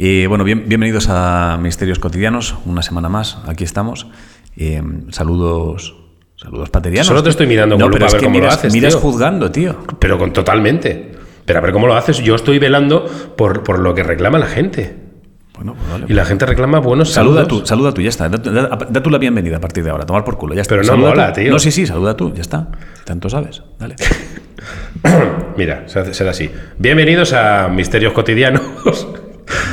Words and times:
Y 0.00 0.26
bueno, 0.26 0.44
bienvenidos 0.44 1.08
a 1.10 1.58
Misterios 1.60 1.98
Cotidianos, 1.98 2.56
una 2.64 2.82
semana 2.82 3.08
más, 3.08 3.38
aquí 3.46 3.64
estamos. 3.64 4.06
Eh, 4.60 4.82
saludos, 5.10 5.94
saludos 6.36 6.68
paterianos. 6.70 7.06
Solo 7.06 7.22
te 7.22 7.30
estoy 7.30 7.46
mirando 7.46 7.76
no, 7.76 7.84
con 7.84 7.92
pero 7.92 8.06
lupa 8.06 8.06
es 8.08 8.12
a 8.14 8.16
ver 8.16 8.20
que 8.20 8.26
cómo 8.26 8.38
miras, 8.38 8.54
lo 8.54 8.58
haces, 8.58 8.72
miras 8.72 8.92
tío. 8.94 9.00
juzgando, 9.00 9.50
tío. 9.52 9.76
Pero 10.00 10.18
con 10.18 10.32
totalmente. 10.32 11.12
Pero 11.44 11.60
a 11.60 11.62
ver 11.62 11.72
cómo 11.72 11.86
lo 11.86 11.94
haces. 11.94 12.18
Yo 12.18 12.34
estoy 12.34 12.58
velando 12.58 13.06
por, 13.36 13.62
por 13.62 13.78
lo 13.78 13.94
que 13.94 14.02
reclama 14.02 14.38
la 14.38 14.46
gente. 14.46 14.96
Bueno, 15.54 15.74
pues 15.74 15.90
vale. 15.90 16.06
Y 16.08 16.12
la 16.12 16.24
gente 16.24 16.44
reclama 16.46 16.78
buenos 16.80 17.10
Saluda 17.10 17.42
saludos. 17.44 17.60
tú, 17.62 17.66
saluda 17.66 17.92
tú, 17.94 18.00
ya 18.02 18.08
está. 18.10 18.28
Da, 18.28 18.38
da- 18.38 18.76
da 18.90 19.02
tú 19.02 19.10
la 19.10 19.18
bienvenida 19.18 19.56
a 19.56 19.60
partir 19.60 19.82
de 19.84 19.90
ahora, 19.90 20.04
tomar 20.06 20.24
por 20.24 20.36
culo, 20.38 20.54
ya 20.54 20.62
está. 20.62 20.72
Pero 20.74 20.82
no 20.82 20.88
Saluda 20.88 21.08
mola, 21.10 21.32
tú. 21.32 21.40
tío. 21.40 21.52
No, 21.52 21.58
sí, 21.58 21.70
sí, 21.72 21.86
saluda 21.86 22.16
tú, 22.16 22.32
ya 22.34 22.42
está. 22.42 22.68
Tanto 23.04 23.28
sabes. 23.30 23.62
Dale. 23.78 23.96
Mira, 25.56 25.84
será 25.88 26.30
así. 26.30 26.50
Bienvenidos 26.78 27.32
a 27.32 27.68
Misterios 27.68 28.12
Cotidianos. 28.12 29.06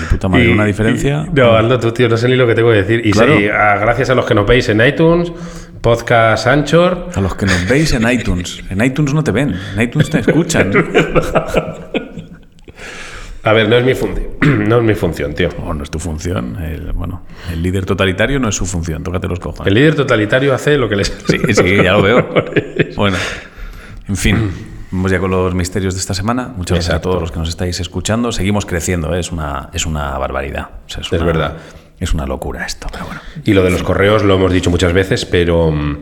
Mi 0.02 0.06
puta 0.10 0.28
madre, 0.30 0.46
Y- 0.46 0.52
una 0.52 0.66
diferencia. 0.66 1.26
y- 1.28 1.34
no, 1.36 1.54
Aldo, 1.56 1.80
tú, 1.80 1.92
tío, 1.92 2.08
no 2.10 2.18
sé 2.18 2.28
ni 2.30 2.36
lo 2.36 2.48
que 2.48 2.56
tengo 2.56 2.70
que 2.72 2.78
decir. 2.78 3.02
Y, 3.06 3.12
Claro. 3.12 3.38
sí, 3.38 3.48
a- 3.48 3.78
gracias 3.78 4.10
a 4.10 4.16
los 4.16 4.26
que 4.26 4.34
nos 4.34 4.46
veis 4.48 4.68
en 4.70 4.86
iTunes, 4.86 5.32
Podcast 5.82 6.48
Anchor. 6.48 7.10
A 7.16 7.22
los 7.22 7.36
que 7.36 7.46
nos 7.46 7.68
veis 7.68 7.94
en 7.94 8.10
iTunes. 8.10 8.64
En 8.70 8.84
iTunes 8.84 9.14
no 9.14 9.24
te 9.24 9.32
ven, 9.32 9.56
en 9.76 9.82
iTunes 9.82 10.10
te 10.10 10.20
escuchan. 10.20 10.72
A 13.44 13.54
ver, 13.54 13.70
no 13.70 13.76
es 13.78 13.86
mi 13.86 13.94
función. 13.94 14.26
no 14.68 14.78
es 14.78 14.84
mi 14.84 14.96
función, 14.96 15.36
tío. 15.36 15.50
Oh, 15.64 15.74
no 15.74 15.84
es 15.84 15.92
tu 15.92 16.00
función. 16.00 16.58
El, 16.64 16.92
bueno, 16.94 17.22
el 17.52 17.62
líder 17.62 17.86
totalitario 17.86 18.40
no 18.40 18.50
es 18.50 18.56
su 18.56 18.66
función, 18.66 19.04
tócate 19.04 19.28
los 19.28 19.40
cojones. 19.40 19.68
El 19.68 19.76
líder 19.76 19.94
totalitario 19.94 20.54
hace 20.54 20.78
lo 20.78 20.90
que 20.90 20.96
les. 20.96 21.08
Sí, 21.28 21.38
sí, 21.54 21.76
ya 21.84 21.92
lo 21.94 22.02
veo. 22.02 22.34
Bueno, 22.96 23.18
en 24.08 24.16
fin, 24.16 24.52
vamos 24.96 25.12
ya 25.12 25.20
con 25.20 25.30
los 25.32 25.54
misterios 25.54 25.94
de 25.94 26.00
esta 26.00 26.14
semana. 26.14 26.54
Muchas 26.56 26.76
gracias 26.78 26.96
a 26.96 27.02
todos 27.02 27.22
los 27.22 27.32
que 27.32 27.40
nos 27.40 27.50
estáis 27.50 27.80
escuchando. 27.80 28.32
Seguimos 28.32 28.66
creciendo, 28.66 29.14
¿eh? 29.16 29.20
es, 29.20 29.32
una, 29.32 29.70
es 29.74 29.86
una 29.86 30.18
barbaridad. 30.18 30.70
O 30.86 30.90
sea, 30.90 31.02
Es 31.02 31.12
una- 31.12 31.24
verdad. 31.24 31.58
Es 32.00 32.14
una 32.14 32.26
locura 32.26 32.66
esto, 32.66 32.88
pero 32.92 33.06
bueno. 33.06 33.22
Y 33.46 33.54
lo 33.54 33.64
de 33.64 33.70
los 33.70 33.82
correos 33.84 34.24
lo 34.24 34.36
hemos 34.36 34.52
dicho 34.52 34.70
muchas 34.70 34.92
veces, 34.92 35.24
pero 35.26 35.72
mm, 35.72 35.98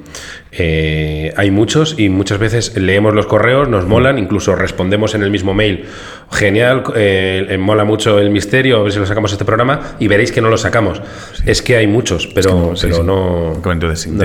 eh, 0.52 1.33
hay 1.38 1.52
muchos 1.52 1.95
y 2.00 2.09
muchas 2.09 2.39
veces 2.39 2.75
leemos 2.77 3.13
los 3.13 3.27
correos, 3.27 3.69
nos 3.69 3.85
molan, 3.85 4.17
incluso 4.17 4.55
respondemos 4.55 5.13
en 5.13 5.23
el 5.23 5.31
mismo 5.31 5.53
mail. 5.53 5.85
Genial, 6.31 6.83
eh, 6.95 7.45
eh, 7.47 7.58
mola 7.58 7.83
mucho 7.83 8.17
el 8.17 8.31
misterio, 8.31 8.80
a 8.80 8.83
ver 8.83 8.91
si 8.91 8.97
lo 8.97 9.05
sacamos 9.05 9.31
este 9.31 9.45
programa 9.45 9.95
y 10.00 10.08
veréis 10.08 10.31
que 10.31 10.41
no 10.41 10.50
lo 10.50 10.58
sacamos. 10.58 11.02
Es 11.45 11.61
que 11.61 11.77
hay 11.77 11.85
muchos, 11.85 12.28
pero, 12.28 12.50
no, 12.50 12.75
sí, 12.75 12.88
pero 12.88 12.97
sí. 12.97 13.03
no, 13.03 13.53
Entonces, 13.55 14.07
no. 14.07 14.17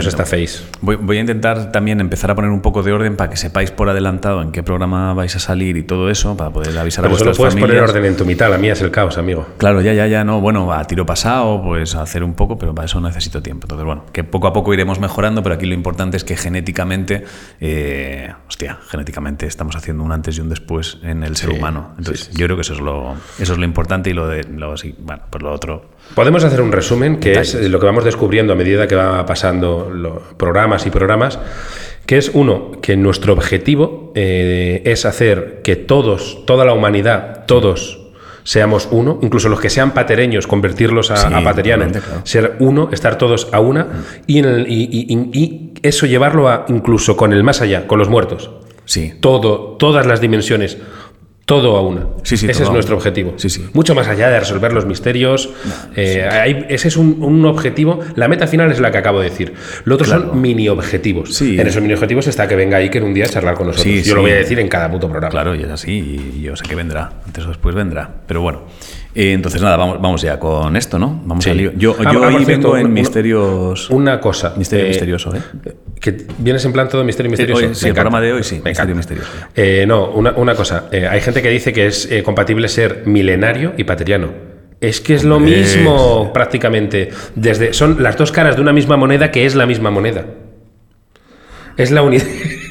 Voy, 0.81 0.97
voy 0.97 1.19
a 1.19 1.21
intentar 1.21 1.71
también 1.71 2.01
empezar 2.01 2.31
a 2.31 2.35
poner 2.35 2.51
un 2.51 2.63
poco 2.63 2.83
de 2.83 2.93
orden 2.93 3.17
para 3.17 3.29
que 3.29 3.37
sepáis 3.37 3.71
por 3.71 3.89
adelantado 3.91 4.41
en 4.41 4.53
qué 4.53 4.63
programa 4.63 5.13
vais 5.13 5.37
a 5.37 5.39
salir 5.39 5.77
y 5.77 5.83
todo 5.83 6.09
eso, 6.09 6.37
para 6.37 6.51
poder 6.51 6.77
avisar 6.79 7.05
a 7.05 7.09
Pero 7.09 7.19
solo 7.19 7.31
vuestras 7.31 7.37
puedes 7.37 7.55
familias. 7.55 7.83
poner 7.83 7.97
orden 7.97 8.11
en 8.11 8.17
tu 8.17 8.25
mitad, 8.25 8.51
la 8.51 8.59
mía 8.59 8.73
es 8.73 8.81
el 8.81 8.91
caos, 8.91 9.19
amigo. 9.19 9.47
Claro, 9.59 9.83
ya, 9.83 9.93
ya, 9.93 10.07
ya, 10.07 10.25
no. 10.25 10.41
Bueno, 10.41 10.73
a 10.73 10.85
tiro 10.87 11.05
pasado, 11.05 11.58
pues 11.63 11.95
a 11.95 12.03
hacer 12.03 12.25
un 12.25 12.35
poco, 12.35 12.59
pero 12.59 12.75
para 12.75 12.87
eso 12.87 13.01
necesito 13.01 13.43
tiempo. 13.43 13.65
Entonces, 13.65 13.87
bueno, 13.87 14.05
que 14.13 14.25
poco 14.25 14.47
a 14.47 14.53
poco 14.53 14.73
iremos 14.75 15.01
mejorando, 15.01 15.43
pero 15.43 15.55
aquí 15.55 15.67
lo 15.67 15.75
importante 15.75 16.17
es 16.17 16.25
que 16.25 16.37
genéticamente, 16.37 17.25
eh, 17.61 18.33
hostia, 18.49 18.79
genéticamente 18.89 19.47
estamos 19.47 19.77
haciendo 19.77 20.03
un 20.03 20.13
antes 20.13 20.39
y 20.39 20.41
un 20.41 20.49
después 20.49 20.99
en 21.03 21.23
el 21.23 21.37
ser 21.37 21.51
Sí, 21.51 21.57
humano. 21.57 21.95
Entonces, 21.99 22.27
sí, 22.27 22.33
sí, 22.33 22.39
yo 22.39 22.47
creo 22.47 22.57
que 22.57 22.63
eso 22.63 22.75
es 22.75 22.81
lo, 22.81 23.15
eso 23.39 23.53
es 23.53 23.59
lo 23.59 23.65
importante 23.65 24.11
y 24.11 24.13
lo 24.13 24.27
de, 24.29 24.45
lo, 24.45 24.75
bueno, 24.99 25.23
pues 25.31 25.43
lo 25.43 25.53
otro. 25.53 25.91
Podemos 26.15 26.45
hacer 26.45 26.61
un 26.61 26.73
resumen, 26.73 27.21
que 27.21 27.33
es 27.33 27.55
lo 27.55 27.79
que 27.79 27.87
vamos 27.87 28.05
descubriendo 28.05 28.53
a 28.53 28.57
medida 28.57 28.87
que 28.87 28.95
va 28.95 29.25
pasando 29.27 29.91
los 29.91 30.23
programas 30.37 30.87
y 30.87 30.91
programas, 30.91 31.39
que 32.07 32.17
es 32.17 32.31
uno, 32.33 32.73
que 32.81 32.97
nuestro 32.97 33.35
objetivo 33.35 34.13
eh, 34.15 34.83
es 34.87 35.05
hacer 35.05 35.61
que 35.63 35.77
todos, 35.77 36.45
toda 36.47 36.65
la 36.65 36.73
humanidad, 36.73 37.45
todos 37.47 38.08
seamos 38.49 38.89
uno, 38.91 39.19
incluso 39.21 39.51
los 39.51 39.61
que 39.61 39.69
sean 39.69 39.93
patereños, 39.93 40.47
convertirlos 40.47 41.11
a, 41.11 41.17
Sí, 41.19 41.27
a 41.35 41.45
paterianos, 41.45 41.93
claro. 41.93 42.23
ser 42.25 42.57
uno, 42.61 42.89
estar 42.93 43.19
todos 43.19 43.49
a 43.53 43.61
una, 43.61 43.87
y, 44.27 44.39
en 44.39 44.47
el- 44.47 44.67
y- 44.73 44.89
y- 44.91 45.39
y 45.39 45.73
eso 45.83 46.07
llevarlo 46.07 46.49
a 46.49 46.65
incluso 46.69 47.15
con 47.15 47.35
el 47.35 47.45
más 47.45 47.61
allá, 47.61 47.87
con 47.87 47.99
los 47.99 48.09
muertos. 48.09 48.51
Sí, 48.87 49.13
Todo, 49.21 49.77
todas 49.79 50.07
las 50.07 50.23
dimensiones, 50.23 50.79
todo 51.49 51.79
a 51.79 51.81
una. 51.81 52.03
Sí, 52.25 52.37
sí, 52.37 52.45
ese 52.47 52.63
es 52.63 52.71
nuestro 52.71 52.95
una. 52.97 52.99
objetivo. 52.99 53.33
Sí, 53.37 53.49
sí. 53.49 53.67
Mucho 53.73 53.95
más 53.95 54.07
allá 54.07 54.29
de 54.29 54.39
resolver 54.39 54.71
los 54.75 54.85
misterios. 54.85 55.49
eh, 55.97 56.29
hay- 56.31 56.67
ese 56.69 56.89
es 56.89 56.97
un, 56.99 57.17
un 57.23 57.43
objetivo. 57.47 58.01
La 58.17 58.29
meta 58.29 58.47
final 58.47 58.71
es 58.71 58.81
la 58.81 58.91
que 58.91 58.99
acabo 58.99 59.21
de 59.21 59.31
decir. 59.31 59.55
Lo 59.85 59.95
otro 59.95 60.05
Claro. 60.07 60.29
son 60.29 60.43
mini 60.43 60.69
objetivos. 60.69 61.35
Sí. 61.35 61.59
En 61.59 61.67
esos 61.67 61.81
mini 61.81 61.95
objetivos 61.95 62.27
está 62.27 62.47
que 62.47 62.55
venga 62.55 62.77
Iker 62.77 63.03
un 63.03 63.15
día 63.15 63.25
a 63.25 63.29
charlar 63.29 63.55
con 63.55 63.69
nosotros. 63.69 63.91
Sí, 63.95 64.03
Yo 64.03 64.15
lo 64.15 64.21
voy 64.21 64.33
a 64.33 64.37
decir 64.37 64.61
en 64.61 64.69
cada 64.69 64.91
puto 64.91 65.09
programa. 65.09 65.31
Claro, 65.31 65.55
y 65.55 65.63
es 65.63 65.71
así, 65.71 66.21
y 66.37 66.43
yo 66.43 66.55
sé 66.55 66.65
que 66.69 66.75
vendrá, 66.75 67.11
antes 67.25 67.45
o 67.47 67.49
después 67.49 67.75
vendrá. 67.75 68.11
Pero 68.27 68.43
bueno, 68.43 68.65
entonces 69.21 69.61
nada, 69.61 69.77
vamos, 69.77 70.01
vamos 70.01 70.23
ya 70.23 70.39
con 70.39 70.77
esto, 70.77 70.99
¿no? 70.99 71.21
Vamos 71.25 71.43
Sí. 71.45 71.51
al 71.51 71.57
lío. 71.57 71.73
Yo, 71.77 71.97
Ah, 71.99 72.11
yo 72.13 72.23
ah, 72.25 72.29
hoy 72.29 72.45
vengo 72.45 72.77
en 72.77 72.93
misterios. 72.93 73.91
Una 73.91 74.21
cosa. 74.21 74.55
Misterio 74.57 74.85
eh, 74.85 74.89
misterioso, 74.89 75.35
¿eh? 75.35 75.41
Que 76.01 76.17
vienes 76.39 76.65
en 76.65 76.73
plan 76.73 76.89
todo 76.89 77.03
misterio 77.05 77.31
misterioso. 77.31 77.67
hoy- 77.67 77.75
sí, 77.75 77.89
el 77.89 77.95
programa 77.95 78.21
de 78.21 78.33
hoy 78.33 78.45
sí, 78.45 78.61
Me 78.63 78.71
misterio 78.71 78.95
misterioso. 78.95 79.29
Eh, 79.57 79.85
no, 79.89 80.11
una, 80.11 80.33
una 80.33 80.55
cosa. 80.55 80.85
eh, 80.93 81.07
hay 81.09 81.21
gente 81.21 81.43
que 81.43 81.51
dice 81.51 81.73
que 81.73 81.87
es 81.87 82.09
compatible 82.25 82.69
ser 82.69 83.03
milenario 83.07 83.73
y 83.77 83.85
pateriano. 83.85 84.29
Es 84.81 85.01
que 85.01 85.15
es 85.15 85.25
lo 85.25 85.41
mismo 85.41 86.33
prácticamente. 86.33 87.09
Desde, 87.35 87.73
son 87.73 88.01
las 88.03 88.17
dos 88.17 88.31
caras 88.31 88.55
de 88.55 88.63
una 88.63 88.73
misma 88.73 88.97
moneda 88.97 89.33
que 89.33 89.45
es 89.45 89.57
la 89.57 89.67
misma 89.67 89.91
moneda. 89.91 90.25
Es 91.77 91.91
la 91.91 92.03
unidad. 92.03 92.25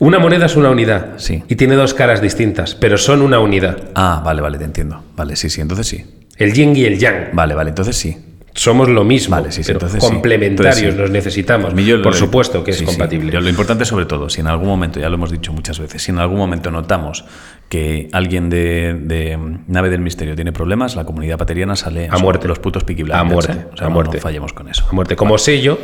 una 0.00 0.18
moneda 0.18 0.46
es 0.46 0.56
una 0.56 0.70
unidad. 0.70 1.14
Sí. 1.18 1.42
Y 1.48 1.56
tiene 1.56 1.74
dos 1.74 1.94
caras 1.94 2.20
distintas, 2.22 2.74
pero 2.74 2.98
son 2.98 3.22
una 3.22 3.38
unidad. 3.40 3.76
Ah, 3.94 4.22
vale, 4.24 4.40
vale, 4.42 4.58
te 4.58 4.64
entiendo. 4.64 5.02
Vale, 5.16 5.36
sí, 5.36 5.50
sí, 5.50 5.60
entonces 5.60 5.86
sí. 5.86 6.04
El 6.36 6.52
yin 6.52 6.76
y 6.76 6.84
el 6.84 6.98
yang. 6.98 7.30
Vale, 7.32 7.54
vale, 7.54 7.70
entonces 7.70 7.96
sí. 7.96 8.16
Somos 8.54 8.88
lo 8.88 9.04
mismo, 9.04 9.36
Vale, 9.36 9.52
sí, 9.52 9.62
sí, 9.62 9.68
pero 9.68 9.76
entonces 9.78 10.02
sí. 10.02 10.10
complementarios 10.10 10.76
Entonces 10.78 11.00
nos 11.00 11.10
necesitamos. 11.10 11.74
Yo 11.76 12.02
Por 12.02 12.12
lo- 12.12 12.18
supuesto 12.18 12.64
que 12.64 12.72
es 12.72 12.82
compatible. 12.82 13.30
Yo 13.30 13.40
lo 13.40 13.48
importante 13.48 13.84
sobre 13.84 14.04
todo, 14.04 14.28
si 14.28 14.40
en 14.40 14.48
algún 14.48 14.66
momento, 14.66 14.98
ya 14.98 15.08
lo 15.08 15.14
hemos 15.14 15.30
dicho 15.30 15.52
muchas 15.52 15.78
veces, 15.78 16.02
si 16.02 16.10
en 16.10 16.18
algún 16.18 16.38
momento 16.38 16.72
notamos 16.72 17.24
que 17.68 18.08
alguien 18.12 18.50
de, 18.50 18.98
de, 19.00 19.38
Nave 19.68 19.90
del 19.90 20.00
Misterio 20.00 20.34
tiene 20.34 20.50
problemas, 20.52 20.96
la 20.96 21.04
comunidad 21.04 21.38
pateriana 21.38 21.76
sale 21.76 22.08
A 22.10 22.18
muerte. 22.18 22.48
los 22.48 22.58
putos 22.58 22.82
Peaky 22.82 23.02
A 23.02 23.04
Blinders, 23.22 23.30
muerte, 23.32 23.52
¿eh? 23.52 23.66
O 23.72 23.76
sea, 23.76 23.86
a 23.86 23.90
no- 23.90 23.94
muerte. 23.94 24.16
no 24.16 24.22
fallemos 24.22 24.52
con 24.52 24.68
eso. 24.68 24.84
A 24.90 24.92
muerte. 24.92 25.14
Como 25.14 25.38
sé 25.38 25.60
yo 25.60 25.78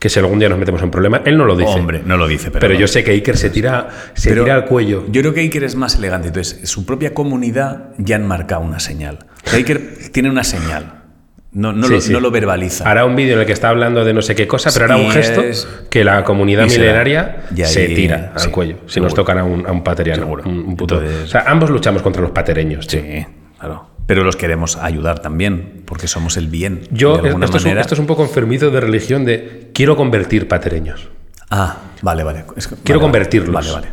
que 0.00 0.08
si 0.08 0.18
algún 0.18 0.38
día 0.40 0.48
nos 0.48 0.58
metemos 0.58 0.82
en 0.82 0.90
problema, 0.90 1.22
él 1.24 1.36
no 1.38 1.44
lo 1.44 1.54
dice. 1.54 1.70
Hombre, 1.70 2.02
no 2.04 2.16
lo 2.16 2.26
dice, 2.26 2.50
pero, 2.50 2.58
pero 2.60 2.74
no. 2.74 2.80
yo 2.80 2.88
sé 2.88 3.04
que 3.04 3.12
Iker 3.12 3.36
se 3.36 3.50
tira, 3.50 3.88
se 4.14 4.30
Pero 4.30 4.42
tira 4.44 4.56
al 4.56 4.64
cuello. 4.64 5.04
Yo 5.10 5.20
creo 5.20 5.34
que 5.34 5.40
Iker 5.40 5.62
es 5.62 5.76
más 5.76 5.94
elegante. 5.96 6.28
Entonces, 6.28 6.68
su 6.68 6.84
propia 6.86 7.14
comunidad 7.14 7.90
ya 7.98 8.16
han 8.16 8.26
marcado 8.26 8.62
una 8.62 8.80
señal. 8.80 9.18
O 9.46 9.48
sea, 9.50 9.58
Iker 9.58 9.80
tiene 10.12 10.30
una 10.30 10.42
señal. 10.42 10.94
No, 11.52 11.72
no, 11.72 11.88
Sí, 11.88 11.92
lo, 11.94 12.00
sí. 12.00 12.12
no 12.12 12.20
lo 12.20 12.30
verbaliza. 12.30 12.88
Hará 12.88 13.04
un 13.04 13.16
vídeo 13.16 13.34
en 13.34 13.40
el 13.40 13.46
que 13.46 13.52
está 13.52 13.68
hablando 13.70 14.04
de 14.04 14.14
no 14.14 14.22
sé 14.22 14.34
qué 14.36 14.46
cosa, 14.46 14.70
pero 14.72 14.84
hará 14.84 14.96
Sí, 14.96 15.04
un 15.04 15.10
gesto 15.10 15.40
es- 15.42 15.68
que 15.90 16.04
la 16.04 16.22
comunidad 16.22 16.64
milenaria 16.66 17.46
ahí- 17.50 17.64
se 17.66 17.88
tira 17.88 18.32
al 18.36 18.50
cuello. 18.52 18.76
Si 18.86 18.94
seguro. 18.94 19.08
nos 19.08 19.14
tocan 19.14 19.38
a 19.38 19.44
un, 19.44 19.66
a 19.66 19.72
un 19.72 19.82
pateriano. 19.82 20.22
Seguro. 20.22 20.44
Un, 20.48 20.58
un 20.60 20.76
puto- 20.76 20.94
Entonces- 21.00 21.24
o 21.24 21.26
sea, 21.26 21.44
ambos 21.48 21.68
luchamos 21.70 22.02
contra 22.02 22.22
los 22.22 22.30
patereños. 22.30 22.86
tío. 22.86 23.00
Sí, 23.02 23.26
claro. 23.58 23.90
Pero 24.10 24.24
los 24.24 24.34
queremos 24.34 24.74
ayudar 24.74 25.20
también, 25.20 25.82
porque 25.84 26.08
somos 26.08 26.36
el 26.36 26.48
bien. 26.48 26.80
Yo, 26.90 27.18
de 27.18 27.28
alguna 27.28 27.44
esto 27.44 27.58
es, 27.58 27.62
un, 27.62 27.68
manera. 27.68 27.80
esto 27.82 27.94
es 27.94 28.00
un 28.00 28.08
poco 28.08 28.24
enfermizo 28.24 28.68
de 28.72 28.80
religión 28.80 29.24
de 29.24 29.70
quiero 29.72 29.94
convertir 29.94 30.48
patereños. 30.48 31.10
Ah, 31.48 31.76
vale, 32.02 32.24
vale. 32.24 32.44
Es 32.56 32.66
Quiero 32.66 32.98
vale, 32.98 33.00
convertirlos. 33.02 33.54
Vale, 33.54 33.70
vale. 33.70 33.86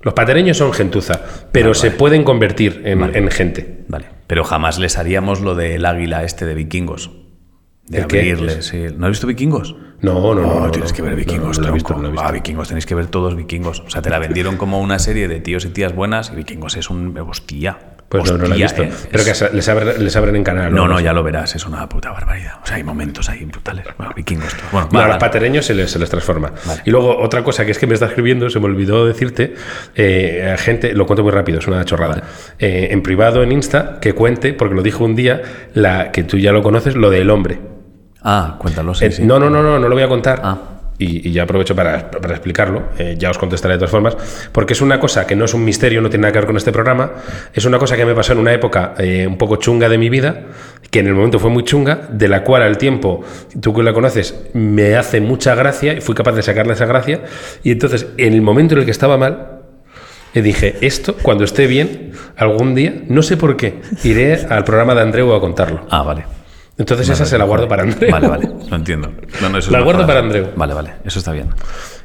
Los 0.00 0.14
patereños 0.14 0.56
son 0.56 0.72
gentuza, 0.72 1.20
pero 1.52 1.66
Vale, 1.66 1.80
se 1.80 1.88
vale. 1.88 1.98
pueden 1.98 2.24
convertir 2.24 2.80
en, 2.86 3.14
en 3.14 3.30
gente. 3.30 3.84
Vale. 3.88 4.06
Pero 4.26 4.42
jamás 4.42 4.78
les 4.78 4.96
haríamos 4.96 5.42
lo 5.42 5.54
del 5.54 5.84
águila 5.84 6.24
este 6.24 6.46
de 6.46 6.54
vikingos. 6.54 7.10
De 7.88 8.00
abrirles. 8.00 8.64
sí. 8.64 8.86
¿No 8.96 9.04
has 9.04 9.10
visto 9.10 9.26
vikingos? 9.26 9.76
No, 10.00 10.14
no, 10.14 10.34
no. 10.34 10.42
No, 10.46 10.60
no, 10.60 10.70
tienes 10.70 10.92
no, 10.92 10.96
que 10.96 11.02
ver 11.02 11.14
vikingos, 11.14 11.58
no, 11.58 11.64
no 11.64 11.68
he 11.68 11.74
visto, 11.74 11.92
he 11.92 12.10
visto. 12.10 12.24
Ah, 12.24 12.32
vikingos, 12.32 12.68
tenéis 12.68 12.86
que 12.86 12.94
ver 12.94 13.08
todos 13.08 13.36
vikingos. 13.36 13.80
O 13.80 13.90
sea, 13.90 14.00
te 14.00 14.08
la 14.08 14.18
vendieron 14.18 14.56
como 14.56 14.80
una 14.80 14.98
serie 14.98 15.28
de 15.28 15.40
tíos 15.40 15.66
y 15.66 15.68
tías 15.68 15.94
buenas 15.94 16.30
y 16.32 16.36
vikingos 16.36 16.74
es 16.78 16.88
un. 16.88 17.14
Hostia. 17.18 17.97
Pues 18.08 18.24
no, 18.32 18.38
no 18.38 18.46
lo 18.46 18.54
he 18.54 18.58
visto. 18.58 18.82
¿eh? 18.82 18.90
Pero 19.10 19.22
Es- 19.22 19.42
que 19.42 19.54
les 19.54 19.68
abren, 19.68 20.02
les 20.02 20.16
abren 20.16 20.34
en 20.36 20.42
canal. 20.44 20.74
No, 20.74 20.88
no, 20.88 20.98
ya 20.98 21.12
lo 21.12 21.22
verás, 21.22 21.54
es 21.54 21.66
una 21.66 21.86
puta 21.88 22.10
barbaridad. 22.10 22.54
O 22.62 22.66
sea, 22.66 22.76
hay 22.76 22.82
momentos 22.84 23.28
ahí 23.28 23.44
brutales. 23.44 23.84
Bueno, 23.98 24.14
vikingos. 24.16 24.54
todo. 24.54 24.62
Bueno, 24.72 24.88
No, 24.92 25.00
a 25.00 25.08
los 25.08 25.18
patereños 25.18 25.66
se 25.66 25.74
les, 25.74 25.90
se 25.90 25.98
les 25.98 26.08
transforma. 26.08 26.52
Vale. 26.64 26.80
Y 26.86 26.90
luego 26.90 27.18
otra 27.18 27.44
cosa 27.44 27.66
que 27.66 27.72
es 27.72 27.78
que 27.78 27.86
me 27.86 27.92
está 27.94 28.06
escribiendo, 28.06 28.48
se 28.48 28.58
me 28.60 28.64
olvidó 28.64 29.06
decirte, 29.06 29.54
eh, 29.94 30.56
gente, 30.58 30.94
lo 30.94 31.04
cuento 31.06 31.22
muy 31.22 31.32
rápido, 31.32 31.58
es 31.58 31.66
una 31.66 31.84
chorrada, 31.84 32.22
eh, 32.58 32.88
en 32.92 33.02
privado 33.02 33.42
en 33.42 33.52
Insta, 33.52 33.98
que 34.00 34.14
cuente, 34.14 34.54
porque 34.54 34.74
lo 34.74 34.82
dijo 34.82 35.04
un 35.04 35.14
día, 35.14 35.42
la 35.74 36.10
que 36.10 36.22
tú 36.24 36.38
ya 36.38 36.52
lo 36.52 36.62
conoces, 36.62 36.94
lo 36.96 37.10
del 37.10 37.28
hombre. 37.28 37.60
Ah, 38.22 38.56
cuéntalo, 38.58 38.94
sí, 38.94 39.12
sí. 39.12 39.22
No, 39.24 39.38
no, 39.38 39.50
no, 39.50 39.62
no, 39.62 39.78
no 39.78 39.86
lo 39.88 39.94
voy 39.94 40.02
a 40.04 40.08
contar. 40.08 40.40
Ah. 40.42 40.58
Y, 41.00 41.28
y 41.28 41.32
ya 41.32 41.44
aprovecho 41.44 41.76
para, 41.76 42.10
para 42.10 42.34
explicarlo, 42.34 42.88
eh, 42.98 43.14
ya 43.16 43.30
os 43.30 43.38
contestaré 43.38 43.74
de 43.74 43.78
todas 43.78 43.92
formas, 43.92 44.16
porque 44.50 44.72
es 44.72 44.80
una 44.80 44.98
cosa 44.98 45.28
que 45.28 45.36
no 45.36 45.44
es 45.44 45.54
un 45.54 45.64
misterio, 45.64 46.00
no 46.00 46.10
tiene 46.10 46.22
nada 46.22 46.32
que 46.32 46.38
ver 46.40 46.46
con 46.46 46.56
este 46.56 46.72
programa, 46.72 47.12
es 47.54 47.64
una 47.64 47.78
cosa 47.78 47.96
que 47.96 48.04
me 48.04 48.14
pasó 48.14 48.32
en 48.32 48.40
una 48.40 48.52
época 48.52 48.94
eh, 48.98 49.24
un 49.26 49.38
poco 49.38 49.56
chunga 49.56 49.88
de 49.88 49.96
mi 49.96 50.08
vida, 50.08 50.46
que 50.90 50.98
en 50.98 51.06
el 51.06 51.14
momento 51.14 51.38
fue 51.38 51.50
muy 51.50 51.62
chunga, 51.62 52.08
de 52.10 52.26
la 52.26 52.42
cual 52.42 52.62
al 52.62 52.78
tiempo, 52.78 53.22
tú 53.60 53.72
que 53.72 53.84
la 53.84 53.92
conoces, 53.92 54.34
me 54.54 54.96
hace 54.96 55.20
mucha 55.20 55.54
gracia 55.54 55.92
y 55.92 56.00
fui 56.00 56.16
capaz 56.16 56.32
de 56.32 56.42
sacarle 56.42 56.72
esa 56.72 56.86
gracia, 56.86 57.22
y 57.62 57.70
entonces 57.70 58.08
en 58.16 58.34
el 58.34 58.42
momento 58.42 58.74
en 58.74 58.80
el 58.80 58.84
que 58.84 58.90
estaba 58.90 59.16
mal, 59.16 59.60
le 60.34 60.42
dije, 60.42 60.76
esto, 60.80 61.14
cuando 61.22 61.44
esté 61.44 61.66
bien, 61.66 62.12
algún 62.36 62.74
día, 62.74 63.02
no 63.08 63.22
sé 63.22 63.36
por 63.36 63.56
qué, 63.56 63.80
iré 64.04 64.34
al 64.48 64.64
programa 64.64 64.94
de 64.94 65.02
Andreu 65.02 65.32
a 65.32 65.40
contarlo. 65.40 65.86
Ah, 65.90 66.02
vale. 66.02 66.37
Entonces 66.78 67.08
esa 67.08 67.26
se 67.26 67.36
la 67.38 67.44
guardo 67.44 67.66
para 67.68 67.82
Andreu. 67.82 68.10
Vale, 68.10 68.28
vale, 68.28 68.48
lo 68.70 68.76
entiendo. 68.76 69.12
No, 69.42 69.48
no, 69.48 69.58
eso 69.58 69.68
es 69.68 69.72
La 69.72 69.80
guardo 69.80 70.00
mejor 70.02 70.06
para. 70.14 70.20
Andreu. 70.20 70.46
Vale, 70.56 70.74
vale, 70.74 70.90
eso 71.04 71.18
está 71.18 71.32
bien. 71.32 71.48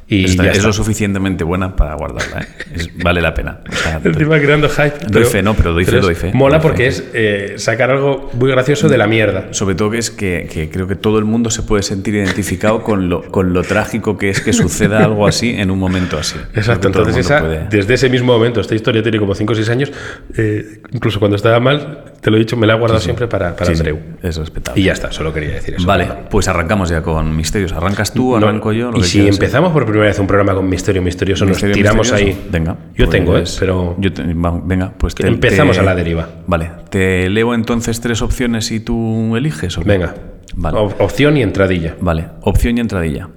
Y 0.06 0.24
Eso 0.26 0.32
está 0.32 0.50
es 0.50 0.56
está. 0.58 0.66
lo 0.66 0.72
suficientemente 0.74 1.44
buena 1.44 1.76
para 1.76 1.94
guardarla, 1.94 2.40
¿eh? 2.42 2.46
Es- 2.74 2.90
vale 3.02 3.22
la 3.22 3.32
pena. 3.32 3.60
Encima 4.04 4.38
creando 4.38 4.68
hype. 4.68 4.98
Doy 5.08 5.24
fe, 5.24 5.42
no, 5.42 5.54
pero 5.54 5.72
doy 5.72 5.86
fe, 5.86 5.96
es- 5.96 6.02
doy 6.02 6.14
fe, 6.14 6.30
Mola 6.34 6.58
doy 6.58 6.62
fe. 6.62 6.68
porque 6.68 6.86
es 6.88 7.04
eh, 7.14 7.54
sacar 7.56 7.90
algo 7.90 8.30
muy 8.34 8.50
gracioso 8.50 8.90
de 8.90 8.98
la 8.98 9.06
mierda. 9.06 9.54
Sobre 9.54 9.74
todo 9.76 9.90
que 9.92 9.96
es 9.98 10.10
que, 10.10 10.46
que 10.52 10.68
creo 10.68 10.86
que 10.86 10.94
todo 10.94 11.18
el 11.18 11.24
mundo 11.24 11.48
se 11.48 11.62
puede 11.62 11.82
sentir 11.82 12.16
identificado 12.16 12.82
con 12.82 13.08
lo, 13.08 13.22
con 13.30 13.54
lo 13.54 13.62
trágico 13.62 14.18
que 14.18 14.28
es 14.28 14.42
que 14.42 14.52
suceda 14.52 15.02
algo 15.02 15.26
así 15.26 15.54
en 15.56 15.70
un 15.70 15.78
momento 15.78 16.18
así. 16.18 16.36
Exacto, 16.54 16.88
entonces 16.88 17.16
esa, 17.16 17.40
puede- 17.40 17.66
desde 17.70 17.94
ese 17.94 18.10
mismo 18.10 18.34
momento, 18.34 18.60
esta 18.60 18.74
historia 18.74 19.02
tiene 19.02 19.18
como 19.18 19.34
5 19.34 19.54
o 19.54 19.56
6 19.56 19.70
años, 19.70 19.90
eh, 20.36 20.82
incluso 20.92 21.18
cuando 21.18 21.36
estaba 21.36 21.60
mal, 21.60 22.12
te 22.24 22.30
lo 22.30 22.36
he 22.38 22.40
dicho, 22.40 22.56
me 22.56 22.66
la 22.66 22.72
he 22.72 22.78
guardado 22.78 23.00
siempre 23.00 23.28
para, 23.28 23.54
para 23.54 23.66
Sí, 23.66 23.74
sí, 23.74 23.80
Andreu. 23.80 23.98
es 24.22 24.36
respetable. 24.38 24.80
Y 24.80 24.84
ya 24.84 24.92
está, 24.94 25.12
solo 25.12 25.30
quería 25.34 25.50
decir 25.50 25.74
eso. 25.74 25.86
Vale, 25.86 26.08
pues 26.30 26.48
arrancamos 26.48 26.88
ya 26.88 27.02
con 27.02 27.36
misterios. 27.36 27.74
¿Arrancas 27.74 28.14
tú, 28.14 28.30
No, 28.30 28.46
arranco 28.48 28.72
yo? 28.72 28.90
Lo 28.90 28.96
y 28.96 29.02
que 29.02 29.06
si 29.06 29.28
empezamos 29.28 29.72
por 29.72 29.84
primera 29.84 30.06
vez 30.06 30.18
un 30.18 30.26
programa 30.26 30.54
con 30.54 30.66
misterio 30.66 31.02
misterioso, 31.02 31.44
Misterio 31.44 31.74
nos 31.74 31.76
tiramos 31.76 32.10
misterioso. 32.10 32.40
ahí. 32.40 32.48
Venga. 32.50 32.76
Yo 32.96 33.08
tengo, 33.10 33.32
¿eh? 33.36 33.40
pues, 33.40 33.56
Pero 33.60 33.94
yo 33.98 34.10
te- 34.10 34.22
venga, 34.24 34.94
pues 34.96 35.14
te- 35.14 35.26
empezamos 35.28 35.76
te- 35.76 35.82
a 35.82 35.84
la 35.84 35.94
deriva. 35.94 36.26
Vale, 36.46 36.70
te 36.88 37.28
leo 37.28 37.52
entonces 37.52 38.00
tres 38.00 38.22
opciones 38.22 38.70
y 38.72 38.80
tú 38.80 39.36
eliges. 39.36 39.78
Venga. 39.84 40.14
Vale. 40.56 40.78
Op- 40.78 40.98
opción 41.02 41.36
y 41.36 41.42
entradilla. 41.42 41.94
Vale, 42.00 42.28
opción 42.40 42.78
y 42.78 42.80
entradilla. 42.80 43.28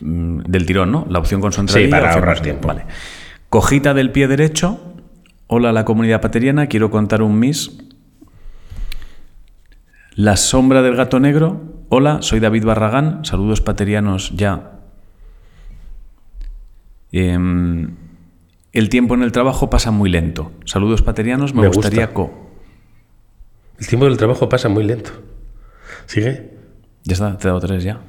Mm, 0.00 0.40
Del 0.48 0.66
tirón, 0.66 0.90
¿no? 0.90 1.06
La 1.08 1.20
opción 1.20 1.40
con 1.40 1.52
su 1.52 1.60
entradilla. 1.60 1.90
para 1.90 2.06
opción 2.06 2.24
ahorrar 2.24 2.40
tiempo. 2.42 2.66
Vale. 2.66 2.82
Cojita 3.48 3.94
del 3.94 4.10
pie 4.10 4.26
derecho. 4.26 4.80
Hola 5.46 5.70
la 5.72 5.84
comunidad 5.84 6.20
pateriana, 6.20 6.66
quiero 6.66 6.90
contar 6.90 7.22
un 7.22 7.38
mis. 7.38 7.78
La 10.14 10.36
sombra 10.36 10.82
del 10.82 10.96
gato 10.96 11.20
negro. 11.20 11.84
Hola, 11.88 12.22
soy 12.22 12.40
David 12.40 12.64
Barragán. 12.64 13.24
Saludos 13.24 13.60
paterianos 13.60 14.32
ya. 14.34 14.80
Em, 17.12 17.94
el 18.72 18.88
tiempo 18.88 19.14
en 19.14 19.22
el 19.22 19.32
trabajo 19.32 19.70
pasa 19.70 19.90
muy 19.90 20.10
lento. 20.10 20.52
Saludos 20.64 21.02
paterianos, 21.02 21.54
me, 21.54 21.62
Me 21.62 21.68
gustaría 21.68 22.06
gusta. 22.06 22.14
co. 22.14 22.50
El 23.78 23.86
tiempo 23.86 24.06
del 24.06 24.16
trabajo 24.16 24.48
pasa 24.48 24.68
muy 24.68 24.84
lento. 24.84 25.10
¿Sigue? 26.06 26.56
Ya 27.04 27.14
está, 27.14 27.36
te 27.36 27.44
he 27.46 27.48
dado 27.48 27.60
tres 27.60 27.82
ya. 27.84 28.00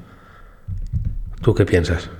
¿Tú 1.42 1.54
qué 1.54 1.66
piensas? 1.66 2.10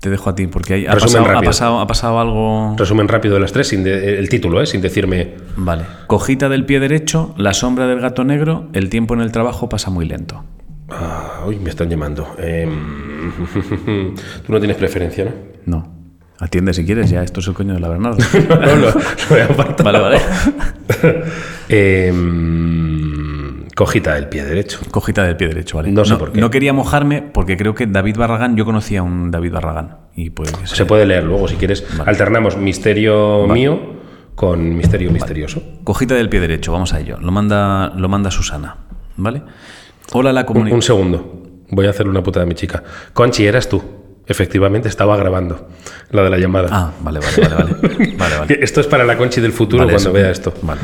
Te 0.00 0.10
dejo 0.10 0.30
a 0.30 0.34
ti, 0.36 0.46
porque 0.46 0.74
hay- 0.74 0.86
ha, 0.86 0.92
pasado, 0.92 1.24
ha, 1.28 1.42
pasado, 1.42 1.80
ha 1.80 1.86
pasado 1.88 2.20
algo. 2.20 2.76
Resumen 2.78 3.08
rápido 3.08 3.34
de 3.34 3.40
las 3.40 3.52
tres, 3.52 3.66
sin 3.68 3.82
de- 3.82 4.18
el 4.18 4.28
título, 4.28 4.62
¿eh? 4.62 4.66
sin 4.66 4.80
decirme. 4.80 5.34
Vale. 5.56 5.82
Cojita 6.06 6.48
del 6.48 6.64
pie 6.64 6.78
derecho, 6.78 7.34
la 7.36 7.52
sombra 7.52 7.86
del 7.88 7.98
gato 8.00 8.22
negro, 8.22 8.68
el 8.74 8.90
tiempo 8.90 9.14
en 9.14 9.20
el 9.22 9.32
trabajo 9.32 9.68
pasa 9.68 9.90
muy 9.90 10.06
lento. 10.06 10.44
Ah, 10.88 11.42
uy, 11.46 11.56
me 11.58 11.68
están 11.70 11.90
llamando. 11.90 12.34
Em, 12.38 12.70
Tú 14.46 14.52
no 14.52 14.58
tienes 14.58 14.76
preferencia, 14.76 15.24
¿no? 15.24 15.32
No. 15.66 15.98
Atiende 16.40 16.72
si 16.72 16.84
quieres, 16.86 17.10
ya 17.10 17.24
esto 17.24 17.40
es 17.40 17.48
el 17.48 17.54
coño 17.54 17.74
de 17.74 17.80
la 17.80 17.88
Bernardo. 17.88 18.18
No, 18.48 18.76
no, 18.76 18.86
lo 19.30 19.36
he 19.36 19.42
apartado. 19.42 19.84
vale, 19.92 19.98
vale. 19.98 20.20
Em, 21.68 22.87
cojita 23.78 24.14
del 24.14 24.26
pie 24.28 24.44
derecho. 24.44 24.80
Cojita 24.90 25.22
del 25.22 25.36
pie 25.36 25.46
derecho, 25.46 25.76
vale. 25.76 25.92
No 25.92 26.04
sé 26.04 26.16
por 26.16 26.32
qué. 26.32 26.40
No 26.40 26.50
quería 26.50 26.72
mojarme 26.72 27.22
porque 27.22 27.56
creo 27.56 27.76
que 27.76 27.86
David 27.86 28.16
Barragán, 28.16 28.56
yo 28.56 28.64
conocía 28.64 29.00
a 29.00 29.02
un 29.04 29.30
David 29.30 29.52
Barragán. 29.52 29.98
Y 30.16 30.30
pues. 30.30 30.50
Se 30.64 30.84
puede 30.84 31.06
leer 31.06 31.22
luego, 31.22 31.46
si 31.46 31.54
quieres. 31.54 31.84
Alternamos 32.04 32.56
misterio 32.56 33.46
mío 33.46 33.78
con 34.34 34.76
misterio 34.76 35.12
misterioso. 35.12 35.62
Cojita 35.84 36.16
del 36.16 36.28
pie 36.28 36.40
derecho, 36.40 36.72
vamos 36.72 36.92
a 36.92 36.98
ello. 36.98 37.18
Lo 37.20 37.30
manda, 37.30 37.92
lo 37.96 38.08
manda 38.08 38.32
Susana, 38.32 38.78
¿vale? 39.16 39.42
Hola 40.12 40.32
la 40.32 40.40
Un, 40.40 40.46
comunidad. 40.46 40.74
un 40.74 40.82
segundo. 40.82 41.42
Voy 41.70 41.86
a 41.86 41.90
hacer 41.90 42.08
una 42.08 42.20
puta 42.22 42.40
de 42.40 42.46
mi 42.46 42.54
chica. 42.56 42.82
Conchi, 43.12 43.46
eras 43.46 43.68
tú. 43.68 43.80
Efectivamente, 44.26 44.88
estaba 44.88 45.16
grabando 45.16 45.68
la 46.10 46.22
de 46.22 46.30
la 46.30 46.38
llamada. 46.38 46.68
Ah, 46.72 46.92
vale, 47.00 47.20
vale, 47.20 47.48
vale, 47.48 47.54
vale. 47.54 48.14
Vale, 48.18 48.36
vale. 48.38 48.58
Esto 48.60 48.80
es 48.80 48.86
para 48.88 49.04
la 49.04 49.16
Conchi 49.16 49.40
del 49.40 49.52
futuro 49.52 49.84
cuando 49.84 49.96
eso. 49.96 50.12
vea 50.12 50.30
esto. 50.30 50.52
Vale. 50.62 50.80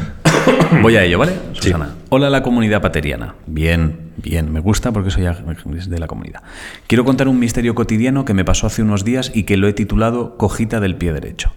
Voy 0.83 0.97
a 0.97 1.05
ello, 1.05 1.19
¿vale? 1.19 1.33
Susana. 1.53 1.95
Hola 2.09 2.29
a 2.29 2.31
la 2.31 2.43
comunidad 2.43 2.83
pateriana. 2.83 3.35
Bien, 3.47 4.11
bien, 4.17 4.53
me 4.53 4.61
gusta 4.61 4.93
porque 4.93 5.11
soy 5.11 5.25
de 5.25 5.99
la 5.99 6.07
comunidad. 6.07 6.43
Quiero 6.87 7.05
contar 7.05 7.29
un 7.29 7.39
misterio 7.39 7.75
cotidiano 7.75 8.25
que 8.25 8.35
me 8.35 8.45
pasó 8.45 8.67
hace 8.67 8.83
unos 8.83 9.05
días 9.05 9.31
y 9.35 9.45
que 9.45 9.57
lo 9.57 9.69
he 9.69 9.73
titulado 9.73 10.37
Cojita 10.37 10.81
del 10.81 10.97
pie 10.97 11.13
derecho. 11.13 11.53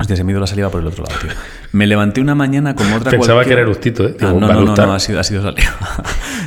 Hostia, 0.00 0.14
se 0.14 0.22
me 0.22 0.30
ido 0.30 0.40
la 0.40 0.46
saliva 0.46 0.70
por 0.70 0.80
el 0.80 0.86
otro 0.86 1.02
lado, 1.04 1.18
tío. 1.20 1.30
Me 1.72 1.84
levanté 1.88 2.20
una 2.20 2.36
mañana 2.36 2.76
como 2.76 2.94
otra 2.94 3.10
Pensaba 3.10 3.38
cualquiera- 3.38 3.44
que 3.44 3.52
era 3.52 3.62
eructito, 3.62 4.06
¿eh? 4.06 4.14
Ah, 4.20 4.26
Digo, 4.26 4.40
no, 4.40 4.46
¿va 4.46 4.52
a 4.52 4.56
no, 4.56 4.64
no, 4.64 4.86
no, 4.86 4.92
ha 4.92 5.00
sido, 5.00 5.18
ha 5.18 5.24
sido 5.24 5.42
saliva. 5.42 5.76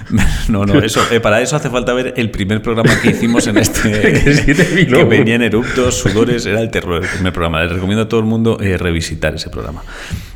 no, 0.47 0.65
no, 0.65 0.79
eso, 0.79 1.01
eh, 1.11 1.19
para 1.19 1.41
eso 1.41 1.57
hace 1.57 1.69
falta 1.69 1.91
ver 1.91 2.13
el 2.15 2.31
primer 2.31 2.61
programa 2.61 2.97
que 3.01 3.09
hicimos 3.09 3.47
en 3.47 3.57
este. 3.57 3.81
Que 4.23 4.33
sí 4.33 4.85
que 4.87 5.03
venían 5.03 5.41
eruptos, 5.41 5.95
sudores, 5.99 6.45
era 6.45 6.61
el 6.61 6.71
terror 6.71 7.03
el 7.03 7.09
primer 7.09 7.33
programa. 7.33 7.61
Les 7.63 7.73
recomiendo 7.73 8.03
a 8.03 8.07
todo 8.07 8.21
el 8.21 8.25
mundo 8.25 8.57
eh, 8.61 8.77
revisitar 8.77 9.35
ese 9.35 9.49
programa. 9.49 9.83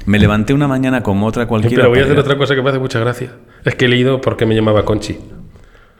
Me 0.05 0.19
levanté 0.19 0.53
una 0.53 0.67
mañana 0.67 1.01
como 1.03 1.25
otra 1.25 1.47
cualquiera. 1.47 1.77
Pero 1.77 1.89
voy 1.89 1.99
a 1.99 2.03
hacer 2.03 2.19
otra 2.19 2.37
cosa 2.37 2.55
que 2.55 2.61
me 2.61 2.69
hace 2.69 2.79
mucha 2.79 2.99
gracia. 2.99 3.31
Es 3.63 3.75
que 3.75 3.85
he 3.85 3.87
leído 3.87 4.21
por 4.21 4.37
qué 4.37 4.45
me 4.45 4.53
llamaba 4.55 4.85
Conchi. 4.85 5.17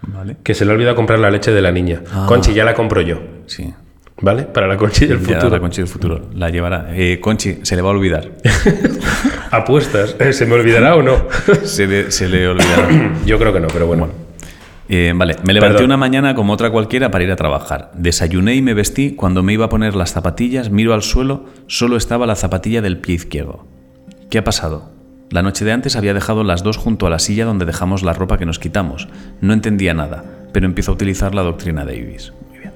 Vale, 0.08 0.38
Que 0.44 0.54
se 0.54 0.66
le 0.66 0.72
ha 0.72 0.74
olvidado 0.76 0.96
comprar 0.96 1.18
la 1.20 1.32
leche 1.32 1.52
de 1.52 1.62
la 1.62 1.72
niña. 1.72 2.02
Ah. 2.14 2.26
Conchi, 2.28 2.54
ya 2.54 2.64
la 2.66 2.74
compro 2.74 3.02
yo. 3.02 3.20
sí. 3.48 3.74
¿Vale? 4.22 4.44
Para 4.44 4.66
la 4.66 4.78
Conchi 4.78 5.08
del 5.08 5.20
Ya, 5.20 5.26
futuro. 5.36 5.50
la 5.50 5.60
Conchi 5.60 5.82
del 5.82 5.90
futuro. 5.90 6.22
La 6.36 6.50
llevará. 6.50 6.88
Eh, 6.96 7.20
Conchi, 7.20 7.58
se 7.64 7.76
le 7.76 7.82
va 7.82 7.90
a 7.90 7.92
olvidar. 7.92 8.32
Apuestas. 9.52 10.16
¿eh? 10.20 10.32
¿Se 10.32 10.46
me 10.46 10.54
olvidará 10.54 10.96
o 10.96 11.02
no? 11.02 11.26
Se 11.64 11.86
le, 11.86 12.12
se 12.12 12.30
le 12.30 12.48
olvidará. 12.48 13.14
yo 13.26 13.38
creo 13.38 13.52
que 13.52 13.60
no, 13.60 13.68
pero 13.68 13.88
bueno. 13.88 14.08
Eh, 14.88 15.12
vale, 15.16 15.36
me 15.44 15.52
levanté 15.54 15.74
Perdón. 15.74 15.86
una 15.88 15.98
mañana 15.98 16.34
como 16.36 16.54
otra 16.54 16.70
cualquiera 16.70 17.12
para 17.12 17.24
ir 17.26 17.32
a 17.32 17.36
trabajar. 17.36 17.92
Desayuné 17.96 18.56
y 18.56 18.62
me 18.62 18.74
vestí. 18.74 19.16
Cuando 19.16 19.44
me 19.44 19.52
iba 19.52 19.66
a 19.66 19.70
poner 19.70 19.96
las 19.96 20.12
zapatillas, 20.14 20.70
miro 20.70 20.94
al 20.94 21.02
suelo, 21.02 21.46
solo 21.68 21.98
estaba 21.98 22.26
la 22.26 22.36
zapatilla 22.36 22.82
del 22.82 23.00
pie 23.00 23.16
izquierdo. 23.16 23.66
¿Qué 24.30 24.40
ha 24.40 24.44
pasado? 24.44 24.90
La 25.30 25.44
noche 25.44 25.66
de 25.66 25.72
antes 25.72 25.96
había 25.96 26.14
dejado 26.14 26.44
las 26.44 26.64
dos 26.64 26.78
junto 26.78 27.08
a 27.08 27.10
la 27.10 27.20
silla 27.20 27.46
donde 27.46 27.66
dejamos 27.66 28.04
la 28.04 28.14
ropa 28.14 28.38
que 28.38 28.46
nos 28.46 28.60
quitamos. 28.60 29.08
No 29.42 29.54
entendía 29.54 29.94
nada, 29.94 30.24
pero 30.52 30.66
empiezo 30.66 30.92
a 30.92 30.96
utilizar 30.96 31.36
la 31.36 31.44
doctrina 31.44 31.86
Davis. 31.86 32.34
Muy 32.50 32.60
bien. 32.60 32.74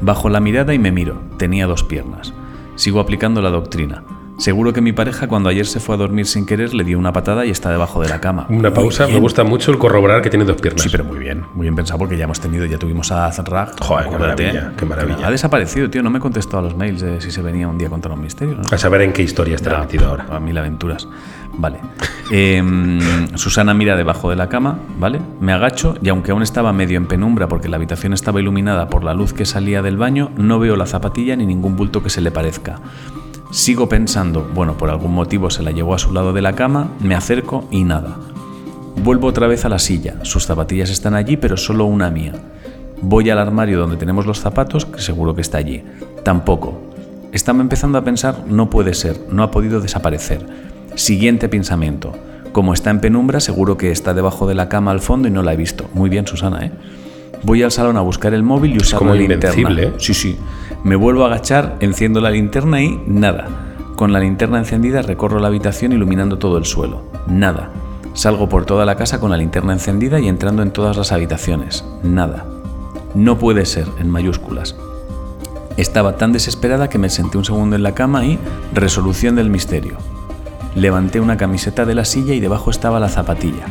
Bajo 0.00 0.28
la 0.28 0.40
mirada 0.40 0.74
y 0.74 0.78
me 0.78 0.92
miro. 0.92 1.20
Tenía 1.38 1.66
dos 1.66 1.84
piernas. 1.84 2.32
Sigo 2.76 3.00
aplicando 3.00 3.42
la 3.42 3.50
doctrina. 3.50 4.04
Seguro 4.38 4.72
que 4.72 4.80
mi 4.80 4.92
pareja 4.92 5.26
cuando 5.26 5.48
ayer 5.48 5.66
se 5.66 5.80
fue 5.80 5.96
a 5.96 5.98
dormir 5.98 6.26
sin 6.26 6.46
querer 6.46 6.72
le 6.72 6.84
dio 6.84 6.96
una 6.96 7.12
patada 7.12 7.44
y 7.44 7.50
está 7.50 7.70
debajo 7.70 8.00
de 8.00 8.08
la 8.08 8.20
cama. 8.20 8.46
Una 8.48 8.72
pausa. 8.72 9.08
Me 9.08 9.18
gusta 9.18 9.42
mucho 9.42 9.72
el 9.72 9.78
corroborar 9.78 10.22
que 10.22 10.30
tiene 10.30 10.44
dos 10.44 10.60
piernas. 10.60 10.82
Sí, 10.82 10.88
pero 10.90 11.02
muy 11.02 11.18
bien, 11.18 11.44
muy 11.54 11.64
bien 11.64 11.74
pensado 11.74 11.98
porque 11.98 12.16
ya 12.16 12.24
hemos 12.24 12.38
tenido, 12.38 12.64
ya 12.64 12.78
tuvimos 12.78 13.10
a 13.10 13.30
Rag. 13.30 13.80
Joder, 13.80 14.08
qué 14.08 14.18
maravilla, 14.18 14.72
qué 14.76 14.84
maravilla. 14.84 15.26
Ha 15.26 15.30
desaparecido, 15.32 15.90
tío, 15.90 16.04
no 16.04 16.10
me 16.10 16.20
contestó 16.20 16.58
a 16.58 16.62
los 16.62 16.76
mails 16.76 17.00
de 17.00 17.20
si 17.20 17.32
se 17.32 17.42
venía 17.42 17.66
un 17.66 17.78
día 17.78 17.90
contra 17.90 18.14
un 18.14 18.20
misterio. 18.20 18.54
¿no? 18.54 18.62
A 18.70 18.78
saber 18.78 19.02
en 19.02 19.12
qué 19.12 19.22
historia 19.22 19.56
estará 19.56 19.80
metido 19.80 20.06
ahora. 20.08 20.26
A 20.30 20.38
mil 20.38 20.56
aventuras. 20.56 21.08
Vale. 21.54 21.80
Em, 22.30 23.00
Susana 23.38 23.72
mira 23.72 23.96
debajo 23.96 24.28
de 24.28 24.36
la 24.36 24.50
cama, 24.50 24.80
¿vale? 24.98 25.18
Me 25.40 25.54
agacho 25.54 25.94
y 26.02 26.10
aunque 26.10 26.30
aún 26.30 26.42
estaba 26.42 26.74
medio 26.74 26.98
en 26.98 27.06
penumbra 27.06 27.48
porque 27.48 27.70
la 27.70 27.76
habitación 27.76 28.12
estaba 28.12 28.38
iluminada 28.38 28.90
por 28.90 29.02
la 29.02 29.14
luz 29.14 29.32
que 29.32 29.46
salía 29.46 29.80
del 29.80 29.96
baño, 29.96 30.30
no 30.36 30.58
veo 30.58 30.76
la 30.76 30.84
zapatilla 30.84 31.36
ni 31.36 31.46
ningún 31.46 31.74
bulto 31.74 32.02
que 32.02 32.10
se 32.10 32.20
le 32.20 32.30
parezca. 32.30 32.82
Sigo 33.50 33.88
pensando, 33.88 34.46
bueno, 34.54 34.76
por 34.76 34.90
algún 34.90 35.14
motivo 35.14 35.48
se 35.48 35.62
la 35.62 35.70
llevó 35.70 35.94
a 35.94 35.98
su 35.98 36.12
lado 36.12 36.34
de 36.34 36.42
la 36.42 36.54
cama, 36.54 36.92
me 37.00 37.14
acerco 37.14 37.64
y 37.70 37.84
nada. 37.84 38.18
Vuelvo 39.02 39.28
otra 39.28 39.46
vez 39.46 39.64
a 39.64 39.70
la 39.70 39.78
silla. 39.78 40.16
Sus 40.22 40.44
zapatillas 40.44 40.90
están 40.90 41.14
allí, 41.14 41.38
pero 41.38 41.56
solo 41.56 41.86
una 41.86 42.10
mía. 42.10 42.34
Voy 43.00 43.30
al 43.30 43.38
armario 43.38 43.78
donde 43.78 43.96
tenemos 43.96 44.26
los 44.26 44.40
zapatos, 44.40 44.84
que 44.84 45.00
seguro 45.00 45.34
que 45.34 45.40
está 45.40 45.58
allí. 45.58 45.82
Tampoco. 46.24 46.78
Estaba 47.32 47.60
empezando 47.60 47.96
a 47.96 48.04
pensar, 48.04 48.44
no 48.48 48.68
puede 48.68 48.92
ser, 48.92 49.18
no 49.30 49.42
ha 49.42 49.50
podido 49.50 49.80
desaparecer. 49.80 50.44
Siguiente 50.94 51.48
pensamiento. 51.48 52.12
Como 52.52 52.74
está 52.74 52.90
en 52.90 53.00
penumbra, 53.00 53.40
seguro 53.40 53.78
que 53.78 53.90
está 53.92 54.12
debajo 54.12 54.46
de 54.46 54.56
la 54.56 54.68
cama 54.68 54.90
al 54.90 55.00
fondo 55.00 55.28
y 55.28 55.30
no 55.30 55.42
la 55.42 55.54
he 55.54 55.56
visto. 55.56 55.88
Muy 55.94 56.10
bien, 56.10 56.26
Susana, 56.26 56.66
¿eh? 56.66 56.72
Voy 57.44 57.62
al 57.62 57.70
salón 57.70 57.96
a 57.96 58.00
buscar 58.00 58.34
el 58.34 58.42
móvil 58.42 58.74
y 58.74 58.78
usar 58.78 58.98
como 58.98 59.14
la 59.14 59.20
linterna. 59.20 59.80
¿eh? 59.80 59.92
Sí, 59.98 60.12
sí. 60.12 60.36
Me 60.84 60.96
vuelvo 60.96 61.24
a 61.24 61.26
agachar, 61.26 61.76
enciendo 61.80 62.20
la 62.20 62.30
linterna 62.30 62.80
y 62.80 63.02
nada. 63.06 63.48
Con 63.96 64.12
la 64.12 64.20
linterna 64.20 64.58
encendida 64.58 65.02
recorro 65.02 65.40
la 65.40 65.48
habitación 65.48 65.92
iluminando 65.92 66.38
todo 66.38 66.56
el 66.56 66.64
suelo. 66.64 67.02
Nada. 67.26 67.70
Salgo 68.14 68.48
por 68.48 68.64
toda 68.64 68.84
la 68.84 68.96
casa 68.96 69.18
con 69.18 69.30
la 69.30 69.36
linterna 69.36 69.72
encendida 69.72 70.20
y 70.20 70.28
entrando 70.28 70.62
en 70.62 70.70
todas 70.70 70.96
las 70.96 71.10
habitaciones. 71.10 71.84
Nada. 72.02 72.46
No 73.14 73.38
puede 73.38 73.66
ser, 73.66 73.88
en 73.98 74.08
mayúsculas. 74.08 74.76
Estaba 75.76 76.16
tan 76.16 76.32
desesperada 76.32 76.88
que 76.88 76.98
me 76.98 77.10
senté 77.10 77.38
un 77.38 77.44
segundo 77.44 77.76
en 77.76 77.82
la 77.82 77.94
cama 77.94 78.24
y 78.24 78.38
resolución 78.72 79.34
del 79.34 79.50
misterio. 79.50 79.96
Levanté 80.74 81.20
una 81.20 81.36
camiseta 81.36 81.84
de 81.84 81.94
la 81.94 82.04
silla 82.04 82.34
y 82.34 82.40
debajo 82.40 82.70
estaba 82.70 83.00
la 83.00 83.08
zapatilla. 83.08 83.66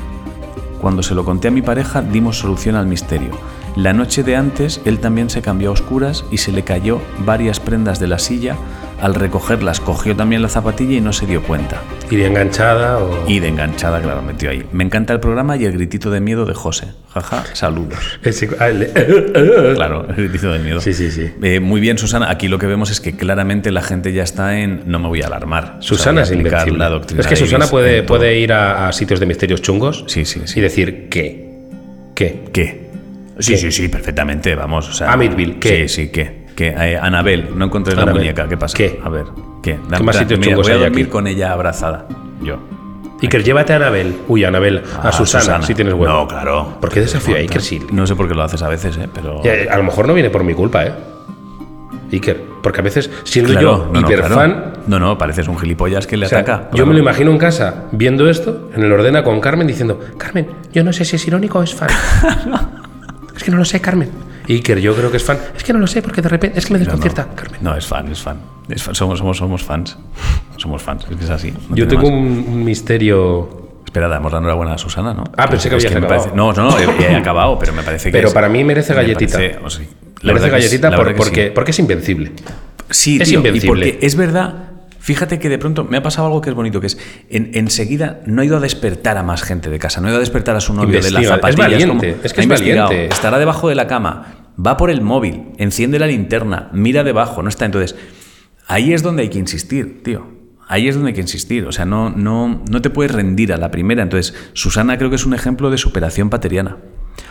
Cuando 0.81 1.03
se 1.03 1.15
lo 1.15 1.23
conté 1.25 1.47
a 1.47 1.51
mi 1.51 1.61
pareja 1.61 2.01
dimos 2.01 2.37
solución 2.37 2.75
al 2.75 2.87
misterio. 2.87 3.31
La 3.75 3.93
noche 3.93 4.23
de 4.23 4.35
antes 4.35 4.81
él 4.85 4.99
también 4.99 5.29
se 5.29 5.41
cambió 5.41 5.69
a 5.69 5.73
oscuras 5.73 6.25
y 6.31 6.37
se 6.37 6.51
le 6.51 6.63
cayó 6.63 6.99
varias 7.19 7.59
prendas 7.59 7.99
de 7.99 8.07
la 8.07 8.17
silla. 8.19 8.55
Al 8.99 9.13
recogerlas 9.13 9.79
cogió 9.79 10.15
también 10.15 10.41
la 10.41 10.49
zapatilla 10.49 10.93
y 10.97 11.01
no 11.01 11.13
se 11.13 11.27
dio 11.27 11.43
cuenta. 11.43 11.83
¿Y 12.09 12.15
de 12.15 12.25
enganchada 12.25 12.97
o...? 12.97 13.25
Y 13.27 13.39
de 13.39 13.49
enganchada, 13.49 14.01
claro, 14.01 14.23
metió 14.23 14.49
ahí. 14.49 14.65
Me 14.71 14.83
encanta 14.83 15.13
el 15.13 15.19
programa 15.19 15.55
y 15.55 15.65
el 15.65 15.73
gritito 15.73 16.09
de 16.09 16.19
miedo 16.19 16.45
de 16.45 16.55
José. 16.55 16.87
Jaja, 17.13 17.43
saludos. 17.53 17.99
Ah, 18.59 18.69
Claro, 19.75 20.07
el 20.09 20.15
gritito 20.15 20.51
de 20.51 20.57
miedo. 20.59 20.81
Sí, 20.81 20.93
sí, 20.93 21.11
sí. 21.11 21.29
Eh, 21.43 21.59
muy 21.59 21.79
bien, 21.79 21.99
Susana. 21.99 22.31
Aquí 22.31 22.47
lo 22.47 22.57
que 22.57 22.65
vemos 22.65 22.89
es 22.89 22.99
que 22.99 23.15
claramente 23.15 23.69
la 23.71 23.83
gente 23.83 24.13
ya 24.13 24.23
está 24.23 24.57
en 24.57 24.81
no 24.87 24.97
me 24.97 25.07
voy 25.07 25.21
a 25.21 25.27
alarmar. 25.27 25.75
O 25.77 25.81
sea, 25.83 25.97
Susana 25.97 26.21
voy 26.23 26.49
a 26.51 26.63
es 26.63 26.73
la 26.73 26.89
doctrina 26.89 27.21
Es 27.21 27.27
que 27.27 27.35
Susana 27.35 27.67
puede, 27.67 28.01
puede 28.01 28.39
ir 28.39 28.51
a, 28.51 28.87
a 28.87 28.93
sitios 28.93 29.19
de 29.19 29.27
misterios 29.27 29.61
chungos 29.61 30.05
Sí, 30.07 30.25
sí, 30.25 30.41
sí. 30.45 30.59
y 30.59 30.63
decir 30.63 31.07
¿qué? 31.09 31.47
¿Qué? 32.15 32.45
¿Qué? 32.51 32.86
Sí, 33.39 33.51
¿Qué? 33.53 33.57
sí, 33.57 33.71
sí, 33.71 33.87
perfectamente, 33.87 34.55
vamos. 34.55 34.89
O 34.89 34.93
sea, 34.93 35.11
Amityville, 35.11 35.59
¿qué? 35.59 35.87
Sí, 35.87 36.03
sí, 36.05 36.11
¿qué? 36.11 36.45
¿Qué? 36.55 36.69
Eh, 36.77 36.97
Anabel, 36.99 37.49
no 37.55 37.65
encontré 37.65 37.95
la 37.95 38.05
muñeca, 38.05 38.47
¿qué 38.47 38.57
pasa? 38.57 38.75
¿qué? 38.75 38.99
A 39.03 39.09
ver, 39.09 39.25
¿qué? 39.61 39.77
¿Qué 39.95 40.03
más 40.03 40.15
sitios 40.17 40.39
mira, 40.39 40.55
voy 40.55 40.71
a 40.71 40.77
dormir 40.77 41.03
aquí? 41.05 41.11
con 41.11 41.27
ella 41.27 41.51
abrazada. 41.51 42.07
Yo. 42.41 42.57
Iker, 43.21 43.43
llévate 43.43 43.73
a 43.73 43.77
Anabel. 43.77 44.15
Uy, 44.27 44.43
a 44.43 44.47
Anabel. 44.49 44.83
A, 45.01 45.07
Ah, 45.09 45.11
Susana, 45.11 45.61
si 45.63 45.73
tienes 45.75 45.93
huevo. 45.93 46.07
No, 46.13 46.27
claro. 46.27 46.77
¿Por 46.79 46.91
qué 46.91 46.99
desafío 47.01 47.35
a 47.35 47.39
Iker 47.39 47.61
si- 47.61 47.79
No 47.91 48.05
sé 48.07 48.15
por 48.15 48.27
qué 48.27 48.35
lo 48.35 48.43
haces 48.43 48.61
a 48.61 48.69
veces, 48.69 48.95
¿eh? 48.97 49.07
Pero... 49.13 49.41
Ya, 49.43 49.53
A 49.73 49.77
lo 49.77 49.83
mejor 49.83 50.07
no 50.07 50.13
viene 50.13 50.29
por 50.29 50.43
mi 50.43 50.53
culpa, 50.53 50.85
¿eh? 50.85 50.91
Iker, 52.11 52.41
porque 52.63 52.79
a 52.79 52.83
veces, 52.83 53.09
siendo 53.23 53.51
Claro, 53.51 53.87
yo 53.87 53.91
no, 53.91 54.01
no, 54.01 54.07
hiperfan, 54.07 54.51
claro. 54.53 54.73
No, 54.87 54.99
no, 54.99 55.17
pareces 55.17 55.47
un 55.47 55.57
gilipollas 55.59 56.07
que 56.07 56.15
le 56.15 56.25
o 56.27 56.29
sea, 56.29 56.39
ataca. 56.39 56.69
yo 56.73 56.85
me 56.85 56.93
lo 56.93 56.99
imagino 56.99 57.31
en 57.31 57.37
casa 57.37 57.85
viendo 57.91 58.29
esto, 58.29 58.69
en 58.73 58.83
el 58.83 58.91
ordena 58.91 59.23
con 59.23 59.41
Carmen, 59.41 59.67
diciendo: 59.67 59.99
Carmen, 60.17 60.47
yo 60.71 60.83
no 60.85 60.93
sé 60.93 61.03
si 61.03 61.17
es 61.17 61.27
irónico 61.27 61.59
o 61.59 61.63
es 61.63 61.73
fan. 61.75 61.89
es 63.37 63.43
que 63.43 63.51
no 63.51 63.57
lo 63.57 63.65
sé, 63.65 63.79
Carmen. 63.79 64.09
Iker, 64.49 64.79
yo 64.79 64.95
creo 64.95 65.11
que 65.11 65.17
es 65.17 65.23
fan. 65.23 65.37
Es 65.55 65.63
que 65.63 65.73
no 65.73 65.79
lo 65.79 65.87
sé, 65.87 66.01
porque 66.01 66.21
de 66.21 66.29
repente 66.29 66.57
es 66.59 66.65
que 66.65 66.73
me 66.73 66.79
desconcierta, 66.79 67.27
Carmen. 67.35 67.59
No, 67.61 67.75
es 67.75 67.85
fan, 67.85 68.09
es 68.11 68.19
fan. 68.21 68.37
Es 68.69 68.83
fan. 68.83 68.95
Somos, 68.95 69.19
somos, 69.19 69.37
somos 69.37 69.63
fans. 69.63 69.97
Somos 70.57 70.81
fans, 70.81 71.05
es 71.09 71.17
que 71.17 71.23
es 71.23 71.29
así. 71.29 71.53
no 71.69 71.75
Yo 71.75 71.87
tengo 71.87 72.03
más. 72.03 72.11
un, 72.11 72.45
un 72.49 72.63
misterio. 72.63 73.67
Espera, 73.85 74.07
damos 74.09 74.31
la 74.31 74.39
enhorabuena 74.39 74.73
a 74.73 74.77
Susana, 74.77 75.13
¿no? 75.13 75.23
Ah, 75.37 75.47
pensé 75.49 75.69
que 75.69 75.75
habías 75.75 75.91
me 75.93 75.99
acabado. 75.99 76.21
parece- 76.23 76.35
No, 76.35 76.51
no, 76.53 76.71
no, 76.71 76.77
he, 76.77 77.11
he 77.11 77.15
acabado, 77.15 77.57
pero 77.57 77.71
me 77.73 77.83
parece 77.83 78.09
que. 78.09 78.11
Pero 78.11 78.27
es- 78.29 78.33
para 78.33 78.49
mí 78.49 78.63
merece 78.63 78.93
me 78.93 79.01
galletita. 79.01 79.33
parece- 79.37 79.59
o 79.63 79.69
sea, 79.69 79.85
la 80.21 80.33
Merece 80.33 80.49
que 80.51 80.57
es- 80.57 80.63
galletita 80.63 80.89
la 80.89 80.95
por- 80.97 81.05
verdad 81.05 81.17
que 81.17 81.23
porque, 81.25 81.45
sí. 81.45 81.51
porque 81.55 81.71
es 81.71 81.79
invencible. 81.79 82.31
Sí, 82.89 83.17
Es 83.21 83.29
tío, 83.29 83.39
invencible. 83.39 83.87
Y 83.87 83.91
porque 83.93 84.05
es 84.05 84.15
verdad, 84.15 84.66
fíjate 85.07 85.39
que 85.39 85.47
de 85.47 85.57
pronto 85.57 85.85
me 85.85 85.95
ha 85.95 86.03
pasado 86.03 86.27
algo 86.27 86.41
que 86.41 86.49
es 86.49 86.55
bonito, 86.55 86.81
que 86.81 86.87
es 86.87 86.97
en, 87.29 87.51
enseguida 87.53 88.19
no 88.25 88.41
ha 88.41 88.45
ido 88.45 88.57
a 88.57 88.59
despertar 88.59 89.15
a 89.17 89.23
más 89.23 89.41
gente 89.41 89.69
de 89.69 89.79
casa, 89.79 90.01
no 90.01 90.07
ha 90.07 90.09
ido 90.09 90.17
a 90.17 90.19
despertar 90.19 90.57
a 90.57 90.59
su 90.59 90.73
novio 90.73 90.99
de 91.01 91.11
las 91.11 91.23
es 91.23 91.29
zapatillas. 91.29 91.57
valiente, 91.71 91.87
como- 92.13 92.23
es 92.25 92.33
que 92.33 92.41
es 92.41 92.43
investigado, 92.45 92.89
valiente. 92.89 93.13
Estará 93.13 93.39
debajo 93.39 93.69
de 93.69 93.75
la 93.75 93.87
cama, 93.87 94.51
va 94.63 94.75
por 94.75 94.89
el 94.89 94.99
móvil, 94.99 95.53
enciende 95.57 95.97
la 95.97 96.07
linterna, 96.07 96.69
mira 96.73 97.05
debajo, 97.05 97.41
no 97.41 97.47
está. 97.47 97.63
Entonces, 97.63 97.95
ahí 98.67 98.91
es 98.91 99.01
donde 99.01 99.21
hay 99.23 99.29
que 99.29 99.39
insistir, 99.39 100.03
tío. 100.03 100.27
Ahí 100.67 100.89
es 100.89 100.95
donde 100.95 101.11
hay 101.11 101.13
que 101.15 101.21
insistir. 101.21 101.65
O 101.65 101.71
sea, 101.71 101.85
no, 101.85 102.09
no, 102.09 102.65
no 102.69 102.81
te 102.81 102.89
puedes 102.89 103.13
rendir 103.13 103.53
a 103.53 103.57
la 103.57 103.71
primera. 103.71 104.03
Entonces, 104.03 104.33
Susana 104.51 104.97
creo 104.97 105.09
que 105.09 105.15
es 105.15 105.25
un 105.25 105.33
ejemplo 105.33 105.69
de 105.69 105.77
superación 105.77 106.29
pateriana. 106.29 106.75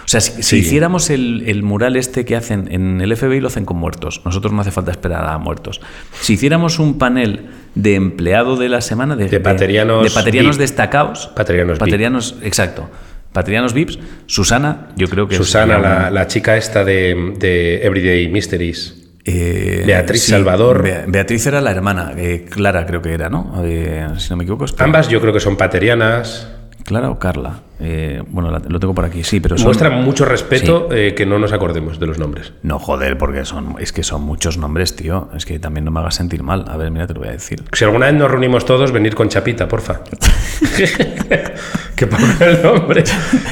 O 0.05 0.09
sea, 0.09 0.21
si, 0.21 0.57
hiciéramos 0.59 1.11
el, 1.11 1.45
el 1.47 1.63
mural 1.63 1.97
este 1.97 2.25
que 2.25 2.37
hacen 2.37 2.69
en 2.71 3.01
el 3.01 3.17
FBI, 3.17 3.41
lo 3.41 3.49
hacen 3.49 3.65
con 3.65 3.77
muertos. 3.77 4.23
Nosotros 4.25 4.53
no 4.53 4.61
hace 4.61 4.71
falta 4.71 4.91
esperar 4.93 5.25
a 5.27 5.37
muertos. 5.39 5.81
Si 6.21 6.35
hiciéramos 6.35 6.79
un 6.79 6.99
panel 6.99 7.47
de 7.75 7.95
empleado 7.97 8.57
de 8.57 8.69
la 8.69 8.81
semana, 8.81 9.17
de, 9.17 9.29
De 9.29 9.41
paterianos 9.41 10.05
de, 10.05 10.11
paterianos 10.11 10.57
VIP. 10.57 10.61
destacados, 10.63 11.31
Paterianos 11.79 12.37
exacto, 12.43 12.89
paterianos 13.33 13.75
VIPs, 13.75 13.99
Susana, 14.27 14.89
yo 14.97 15.09
creo 15.09 15.27
que 15.29 15.37
Susana, 15.37 15.79
la, 15.79 16.11
la 16.11 16.27
chica 16.27 16.57
esta 16.57 16.85
de, 16.85 17.35
de 17.39 17.85
Everyday 17.85 18.29
Mysteries. 18.29 19.03
eh, 19.25 19.83
Beatriz 19.87 20.23
Salvador. 20.25 20.83
Bea- 20.85 21.05
Beatriz 21.09 21.47
era 21.47 21.61
la 21.61 21.71
hermana, 21.73 22.13
eh, 22.17 22.47
Clara 22.49 22.87
creo 22.87 23.03
que 23.03 23.13
era, 23.13 23.29
¿no? 23.29 23.61
Eh, 23.65 24.07
si 24.19 24.31
no 24.31 24.37
me 24.37 24.45
equivoco. 24.45 24.65
espera. 24.65 24.85
Ambas 24.85 25.09
yo 25.09 25.21
creo 25.21 25.33
que 25.33 25.41
son 25.41 25.57
paterianas. 25.57 26.49
¿Clara 26.87 27.11
o 27.11 27.19
Carla? 27.19 27.63
Eh, 27.81 28.23
bueno, 28.29 28.51
la- 28.51 28.61
lo 28.61 28.79
tengo 28.79 28.95
por 28.95 29.05
aquí, 29.05 29.25
sí, 29.25 29.41
pero 29.41 29.59
son... 29.59 29.67
Muestran 29.67 30.05
mucho 30.05 30.25
respeto 30.25 30.89
eh, 30.93 31.15
que 31.17 31.27
no 31.27 31.39
nos 31.41 31.53
acordemos 31.53 31.99
de 31.99 32.07
los 32.07 32.17
nombres. 32.19 32.53
No, 32.63 32.79
joder, 32.79 33.19
porque 33.19 33.45
son, 33.45 33.75
es 33.81 33.93
que 33.93 34.05
son 34.05 34.23
muchos 34.23 34.57
nombres, 34.57 34.95
tío. 34.95 35.29
Es 35.37 35.45
que 35.45 35.59
también 35.59 35.85
no 35.85 35.91
me 35.91 35.99
hagas 35.99 36.15
sentir 36.15 36.45
mal. 36.45 36.65
A 36.69 36.77
ver, 36.77 36.93
mira, 36.93 37.09
te 37.09 37.15
lo 37.15 37.21
voy 37.21 37.29
a 37.29 37.33
decir. 37.33 37.65
Si 37.73 37.85
alguna 37.85 38.07
vez 38.07 38.15
nos 38.15 38.31
reunimos 38.31 38.65
todos, 38.65 38.93
venir 38.93 39.17
con 39.17 39.29
Chapita, 39.29 39.67
porfa. 39.67 40.01
que 41.97 42.07
ponga 42.07 42.47
el 42.47 42.63
nombre. 42.63 43.03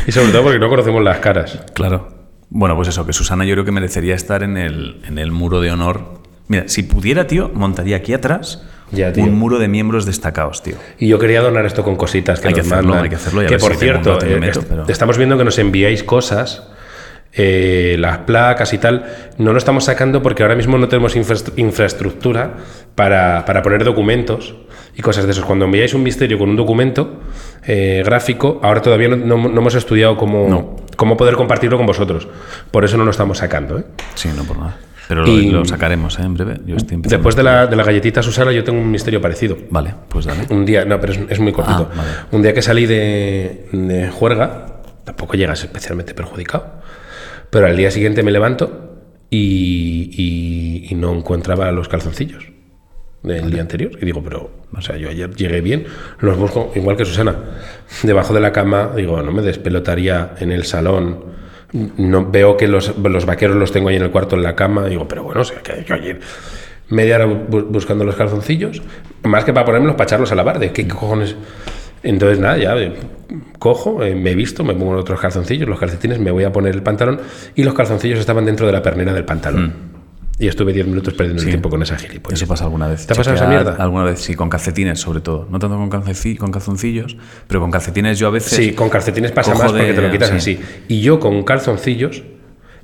Y 0.06 0.12
sobre 0.12 0.30
todo 0.30 0.44
porque 0.44 0.58
no 0.60 0.68
conocemos 0.68 1.02
las 1.02 1.18
caras. 1.18 1.60
Claro. 1.74 2.08
Bueno, 2.50 2.76
pues 2.76 2.88
eso, 2.88 3.04
que 3.04 3.12
Susana 3.12 3.44
yo 3.44 3.54
creo 3.54 3.64
que 3.64 3.72
merecería 3.72 4.14
estar 4.14 4.44
en 4.44 4.56
el, 4.56 5.00
en 5.08 5.18
el 5.18 5.32
muro 5.32 5.60
de 5.60 5.72
honor. 5.72 6.20
Mira, 6.46 6.68
si 6.68 6.84
pudiera, 6.84 7.26
tío, 7.26 7.50
montaría 7.52 7.96
aquí 7.96 8.12
atrás 8.12 8.64
Ya, 8.92 9.12
un 9.16 9.34
muro 9.38 9.58
de 9.58 9.66
miembros 9.68 10.06
destacados, 10.06 10.62
tío. 10.62 10.76
Y 10.98 11.08
yo 11.08 11.18
quería 11.18 11.40
donar 11.40 11.66
esto 11.66 11.82
con 11.82 11.96
cositas 11.96 12.40
que 12.40 12.48
Hay 12.48 12.54
que 12.54 12.60
hacerlo, 12.60 12.90
mandan. 12.90 13.04
hay 13.04 13.10
que 13.10 13.16
hacerlo, 13.16 13.42
y 13.42 13.46
a 13.46 13.48
Que 13.48 13.58
por 13.58 13.72
si 13.72 13.78
cierto, 13.78 14.18
eh, 14.24 14.38
meto, 14.38 14.60
est- 14.60 14.68
pero- 14.68 14.84
estamos 14.88 15.18
viendo 15.18 15.36
que 15.36 15.44
nos 15.44 15.58
enviáis 15.58 16.04
cosas, 16.04 16.68
eh, 17.32 17.96
las 17.98 18.18
placas 18.18 18.72
y 18.72 18.78
tal. 18.78 19.06
No 19.38 19.50
lo 19.52 19.58
estamos 19.58 19.84
sacando 19.84 20.22
porque 20.22 20.42
ahora 20.44 20.54
mismo 20.54 20.78
no 20.78 20.86
tenemos 20.88 21.16
infra- 21.16 21.36
infraestructura 21.56 22.54
para, 22.94 23.44
para 23.44 23.62
poner 23.62 23.82
documentos 23.82 24.54
y 24.94 25.02
cosas 25.02 25.24
de 25.24 25.32
esos. 25.32 25.44
Cuando 25.44 25.64
enviáis 25.64 25.94
un 25.94 26.04
misterio 26.04 26.38
con 26.38 26.48
un 26.50 26.56
documento 26.56 27.20
eh, 27.66 28.02
gráfico, 28.04 28.60
ahora 28.62 28.82
todavía 28.82 29.08
no, 29.08 29.16
no- 29.16 29.48
no 29.48 29.60
hemos 29.60 29.74
estudiado 29.74 30.16
cómo, 30.16 30.46
No. 30.48 30.76
cómo 30.96 31.16
poder 31.16 31.34
compartirlo 31.34 31.76
con 31.78 31.86
vosotros. 31.86 32.28
Por 32.70 32.84
eso 32.84 32.96
no 32.96 33.04
lo 33.04 33.10
estamos 33.10 33.38
sacando. 33.38 33.78
¿eh? 33.78 33.84
Sí, 34.14 34.28
no 34.36 34.44
por 34.44 34.58
nada. 34.58 34.76
Pero 35.08 35.24
lo, 35.26 35.32
Y- 35.32 35.50
lo 35.50 35.64
sacaremos, 35.64 36.18
¿eh? 36.18 36.22
En 36.22 36.34
breve. 36.34 36.60
Yo 36.66 36.76
estoy 36.76 36.94
empezando. 36.96 37.18
Después 37.18 37.36
de 37.36 37.42
la, 37.42 37.66
de 37.66 37.76
la 37.76 37.84
galletita 37.84 38.22
Susana, 38.22 38.52
yo 38.52 38.64
tengo 38.64 38.80
un 38.80 38.90
misterio 38.90 39.20
parecido. 39.20 39.56
Vale, 39.70 39.94
pues 40.08 40.24
dale. 40.24 40.46
Un 40.50 40.64
día, 40.64 40.84
no, 40.84 41.00
pero 41.00 41.12
es, 41.12 41.20
es 41.28 41.40
muy 41.40 41.52
cortito. 41.52 41.88
Ah, 41.92 41.96
vale. 41.96 42.10
Un 42.32 42.42
día 42.42 42.54
que 42.54 42.62
salí 42.62 42.86
de, 42.86 43.66
de 43.72 44.08
juerga, 44.10 44.80
tampoco 45.04 45.34
llegas 45.34 45.62
especialmente 45.62 46.14
perjudicado, 46.14 46.80
pero 47.50 47.66
al 47.66 47.76
día 47.76 47.90
siguiente 47.90 48.22
me 48.22 48.30
levanto 48.32 49.02
y, 49.30 50.10
y- 50.16 50.86
y 50.90 50.94
no 50.94 51.12
encontraba 51.14 51.70
los 51.72 51.88
calzoncillos 51.88 52.44
del 53.22 53.50
día 53.50 53.60
anterior. 53.62 53.92
Y 54.00 54.04
digo, 54.06 54.22
pero, 54.22 54.50
o 54.76 54.80
sea, 54.80 54.96
yo 54.96 55.08
ayer 55.08 55.34
llegué 55.34 55.60
bien, 55.60 55.84
los 56.20 56.36
busco 56.38 56.72
igual 56.74 56.96
que 56.96 57.04
Susana, 57.04 57.34
debajo 58.02 58.32
de 58.34 58.40
la 58.40 58.52
cama, 58.52 58.90
digo, 58.96 59.22
no 59.22 59.32
me 59.32 59.42
despelotaría 59.42 60.34
en 60.40 60.52
el 60.52 60.64
salón. 60.64 61.43
No 61.72 62.30
veo 62.30 62.56
que 62.56 62.68
los, 62.68 62.96
los 62.98 63.26
vaqueros 63.26 63.56
los 63.56 63.72
tengo 63.72 63.88
ahí 63.88 63.96
en 63.96 64.02
el 64.02 64.10
cuarto 64.10 64.36
en 64.36 64.42
la 64.42 64.54
cama. 64.54 64.86
Digo, 64.86 65.08
pero 65.08 65.24
bueno, 65.24 65.40
o 65.40 65.44
sea, 65.44 65.60
que 65.62 65.84
yo 65.86 65.94
ayer 65.94 66.20
media 66.90 67.16
hora 67.16 67.26
bu- 67.26 67.66
buscando 67.68 68.04
los 68.04 68.14
calzoncillos, 68.14 68.82
más 69.22 69.44
que 69.44 69.52
para 69.52 69.66
ponérmelos 69.66 69.96
para 69.96 70.04
echarlos 70.06 70.30
a 70.32 70.34
lavar. 70.34 70.58
¿De 70.58 70.70
qué 70.72 70.86
cojones? 70.86 71.34
Entonces, 72.02 72.38
nada, 72.38 72.58
ya 72.58 72.76
eh, 72.76 72.92
cojo, 73.58 74.04
eh, 74.04 74.14
me 74.14 74.32
he 74.32 74.34
visto, 74.34 74.62
me 74.62 74.74
pongo 74.74 74.92
otros 74.92 75.18
calzoncillos, 75.20 75.66
los 75.68 75.78
calcetines, 75.80 76.18
me 76.20 76.30
voy 76.30 76.44
a 76.44 76.52
poner 76.52 76.74
el 76.74 76.82
pantalón 76.82 77.20
y 77.54 77.64
los 77.64 77.72
calzoncillos 77.72 78.18
estaban 78.20 78.44
dentro 78.44 78.66
de 78.66 78.72
la 78.72 78.82
pernera 78.82 79.12
del 79.14 79.24
pantalón. 79.24 79.93
Y 80.38 80.48
estuve 80.48 80.72
10 80.72 80.88
minutos 80.88 81.14
perdiendo 81.14 81.42
el 81.42 81.48
tiempo 81.48 81.70
con 81.70 81.80
esa 81.82 81.96
gilipollas. 81.96 82.40
Eso 82.40 82.48
pasa 82.48 82.64
alguna 82.64 82.88
vez. 82.88 83.06
¿Te 83.06 83.12
ha 83.12 83.16
pasado 83.16 83.36
esa 83.36 83.46
mierda? 83.46 83.76
Alguna 83.78 84.02
vez, 84.04 84.18
sí, 84.20 84.34
con 84.34 84.50
calcetines 84.50 84.98
sobre 84.98 85.20
todo. 85.20 85.46
No 85.48 85.58
tanto 85.60 85.76
con, 85.76 85.88
calceci- 85.90 86.36
con 86.36 86.50
calzoncillos, 86.50 87.16
pero 87.46 87.60
con 87.60 87.70
calcetines 87.70 88.18
yo 88.18 88.26
a 88.26 88.30
veces... 88.30 88.52
Sí, 88.52 88.72
con 88.72 88.88
calcetines 88.90 89.30
pasa 89.30 89.54
más 89.54 89.70
porque 89.70 89.92
te 89.92 90.02
lo 90.02 90.10
quitas 90.10 90.30
sí. 90.30 90.36
así. 90.36 90.60
Y 90.88 91.00
yo 91.02 91.20
con 91.20 91.44
calzoncillos 91.44 92.24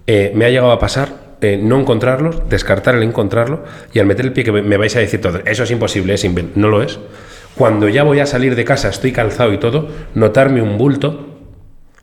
eh, 0.06 0.30
me 0.34 0.44
ha 0.44 0.48
llegado 0.50 0.70
a 0.70 0.78
pasar 0.78 1.36
eh, 1.40 1.58
no 1.60 1.80
encontrarlos, 1.80 2.48
descartar 2.48 2.94
el 2.94 3.02
encontrarlo 3.02 3.64
y 3.92 3.98
al 3.98 4.06
meter 4.06 4.26
el 4.26 4.32
pie 4.32 4.44
que 4.44 4.52
me, 4.52 4.62
me 4.62 4.76
vais 4.76 4.94
a 4.94 5.00
decir 5.00 5.20
todo, 5.20 5.40
eso 5.44 5.62
es 5.64 5.70
imposible, 5.72 6.14
es 6.14 6.24
no 6.54 6.68
lo 6.68 6.82
es. 6.82 7.00
Cuando 7.56 7.88
ya 7.88 8.04
voy 8.04 8.20
a 8.20 8.26
salir 8.26 8.54
de 8.54 8.64
casa, 8.64 8.90
estoy 8.90 9.10
calzado 9.10 9.52
y 9.52 9.58
todo, 9.58 9.88
notarme 10.14 10.62
un 10.62 10.78
bulto 10.78 11.38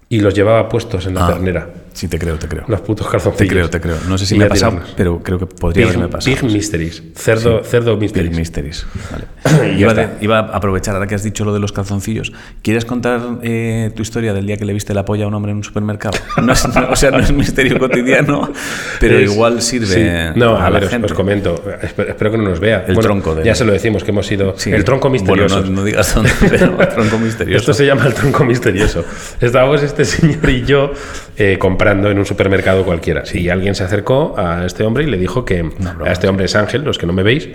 y 0.10 0.20
los 0.20 0.34
llevaba 0.34 0.68
puestos 0.68 1.06
en 1.06 1.16
la 1.16 1.26
Ah. 1.26 1.30
pernera. 1.30 1.70
Sí, 1.98 2.08
te 2.08 2.20
creo, 2.20 2.38
te 2.38 2.48
creo. 2.48 2.64
Los 2.68 2.82
putos 2.82 3.08
Te 3.08 3.12
calzoncillos. 3.14 3.52
creo, 3.52 3.70
te 3.72 3.82
creo. 3.82 3.96
No 4.08 4.20
sé 4.20 4.28
si 4.28 4.38
me 4.38 4.46
ha 4.46 4.50
pasado, 4.50 4.80
pero 4.96 5.24
creo 5.24 5.40
que 5.40 5.48
podría 5.48 5.88
Pig, 5.88 5.96
haberme 5.96 6.12
pasado. 6.14 6.36
Pig 6.36 6.44
Mysteries. 6.52 7.02
Cerdo, 7.16 7.64
cerdo 7.64 7.98
Mysteries. 7.98 8.30
Big 8.30 8.38
Mysteries. 8.38 8.86
Vale. 9.12 9.74
Iba, 9.80 9.96
de- 9.96 10.10
iba 10.22 10.38
a 10.38 10.42
aprovechar 10.58 10.94
ahora 10.94 11.08
que 11.08 11.16
has 11.16 11.24
dicho 11.24 11.44
lo 11.44 11.54
de 11.56 11.60
los 11.60 11.72
calzoncillos. 11.72 12.34
¿Quieres 12.62 12.86
contar 12.86 13.20
eh, 13.42 13.90
tu 13.96 14.04
historia 14.04 14.32
del 14.36 14.46
día 14.46 14.58
que 14.58 14.66
le 14.66 14.74
viste 14.74 14.94
la 14.94 15.06
polla 15.06 15.26
a 15.26 15.28
un 15.28 15.34
hombre 15.34 15.52
en 15.54 15.58
un 15.58 15.64
supermercado? 15.64 16.20
No 16.44 16.54
es- 16.54 16.68
no, 16.68 16.90
o 16.92 16.96
sea, 16.96 17.10
no 17.10 17.18
es 17.18 17.32
misterio 17.34 17.80
cotidiano, 17.80 18.52
pero 19.00 19.18
Es- 19.18 19.32
igual 19.32 19.60
sirve 19.64 19.88
sí. 20.34 20.40
No, 20.40 20.56
a, 20.56 20.68
a, 20.68 20.70
la 20.70 20.76
ver, 20.80 20.84
os- 20.84 20.90
gente. 20.92 21.06
os 21.08 21.14
comento. 21.14 21.64
Espero, 21.82 22.10
espero 22.12 22.30
que 22.32 22.38
no 22.38 22.44
nos 22.44 22.60
vea. 22.60 22.82
El 22.88 22.94
Bueno, 22.94 23.02
tronco 23.02 23.34
de- 23.34 23.44
Ya 23.44 23.56
se 23.56 23.66
lo 23.66 23.74
decimos, 23.74 24.04
que 24.04 24.12
hemos 24.12 24.28
sido. 24.28 24.54
Sí. 24.56 24.72
El 24.72 24.84
tronco 24.84 25.10
misterioso. 25.10 25.56
Bueno, 25.56 25.70
no, 25.72 25.76
no 25.78 25.84
digas 25.84 26.14
dónde, 26.14 26.30
pero 26.48 26.78
tronco 26.90 27.18
misterioso. 27.24 27.58
Esto 27.62 27.74
se 27.74 27.88
llama 27.88 28.06
el 28.06 28.14
tronco 28.14 28.46
misterioso. 28.46 29.04
Estábamos 29.42 29.82
este 29.82 30.06
señor 30.06 30.48
y 30.48 30.64
yo 30.64 30.92
eh, 31.38 31.58
comprando 31.58 31.87
en 31.92 32.20
un 32.20 32.26
supermercado 32.26 32.86
cualquiera. 32.86 33.24
Y 33.34 33.50
alguien 33.50 33.76
se 33.76 33.84
acercó 33.84 34.36
a 34.38 34.66
este 34.66 34.84
hombre 34.84 35.04
y 35.04 35.08
le 35.08 35.18
dijo 35.18 35.46
que 35.46 35.70
a 36.06 36.12
este 36.12 36.28
hombre 36.28 36.46
es 36.46 36.56
Ángel, 36.56 36.84
los 36.84 36.98
que 36.98 37.06
no 37.06 37.14
me 37.14 37.24
veis, 37.24 37.50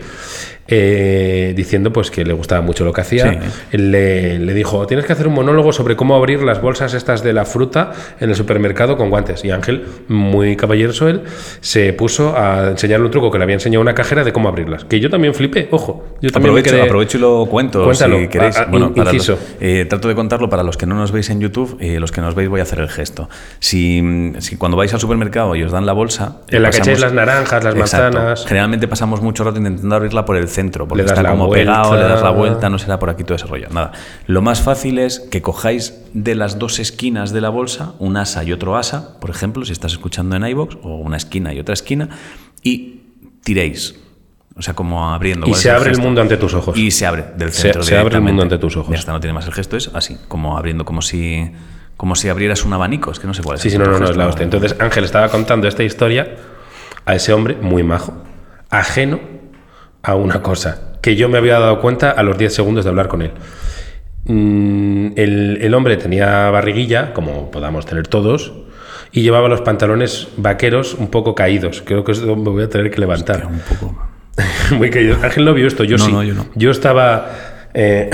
eh, 0.75 1.53
diciendo 1.55 1.93
pues 1.93 2.11
que 2.11 2.25
le 2.25 2.33
gustaba 2.33 2.63
mucho 2.63 2.85
lo 2.85 2.93
que 2.95 3.03
hacía. 3.03 3.31
Sí. 3.71 3.77
Le, 3.77 4.39
le 4.39 4.55
dijo, 4.55 4.87
tienes 4.87 5.05
que 5.05 5.13
hacer 5.13 5.29
un 5.29 5.35
monólogo 5.35 5.71
sobre 5.73 5.97
cómo 5.97 6.17
abrir 6.17 6.43
las 6.43 6.63
bolsas 6.63 6.95
estas 6.95 7.23
de 7.23 7.35
la 7.35 7.45
fruta 7.45 7.93
en 8.21 8.31
el 8.31 8.37
supermercado 8.37 8.97
con 8.97 9.11
guantes. 9.11 9.45
Y 9.45 9.51
Ángel, 9.51 9.85
muy 10.09 10.57
caballeroso 10.57 11.09
él, 11.09 11.23
se 11.61 11.93
puso 11.93 12.35
a 12.37 12.71
enseñarle 12.71 13.05
un 13.05 13.11
truco 13.11 13.31
que 13.31 13.37
le 13.39 13.45
había 13.45 13.55
enseñado 13.55 13.83
una 13.83 13.95
cajera 13.95 14.25
de 14.25 14.33
cómo 14.33 14.49
abrirlas. 14.49 14.85
Que 14.87 14.99
yo 14.99 15.11
también 15.11 15.35
flipé, 15.35 15.69
ojo. 15.71 16.05
Yo 16.23 16.31
también 16.31 16.53
Aprovecho, 16.53 16.71
quedé- 16.77 16.83
aprovecho 16.83 17.19
y 17.19 17.21
lo 17.21 17.47
cuento 17.47 17.85
Cuéntalo, 17.85 18.19
si 18.19 18.29
queréis. 18.29 18.57
a- 18.57 18.63
a- 18.63 18.67
bueno, 18.67 18.95
para 18.95 19.13
los- 19.13 19.33
eh, 19.61 19.85
trato 19.89 20.09
de 20.09 20.15
contarlo 20.15 20.49
para 20.49 20.63
los 20.63 20.79
que 20.79 20.87
no 20.87 20.95
nos 20.95 21.13
veis 21.13 21.29
en 21.29 21.41
YouTube, 21.41 21.77
eh, 21.81 22.01
los 22.01 22.13
que 22.13 22.21
nos 22.23 22.35
veis 22.35 22.49
voy 22.49 22.61
a 22.61 22.63
hacer 22.63 22.79
el 22.81 22.89
gesto. 22.89 23.29
Si, 23.59 24.33
si 24.39 24.57
cuando 24.57 24.77
vais 24.79 24.93
al 24.95 25.01
supermercado 25.01 25.55
y 25.55 25.63
os 25.63 25.71
dan 25.73 25.85
la 25.85 25.93
bolsa... 25.93 26.39
En 26.49 26.63
la 26.63 26.71
que 26.71 26.79
echáis 26.79 27.01
las 27.01 27.13
naranjas, 27.13 27.63
las 27.65 27.75
Exacto. 27.75 28.17
manzanas. 28.19 28.47
Generalmente 28.47 28.89
pasamos 28.89 29.21
mucho 29.21 29.45
rato 29.45 29.59
intentando 29.59 29.95
abrirla 29.95 30.25
por 30.25 30.37
el 30.37 30.49
centro, 30.49 30.62
porque 30.71 31.03
Le 31.03 31.03
das 31.05 31.13
está 31.13 31.23
la 31.23 31.31
como 31.31 31.47
vuelta. 31.47 31.73
pegado, 31.73 31.97
le 31.97 32.03
das 32.03 32.23
la 32.23 32.31
vuelta, 32.31 32.69
no 32.71 32.79
será 32.79 32.99
por 32.99 33.11
aquí 33.11 33.25
todo 33.25 33.35
ese 33.37 33.47
rollo. 33.47 33.69
Nada. 33.71 33.93
Lo 34.27 34.43
más 34.43 34.61
fácil 34.61 34.99
es 34.99 35.21
que 35.21 35.43
cojáis 35.43 36.01
de 36.15 36.35
las 36.35 36.59
dos 36.59 36.79
esquinas 36.79 37.33
de 37.33 37.41
la 37.41 37.49
bolsa, 37.49 37.95
un 37.99 38.17
asa 38.17 38.45
y 38.45 38.53
otro 38.53 38.77
asa, 38.77 39.19
por 39.21 39.31
ejemplo, 39.31 39.65
si 39.65 39.73
estás 39.73 39.93
escuchando 39.93 40.37
en 40.37 40.47
iBox, 40.47 40.77
o 40.83 40.97
una 40.97 41.17
esquina 41.17 41.53
y 41.55 41.61
otra 41.61 41.75
esquina, 41.75 42.09
y 42.63 43.01
tiréis. 43.43 43.97
O 44.55 44.61
sea, 44.61 44.75
como 44.75 45.13
abriendo. 45.13 45.47
Y 45.47 45.51
¿cuál 45.51 45.57
es 45.57 45.63
se 45.63 45.71
abre 45.71 45.91
el 45.93 45.99
mundo 45.99 46.21
ante 46.21 46.37
tus 46.37 46.53
ojos. 46.53 46.77
Y 46.77 46.91
se 46.91 47.07
abre 47.07 47.25
del 47.37 47.53
Se- 47.53 47.63
centro. 47.63 47.83
se 47.83 47.97
abre 47.97 48.17
el 48.17 48.21
mundo 48.23 48.43
ante 48.43 48.59
tus 48.59 48.77
ojos. 48.77 48.93
Ya 48.93 48.99
está, 48.99 49.13
no 49.13 49.19
tiene 49.21 49.33
más 49.33 49.47
el 49.47 49.53
gesto, 49.55 49.77
es 49.79 49.91
así, 49.95 50.19
como 50.29 50.59
abriendo, 50.59 50.85
como 50.85 51.01
si, 51.01 51.51
como 51.97 52.15
si 52.15 52.29
abrieras 52.29 52.65
un 52.67 52.75
abanico. 52.75 53.11
Es 53.11 53.19
que 53.19 53.27
no 53.27 53.33
sé 53.33 53.43
cuál 53.43 53.57
es. 53.57 53.63
Sí, 53.63 53.71
sí, 53.71 53.79
no, 53.79 53.87
no, 53.87 53.99
no, 53.99 54.11
es 54.11 54.17
la 54.17 54.27
hostia. 54.27 54.45
Entonces 54.45 54.77
Ángel 54.79 55.05
estaba 55.05 55.29
contando 55.31 55.67
esta 55.69 55.83
historia 55.85 56.37
a 57.07 57.15
ese 57.15 57.33
hombre 57.33 57.57
muy 57.63 57.83
majo, 57.83 58.13
ajeno 58.69 59.21
a 60.03 60.15
una 60.15 60.43
cosa, 60.43 60.93
que 61.01 61.17
yo 61.17 61.29
me 61.29 61.39
había 61.39 61.59
dado 61.59 61.81
cuenta 61.81 62.11
a 62.11 62.23
los 62.23 62.37
10 62.39 62.55
segundos 62.55 62.85
de 62.85 62.91
hablar 62.91 63.09
con 63.09 63.23
él. 63.23 63.31
Mm, 64.25 65.13
el, 65.17 65.59
el 65.63 65.75
hombre 65.75 65.97
tenía 65.97 66.49
barriguilla, 66.51 67.13
como 67.13 67.51
podamos 67.51 67.87
tener 67.87 68.07
todos, 68.07 68.53
y 69.11 69.23
llevaba 69.23 69.49
los 69.49 69.61
pantalones 69.63 70.29
vaqueros 70.37 70.95
un 70.95 71.09
poco 71.09 71.35
caídos. 71.35 71.83
Creo 71.85 72.05
que 72.05 72.13
eso 72.13 72.37
me 72.37 72.51
voy 72.51 72.63
a 72.65 72.69
tener 72.69 72.91
que 72.91 73.01
levantar. 73.01 73.47
Un 73.47 73.59
poco. 73.61 74.01
Muy 74.77 74.91
caído. 74.91 75.17
Ángel 75.23 75.45
no 75.45 75.55
vio 75.55 75.67
esto, 75.67 75.85
yo 75.85 75.99
No, 75.99 76.05
sí. 76.07 76.13
no, 76.13 76.23
yo 76.23 76.35
no. 76.35 76.71
estaba. 76.71 77.31
eh, 77.75 78.09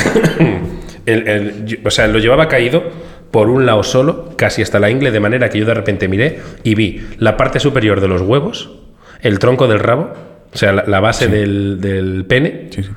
el- 1.07 1.29
el- 1.29 1.67
yo- 1.67 1.79
o 1.85 1.91
sea, 1.91 2.09
lo 2.09 2.19
llevaba 2.19 2.49
caído 2.49 2.83
por 3.31 3.49
un 3.51 3.67
lado 3.67 3.83
solo, 3.83 4.31
casi 4.37 4.63
hasta 4.63 4.79
la 4.81 4.91
ingle, 4.91 5.11
de 5.11 5.21
manera 5.21 5.51
que 5.51 5.59
yo 5.59 5.67
de 5.67 5.75
repente 5.75 6.09
miré 6.09 6.41
y 6.65 6.75
vi 6.75 7.07
la 7.19 7.37
parte 7.37 7.61
superior 7.61 8.01
de 8.01 8.09
los 8.09 8.23
huevos, 8.23 8.71
el 9.21 9.39
tronco 9.39 9.69
del 9.69 9.81
rabo, 9.81 10.15
o 10.53 10.57
sea, 10.57 10.73
la, 10.73 10.85
la 10.87 11.01
base 11.01 11.29
del, 11.29 11.81
del 11.81 12.25
pene, 12.27 12.69
Sí, 12.71 12.83
sí. 12.83 12.91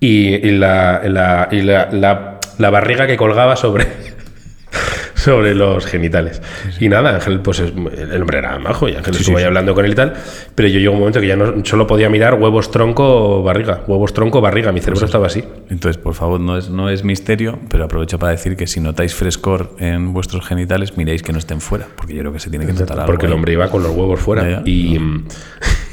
y, 0.00 0.34
y 0.48 0.50
la, 0.58 1.02
la- 1.04 1.48
y 1.50 1.62
la- 1.62 2.38
barriga 2.70 3.06
que 3.06 3.16
colgaba 3.16 3.56
sobre, 3.56 3.86
sobre 5.14 5.54
los 5.54 5.86
genitales. 5.86 6.40
Y 6.80 6.88
nada, 6.88 7.14
Ángel, 7.16 7.40
pues 7.40 7.60
es- 7.60 7.72
el 7.72 8.20
hombre 8.20 8.38
era 8.38 8.58
majo 8.58 8.88
y 8.88 8.94
Ángel 8.96 9.14
Sí, 9.14 9.20
estuvo 9.20 9.36
sí, 9.36 9.40
ahí 9.40 9.44
sí. 9.44 9.46
hablando 9.46 9.74
con 9.74 9.84
él 9.84 9.92
y 9.92 9.94
tal, 9.94 10.14
pero 10.54 10.68
yo 10.68 10.78
llegó 10.80 10.92
un 10.92 10.98
momento 11.00 11.20
que 11.20 11.26
ya 11.28 11.36
no 11.36 11.64
solo 11.64 11.86
podía 11.86 12.08
mirar 12.08 12.34
huevos, 12.34 12.70
tronco, 12.70 13.42
barriga, 13.42 13.82
huevos, 13.86 14.12
tronco, 14.14 14.40
barriga, 14.40 14.70
mi 14.72 14.80
Pues 14.80 14.84
cerebro 14.86 15.06
estaba 15.06 15.26
así. 15.28 15.44
Entonces, 15.70 15.98
por 16.02 16.14
favor, 16.14 16.40
no 16.40 16.56
es, 16.58 16.68
no 16.70 16.90
es 16.90 17.04
misterio, 17.04 17.58
pero 17.68 17.84
aprovecho 17.84 18.18
para 18.18 18.32
decir 18.32 18.56
que 18.56 18.66
si 18.66 18.80
notáis 18.80 19.14
frescor 19.14 19.74
en 19.78 20.12
vuestros 20.12 20.46
genitales, 20.46 20.96
miréis 20.96 21.22
que 21.22 21.32
no 21.32 21.38
estén 21.38 21.60
fuera, 21.60 21.86
porque 21.96 22.14
yo 22.14 22.20
creo 22.20 22.32
que 22.32 22.40
se 22.40 22.50
tiene 22.50 22.66
que 22.66 22.72
notar 22.72 22.92
algo. 23.00 23.06
Porque 23.06 23.26
el 23.26 23.32
hombre 23.32 23.52
iba 23.52 23.68
con 23.70 23.82
los 23.82 23.92
huevos 23.92 24.20
fuera. 24.20 24.42
Ya, 24.42 24.50
ya. 24.58 24.62
Y, 24.64 24.98
mm, 24.98 25.26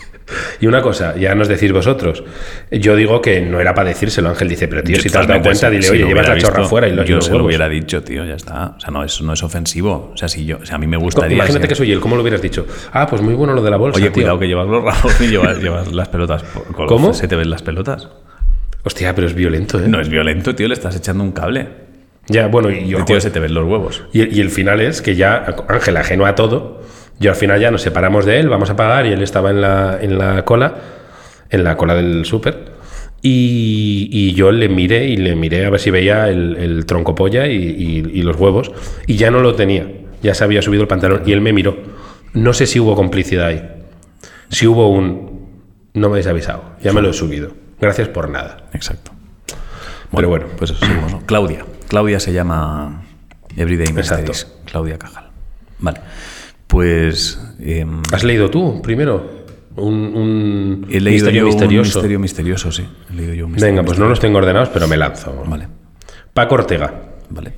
y 0.60 0.68
una 0.68 0.82
cosa, 0.82 1.16
ya 1.18 1.36
nos 1.36 1.48
decís 1.48 1.72
vosotros. 1.72 2.24
Yo 2.72 2.96
digo 2.96 3.22
que 3.22 3.42
no 3.42 3.60
era 3.60 3.74
para 3.76 3.90
decírselo. 3.90 4.30
Ángel 4.30 4.50
dice, 4.50 4.68
pero 4.68 4.82
tío, 4.84 4.96
Yo 4.98 5.02
si 5.04 5.10
te 5.10 5.18
has 5.18 5.28
dado 5.28 5.42
cuenta, 5.42 5.70
dile, 5.70 5.84
si 5.84 5.90
oye, 5.92 6.06
llevas 6.06 6.28
la 6.28 6.38
chorra 6.38 6.64
fuera 6.66 6.88
y 6.88 6.94
lo, 6.94 7.04
Yo 7.04 7.22
se 7.22 7.32
lo 7.32 7.46
hubiera 7.46 7.70
dicho, 7.70 8.02
tío, 8.04 8.26
ya 8.26 8.34
está. 8.36 8.74
O 8.78 8.80
sea, 8.80 8.90
no 8.92 9.04
es, 9.04 9.22
no 9.22 9.34
es 9.34 9.44
ofensivo. 9.44 10.12
O 10.14 10.18
sea, 10.18 10.28
si 10.28 10.46
yo, 10.46 10.58
o 10.62 10.66
sea, 10.66 10.76
a 10.76 10.80
mí 10.80 10.88
me 10.88 10.98
gustaría. 10.98 11.36
Imagínate 11.36 11.66
si- 11.66 11.70
que 11.70 11.76
soy 11.76 11.92
él, 11.92 12.00
¿cómo 12.00 12.16
lo 12.16 12.22
hubieras 12.24 12.42
dicho? 12.42 12.66
Ah, 12.92 13.06
pues 13.08 13.22
muy 13.22 13.34
bueno 13.36 13.54
lo 13.54 13.62
de 13.62 13.70
la 13.70 13.78
bolsa. 13.78 13.98
Oye, 13.98 14.06
tío. 14.08 14.14
cuidado 14.14 14.40
que 14.40 14.48
llevas 14.48 14.68
los 14.68 14.84
rabos 14.84 15.22
y 15.22 15.28
llevas, 15.28 15.60
llevas 15.62 15.92
las 15.94 16.08
pelotas. 16.10 16.44
por- 16.44 16.88
¿Cómo? 16.88 17.14
¿Se 17.14 17.28
te 17.28 17.36
ven 17.36 17.50
las 17.50 17.62
pelotas? 17.62 18.10
Hostia, 18.84 19.14
pero 19.16 19.28
es 19.28 19.34
violento, 19.34 19.80
¿eh? 19.80 19.88
No 19.88 20.00
es 20.00 20.10
violento, 20.10 20.54
tío, 20.56 20.68
le 20.68 20.74
estás 20.76 20.96
echando 20.96 21.24
un 21.24 21.32
cable. 21.32 21.68
Ya, 22.28 22.48
bueno, 22.48 22.72
y 22.72 22.88
yo. 22.88 23.06
Tío, 23.06 23.22
se 23.22 23.30
te 23.30 23.40
ven 23.40 23.54
los 23.54 23.66
huevos. 23.66 24.04
Y, 24.12 24.36
y 24.36 24.42
el 24.42 24.50
final 24.50 24.82
es 24.82 25.02
que 25.04 25.16
ya, 25.16 25.46
Ángel, 25.68 25.98
ajeno 25.98 26.26
a 26.26 26.34
todo, 26.36 26.82
yo 27.20 27.32
al 27.32 27.36
final 27.38 27.60
ya 27.60 27.72
nos 27.72 27.82
separamos 27.82 28.26
de 28.26 28.40
él, 28.40 28.50
vamos 28.50 28.70
a 28.70 28.76
pagar 28.76 29.06
y 29.06 29.14
él 29.14 29.22
estaba 29.22 29.50
en 29.52 29.62
la, 29.62 29.98
en 30.02 30.18
la 30.18 30.44
cola, 30.46 30.76
en 31.50 31.64
la 31.64 31.78
cola 31.78 31.96
del 31.96 32.26
súper. 32.26 32.74
Y, 33.22 34.08
y 34.12 34.34
yo 34.34 34.52
le 34.52 34.70
miré 34.70 35.08
y 35.08 35.18
le 35.18 35.36
miré 35.36 35.66
a 35.66 35.70
ver 35.72 35.80
si 35.80 35.90
veía 35.90 36.30
el, 36.30 36.58
el 36.58 36.86
tronco 36.86 37.16
polla 37.16 37.48
y, 37.48 37.56
y- 37.56 38.20
y 38.20 38.22
los 38.22 38.36
huevos. 38.38 38.72
Y 39.08 39.16
ya 39.16 39.32
no 39.32 39.40
lo 39.40 39.56
tenía, 39.56 39.88
ya 40.22 40.36
se 40.36 40.44
había 40.44 40.62
subido 40.62 40.84
el 40.84 40.88
pantalón 40.88 41.24
y 41.26 41.32
él 41.32 41.42
me 41.42 41.52
miró. 41.54 41.76
No 42.34 42.54
sé 42.54 42.68
si 42.68 42.80
hubo 42.80 42.96
complicidad 42.96 43.48
ahí. 43.48 43.68
Si 44.50 44.68
hubo 44.68 44.90
un... 44.90 45.50
No 45.94 46.10
me 46.10 46.14
habéis 46.16 46.28
avisado, 46.28 46.76
ya 46.84 46.92
me 46.94 47.02
lo 47.02 47.10
he 47.10 47.14
subido. 47.14 47.54
Gracias 47.80 48.10
por 48.10 48.30
nada. 48.30 48.68
Exacto. 48.74 49.12
Pero 50.16 50.30
bueno. 50.30 50.46
Pues 50.58 50.72
eso 50.72 50.86
seguimos, 50.86 51.12
¿no? 51.12 51.22
Claudia. 51.26 51.66
Claudia 51.88 52.20
se 52.20 52.32
llama 52.34 53.06
Everyday. 53.58 53.92
Mysteries. 53.94 54.48
Claudia 54.66 54.98
Cajal. 55.00 55.30
Vale. 55.80 56.00
Pues. 56.76 57.40
em, 57.62 58.02
¿Has 58.12 58.26
leído 58.26 58.50
tú 58.50 58.82
primero? 58.82 59.46
Un, 59.78 59.94
un 59.94 60.88
he 60.90 61.00
leído 61.00 61.28
misterio 61.28 61.42
yo 61.44 61.46
misterioso. 61.48 62.00
un 62.00 62.02
misterio 62.02 62.20
misterioso, 62.20 62.72
sí. 62.74 62.86
He 63.10 63.14
leído 63.16 63.34
yo 63.34 63.46
un 63.46 63.54
misterio 63.54 63.76
Venga, 63.76 63.86
pues 63.86 63.98
no 63.98 64.10
los 64.10 64.20
tengo 64.20 64.40
ordenados, 64.40 64.68
pero 64.70 64.86
me 64.86 64.98
lanzo. 64.98 65.44
Vale, 65.48 65.70
Paco 66.34 66.56
Ortega. 66.56 66.94
vale. 67.30 67.54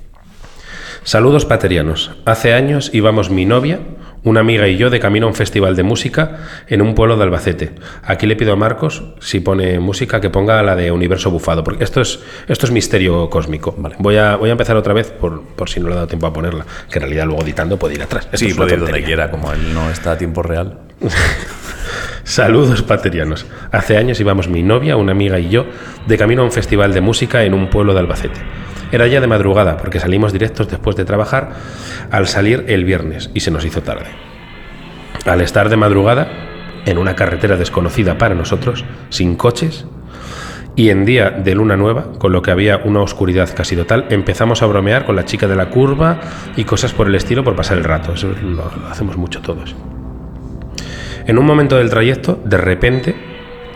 Saludos 1.04 1.46
paterianos. 1.46 2.12
Hace 2.26 2.54
años 2.54 2.92
íbamos 2.94 3.32
mi 3.32 3.46
novia, 3.46 3.80
una 4.28 4.42
amiga 4.42 4.68
y 4.68 4.78
yo 4.78 4.90
de 4.90 5.00
camino 5.00 5.26
a 5.26 5.30
un 5.30 5.36
festival 5.36 5.76
de 5.76 5.84
música 5.84 6.38
en 6.68 6.82
un 6.82 6.96
pueblo 6.96 7.16
de 7.16 7.24
Albacete. 7.24 7.72
Aquí 8.04 8.28
le 8.28 8.36
pido 8.36 8.54
a 8.54 8.56
Marcos, 8.56 9.04
si 9.20 9.40
pone 9.40 9.80
música, 9.80 10.20
que 10.20 10.30
ponga 10.30 10.62
la 10.64 10.76
de 10.76 10.92
Universo 10.92 11.32
Bufado, 11.32 11.64
porque 11.64 11.84
esto 11.84 12.02
es, 12.02 12.20
esto 12.48 12.66
es 12.66 12.72
misterio 12.72 13.30
cósmico. 13.30 13.74
Vale. 13.78 13.96
Voy, 14.00 14.18
a, 14.18 14.36
voy 14.36 14.50
a 14.50 14.52
empezar 14.52 14.76
otra 14.76 14.94
vez 14.94 15.12
por, 15.12 15.44
por 15.44 15.70
si 15.70 15.80
no 15.80 15.88
le 15.88 15.94
he 15.94 15.96
dado 15.96 16.08
tiempo 16.08 16.28
a 16.28 16.34
ponerla, 16.34 16.66
que 16.92 17.00
en 17.00 17.04
realidad 17.04 17.26
luego 17.26 17.42
editando 17.44 17.78
puede 17.78 17.96
ir 17.96 18.04
atrás. 18.04 18.26
Esto 18.26 18.38
Sí, 18.38 18.54
puede 18.54 18.74
ir 18.74 18.80
donde 18.82 19.04
quiera, 19.04 19.32
como 19.32 19.52
él 19.54 19.74
no 19.74 19.90
está 19.90 20.12
a 20.12 20.18
tiempo 20.18 20.44
real. 20.44 20.78
Saludos 22.26 22.82
paterianos. 22.82 23.46
Hace 23.72 23.96
años 23.96 24.20
íbamos 24.20 24.50
mi 24.50 24.62
novia, 24.62 24.98
una 24.98 25.14
amiga 25.14 25.40
y 25.40 25.50
yo 25.50 25.66
de 26.06 26.18
camino 26.18 26.42
a 26.42 26.46
un 26.46 26.52
festival 26.52 26.94
de 26.94 27.00
música 27.00 27.46
en 27.46 27.54
un 27.54 27.70
pueblo 27.70 27.94
de 27.94 28.02
Albacete. 28.02 28.42
Era 28.92 29.08
ya 29.08 29.22
de 29.22 29.28
madrugada 29.28 29.78
porque 29.78 30.00
salimos 30.00 30.34
directos 30.34 30.70
después 30.70 30.96
de 30.96 31.06
trabajar 31.06 31.52
al 32.12 32.28
salir 32.28 32.66
el 32.68 32.86
viernes 32.86 33.30
y 33.34 33.42
se 33.42 33.52
nos 33.52 33.66
hizo 33.66 33.82
tarde. 33.84 34.08
Al 35.26 35.42
estar 35.42 35.70
de 35.70 35.78
madrugada, 35.78 36.28
en 36.86 36.98
una 36.98 37.16
carretera 37.16 37.58
desconocida 37.58 38.18
para 38.18 38.34
nosotros, 38.34 38.86
sin 39.10 39.36
coches, 39.36 39.86
y 40.78 40.90
en 40.90 41.06
día 41.06 41.32
de 41.32 41.56
luna 41.56 41.76
nueva, 41.76 42.14
con 42.20 42.32
lo 42.32 42.42
que 42.42 42.52
había 42.52 42.78
una 42.78 43.02
oscuridad 43.02 43.50
casi 43.54 43.76
total, 43.76 44.06
empezamos 44.10 44.62
a 44.62 44.68
bromear 44.68 45.06
con 45.06 45.16
la 45.16 45.26
chica 45.26 45.48
de 45.48 45.56
la 45.56 45.70
curva 45.70 46.20
y 46.56 46.64
cosas 46.66 46.94
por 46.94 47.08
el 47.08 47.16
estilo 47.16 47.44
por 47.44 47.56
pasar 47.56 47.80
el 47.80 47.84
rato. 47.84 48.14
Eso 48.14 48.28
lo, 48.42 48.72
lo 48.80 48.88
hacemos 48.90 49.18
mucho 49.18 49.42
todos. 49.42 49.76
En 51.26 51.38
un 51.38 51.46
momento 51.46 51.78
del 51.78 51.90
trayecto, 51.90 52.40
de 52.46 52.58
repente, 52.58 53.16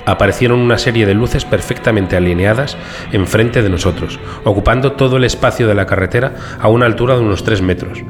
aparecieron 0.06 0.60
una 0.60 0.78
serie 0.78 1.06
de 1.06 1.14
luces 1.14 1.46
perfectamente 1.46 2.16
alineadas 2.16 2.78
enfrente 3.12 3.62
de 3.62 3.70
nosotros, 3.70 4.20
ocupando 4.44 4.94
todo 4.94 5.18
el 5.18 5.24
espacio 5.24 5.68
de 5.68 5.76
la 5.76 5.86
carretera 5.86 6.36
a 6.60 6.68
una 6.68 6.86
altura 6.86 7.16
de 7.16 7.22
unos 7.22 7.44
3 7.44 7.62
metros. 7.62 8.04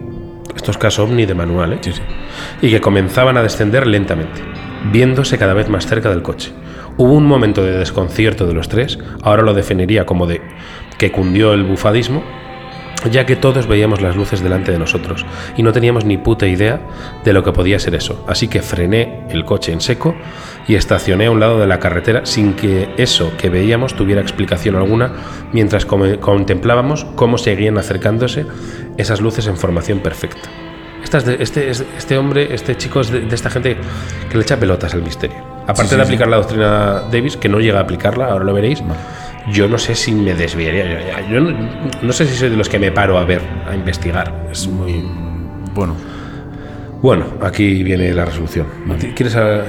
Esto 0.56 0.71
es 0.71 0.77
caso 0.77 1.04
ovni 1.04 1.25
de 1.25 1.34
manual, 1.34 1.73
¿eh? 1.73 1.80
Sí, 1.82 1.93
sí. 1.93 2.01
y 2.62 2.69
que 2.69 2.82
comenzaban 2.82 3.38
a 3.38 3.43
descender 3.43 3.88
lentamente, 3.88 4.41
viéndose 4.91 5.38
cada 5.38 5.54
vez 5.54 5.69
más 5.69 5.88
cerca 5.88 6.10
del 6.10 6.21
coche. 6.21 6.51
Hubo 6.97 7.13
un 7.13 7.25
momento 7.25 7.63
de 7.63 7.77
desconcierto 7.77 8.45
de 8.45 8.54
los 8.54 8.67
tres, 8.67 8.99
ahora 9.23 9.43
lo 9.43 9.54
definiría 9.54 10.06
como 10.06 10.27
de 10.27 10.41
que 10.97 11.12
cundió 11.12 11.54
el 11.54 11.63
bufadismo, 11.63 12.21
ya 13.09 13.25
que 13.25 13.35
todos 13.35 13.67
veíamos 13.67 14.01
las 14.01 14.15
luces 14.15 14.41
delante 14.41 14.71
de 14.71 14.77
nosotros 14.77 15.25
y 15.57 15.63
no 15.63 15.71
teníamos 15.71 16.05
ni 16.05 16.17
puta 16.17 16.45
idea 16.47 16.79
de 17.23 17.33
lo 17.33 17.43
que 17.43 17.51
podía 17.51 17.79
ser 17.79 17.95
eso. 17.95 18.23
Así 18.27 18.47
que 18.47 18.61
frené 18.61 19.25
el 19.29 19.45
coche 19.45 19.71
en 19.71 19.81
seco 19.81 20.15
y 20.67 20.75
estacioné 20.75 21.25
a 21.25 21.31
un 21.31 21.39
lado 21.39 21.59
de 21.59 21.67
la 21.67 21.79
carretera 21.79 22.25
sin 22.25 22.53
que 22.53 22.89
eso 22.97 23.31
que 23.37 23.49
veíamos 23.49 23.95
tuviera 23.95 24.21
explicación 24.21 24.75
alguna 24.75 25.11
mientras 25.51 25.85
contemplábamos 25.85 27.05
cómo 27.15 27.37
seguían 27.37 27.77
acercándose 27.77 28.45
esas 28.97 29.21
luces 29.21 29.47
en 29.47 29.57
formación 29.57 29.99
perfecta. 29.99 30.49
Este, 31.03 31.69
es- 31.69 31.83
este 31.97 32.17
hombre, 32.17 32.53
este 32.53 32.77
chico 32.77 33.01
es 33.01 33.09
de, 33.09 33.21
de 33.21 33.35
esta 33.35 33.49
gente 33.49 33.75
que 34.29 34.37
le 34.37 34.43
echa 34.43 34.57
pelotas 34.57 34.93
al 34.93 35.01
misterio. 35.01 35.37
Aparte 35.63 35.83
Sí, 35.83 35.89
sí, 35.89 35.95
de 35.95 36.01
sí. 36.03 36.07
aplicar 36.07 36.27
la 36.27 36.37
doctrina 36.37 37.01
Davis, 37.11 37.35
que 37.37 37.49
no 37.49 37.59
llega 37.59 37.79
a 37.79 37.81
aplicarla, 37.81 38.27
ahora 38.27 38.45
lo 38.45 38.53
veréis, 38.53 38.81
yo 39.49 39.67
no 39.67 39.77
sé 39.77 39.95
si 39.95 40.12
me 40.12 40.34
desviaría. 40.36 41.27
Yo, 41.30 41.39
no, 41.39 41.56
no 42.01 42.13
sé 42.13 42.25
si 42.27 42.36
soy 42.36 42.49
de 42.49 42.58
los 42.58 42.69
que 42.69 42.80
me 42.80 42.91
paro 42.91 43.17
a 43.17 43.25
ver, 43.25 43.41
a 43.69 43.75
investigar. 43.75 44.47
Es 44.51 44.67
muy. 44.67 45.04
Bueno, 45.73 45.95
Bueno, 47.01 47.25
aquí 47.41 47.82
viene 47.84 48.13
la 48.13 48.25
resolución. 48.25 48.67
¿Quieres 49.15 49.36
a- 49.36 49.63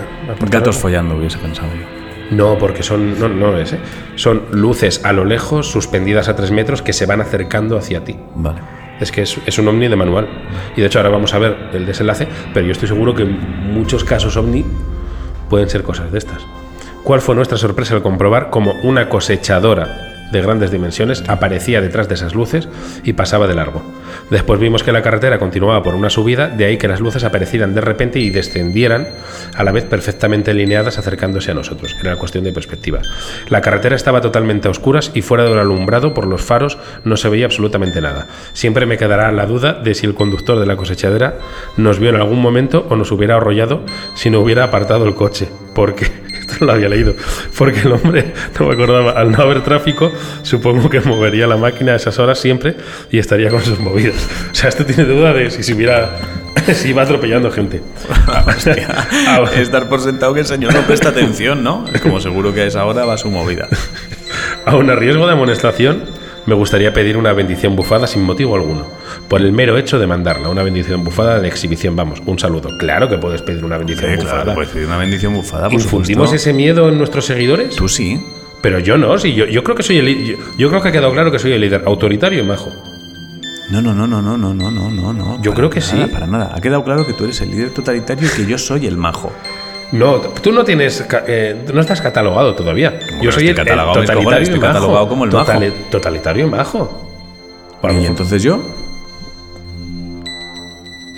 gatos 0.51 0.77
follando 0.77 1.17
hubiese 1.17 1.39
pensado 1.39 1.69
yo. 1.75 2.37
No, 2.37 2.59
porque 2.59 2.83
son. 2.83 3.19
No, 3.19 3.29
no 3.29 3.57
es, 3.59 3.73
¿eh? 3.75 3.79
Son 4.17 4.43
luces 4.53 5.05
a 5.05 5.13
lo 5.13 5.25
lejos, 5.25 5.71
suspendidas 5.71 6.29
a 6.29 6.37
tres 6.37 6.51
metros, 6.51 6.83
que 6.83 6.93
se 6.93 7.07
van 7.07 7.21
acercando 7.21 7.77
hacia 7.79 8.05
ti. 8.05 8.17
Vale. 8.35 8.61
Es 9.01 9.11
que 9.13 9.23
es, 9.23 9.39
es 9.47 9.59
un 9.59 9.69
ovni 9.69 9.89
de 9.89 9.97
manual. 9.97 10.29
Y 10.77 10.81
de 10.81 10.87
hecho 10.87 10.99
ahora 10.99 11.11
vamos 11.11 11.35
a 11.35 11.39
ver 11.39 11.57
el 11.73 11.87
desenlace, 11.87 12.29
pero 12.55 12.67
yo 12.67 12.73
estoy 12.73 12.89
seguro 12.89 13.15
que 13.15 13.23
en 13.23 13.73
muchos 13.75 14.05
casos 14.05 14.37
ovni 14.37 14.65
pueden 15.49 15.69
ser 15.69 15.83
cosas 15.83 16.11
de 16.13 16.19
estas. 16.19 16.43
¿Cuál 17.05 17.21
fue 17.21 17.35
nuestra 17.35 17.59
sorpresa 17.59 17.97
al 17.97 18.03
comprobar 18.03 18.51
cómo 18.51 18.75
una 18.85 19.09
cosechadora 19.09 20.29
de 20.31 20.41
grandes 20.41 20.71
dimensiones 20.71 21.25
aparecía 21.29 21.81
detrás 21.81 22.09
de 22.09 22.15
esas 22.15 22.33
luces 22.33 22.69
y 23.03 23.15
pasaba 23.15 23.49
de 23.49 23.57
largo? 23.57 23.83
Después 24.31 24.61
vimos 24.61 24.85
que 24.85 24.93
la 24.93 25.03
carretera 25.03 25.41
continuaba 25.41 25.83
por 25.83 25.97
una 25.97 26.11
subida, 26.11 26.49
de 26.49 26.65
ahí 26.65 26.77
que 26.79 26.87
las 26.87 27.01
luces 27.01 27.25
aparecieran 27.25 27.75
de 27.75 27.81
repente 27.81 28.21
y 28.21 28.31
descendieran 28.31 29.09
a 29.57 29.65
la 29.65 29.73
vez 29.73 29.85
perfectamente 29.85 30.53
alineadas 30.53 30.97
acercándose 30.97 31.51
a 31.51 31.55
nosotros. 31.55 31.97
Era 32.01 32.17
cuestión 32.17 32.45
de 32.45 32.53
perspectiva. 32.53 33.01
La 33.49 33.61
carretera 33.61 33.97
estaba 33.97 34.21
totalmente 34.21 34.69
a 34.69 34.71
oscuras 34.71 35.11
y 35.13 35.23
fuera 35.23 35.43
del 35.43 35.59
alumbrado 35.59 36.15
por 36.15 36.29
los 36.29 36.43
faros 36.43 36.79
no 37.05 37.17
se 37.17 37.29
veía 37.29 37.47
absolutamente 37.47 38.01
nada. 38.01 38.29
Siempre 38.53 38.87
me 38.87 38.97
quedará 38.97 39.33
la 39.33 39.47
duda 39.47 39.73
de 39.73 39.95
si 39.95 40.07
el 40.07 40.15
conductor 40.15 40.61
de 40.61 40.67
la 40.67 40.77
cosechadera 40.77 41.35
nos 41.77 41.99
vio 41.99 42.11
en 42.11 42.17
algún 42.17 42.41
momento 42.41 42.87
o 42.89 42.95
nos 42.95 43.11
hubiera 43.11 43.37
arrollado 43.37 43.85
si 44.15 44.31
no 44.31 44.39
hubiera 44.39 44.63
apartado 44.63 45.05
el 45.05 45.17
coche. 45.17 45.49
Porque, 45.75 46.07
esto 46.53 46.65
lo 46.65 46.73
había 46.73 46.89
leído, 46.89 47.15
porque 47.57 47.81
el 47.81 47.93
hombre, 47.93 48.33
no 48.59 48.67
me 48.67 48.75
acordaba, 48.75 49.13
al 49.13 49.33
no 49.33 49.43
haber 49.43 49.63
tráfico, 49.63 50.13
supongo 50.43 50.89
que 50.89 51.01
movería 51.01 51.47
la 51.47 51.57
máquina 51.57 51.93
a 51.93 51.97
esas 51.97 52.19
horas 52.19 52.39
siempre 52.39 52.77
y 53.11 53.19
estaría 53.19 53.51
con 53.51 53.63
sus 53.63 53.79
movidas. 53.79 54.29
O 54.51 54.55
sea, 54.55 54.69
este 54.69 54.85
tiene 54.85 55.05
duda 55.05 55.33
de 55.33 55.51
si 55.51 55.63
se 55.63 55.75
hubiera... 55.75 56.17
si 56.75 56.91
iba 56.91 57.03
atropellando 57.03 57.51
gente. 57.51 57.83
Ah, 58.27 58.45
es 59.57 59.71
dar 59.71 59.89
por 59.89 60.01
sentado 60.01 60.35
que 60.35 60.41
el 60.41 60.47
señor 60.47 60.75
no 60.75 60.83
presta 60.83 61.09
atención, 61.09 61.63
¿no? 61.63 61.85
Como 62.03 62.21
seguro 62.21 62.53
que 62.53 62.63
a 62.63 62.67
esa 62.67 62.85
hora 62.85 63.05
va 63.05 63.17
su 63.17 63.31
movida. 63.31 63.69
Aún 64.67 64.91
a 64.91 64.95
riesgo 64.95 65.27
de 65.27 65.33
amonestación, 65.33 66.05
me 66.47 66.55
gustaría 66.55 66.93
pedir 66.93 67.17
una 67.17 67.33
bendición 67.33 67.77
bufada 67.77 68.07
sin 68.07 68.23
motivo 68.23 68.57
alguno, 68.57 68.87
por 69.29 69.41
el 69.41 69.53
mero 69.53 69.77
hecho 69.79 69.99
de 69.99 70.07
mandarla, 70.07 70.49
una 70.49 70.63
bendición 70.63 71.05
bufada 71.05 71.39
de 71.39 71.49
exhibición, 71.49 71.95
vamos, 71.95 72.21
un 72.27 72.39
saludo. 72.39 72.69
Claro 72.79 73.09
que 73.09 73.19
puedes 73.19 73.43
pedir 73.43 73.65
una 73.65 73.79
bendición 73.79 74.17
bufada. 74.17 74.43
claro, 74.43 74.55
puedes 74.55 74.71
pedir 74.71 74.87
una 74.87 74.97
bendición 74.97 75.35
bufada, 75.35 75.65
por 75.65 75.75
¿Infundimos 75.75 76.29
supuesto. 76.31 76.51
ese 76.51 76.53
miedo 76.53 76.89
en 76.89 76.99
nuestros 76.99 77.27
seguidores? 77.27 77.77
Tú 77.77 77.89
sí. 77.89 78.21
Pero 78.61 78.79
yo 78.79 78.97
no, 78.97 79.19
sí, 79.19 79.35
yo, 79.35 79.47
yo 79.47 79.65
creo 79.65 79.77
que 79.77 79.83
soy 79.83 79.99
el 79.99 80.25
yo, 80.25 80.37
yo 80.57 80.69
creo 80.69 80.81
que 80.83 80.89
ha 80.89 80.93
quedado 80.93 81.13
claro 81.13 81.33
que 81.33 81.39
soy 81.39 81.53
el 81.53 81.61
líder 81.61 81.83
autoritario 81.85 82.43
y 82.43 82.47
majo. 82.47 82.73
No, 83.71 83.81
no, 83.81 83.95
no, 83.95 84.07
no, 84.07 84.21
no, 84.21 84.37
no, 84.37 84.53
no, 84.55 84.71
no, 84.71 84.91
no, 84.91 85.13
no. 85.13 85.37
Yo 85.43 85.51
Para 85.53 85.55
creo 85.57 85.71
que 85.71 85.81
nada, 85.81 86.07
sí. 86.07 86.13
Para 86.13 86.27
nada. 86.27 86.53
Ha 86.55 86.61
quedado 86.61 86.85
claro 86.85 87.07
que 87.07 87.13
tú 87.15 87.25
eres 87.25 87.41
el 87.41 87.51
líder 87.51 87.71
totalitario 87.71 88.29
y 88.29 88.31
que 88.37 88.47
yo 88.47 88.59
soy 88.59 88.87
el 88.87 88.97
majo. 88.97 89.33
No, 89.93 90.21
tú 90.21 90.53
no 90.53 90.65
tienes, 90.65 91.07
eh, 91.27 91.67
no 91.73 91.81
estás 91.81 92.01
catalogado 92.01 92.55
todavía. 92.55 92.99
Yo 93.21 93.31
soy 93.31 93.49
el, 93.49 93.55
catalogado, 93.55 93.93
totalitario 93.93 94.25
cojones, 94.25 94.41
y 94.41 94.43
estoy 94.45 94.61
majo. 94.61 94.73
catalogado 94.73 95.09
como 95.09 95.25
el 95.25 95.33
majo. 95.33 95.61
Totalitario 95.91 96.49
majo. 96.49 97.09
¿Y 97.91 98.07
entonces 98.07 98.43
yo? 98.43 98.61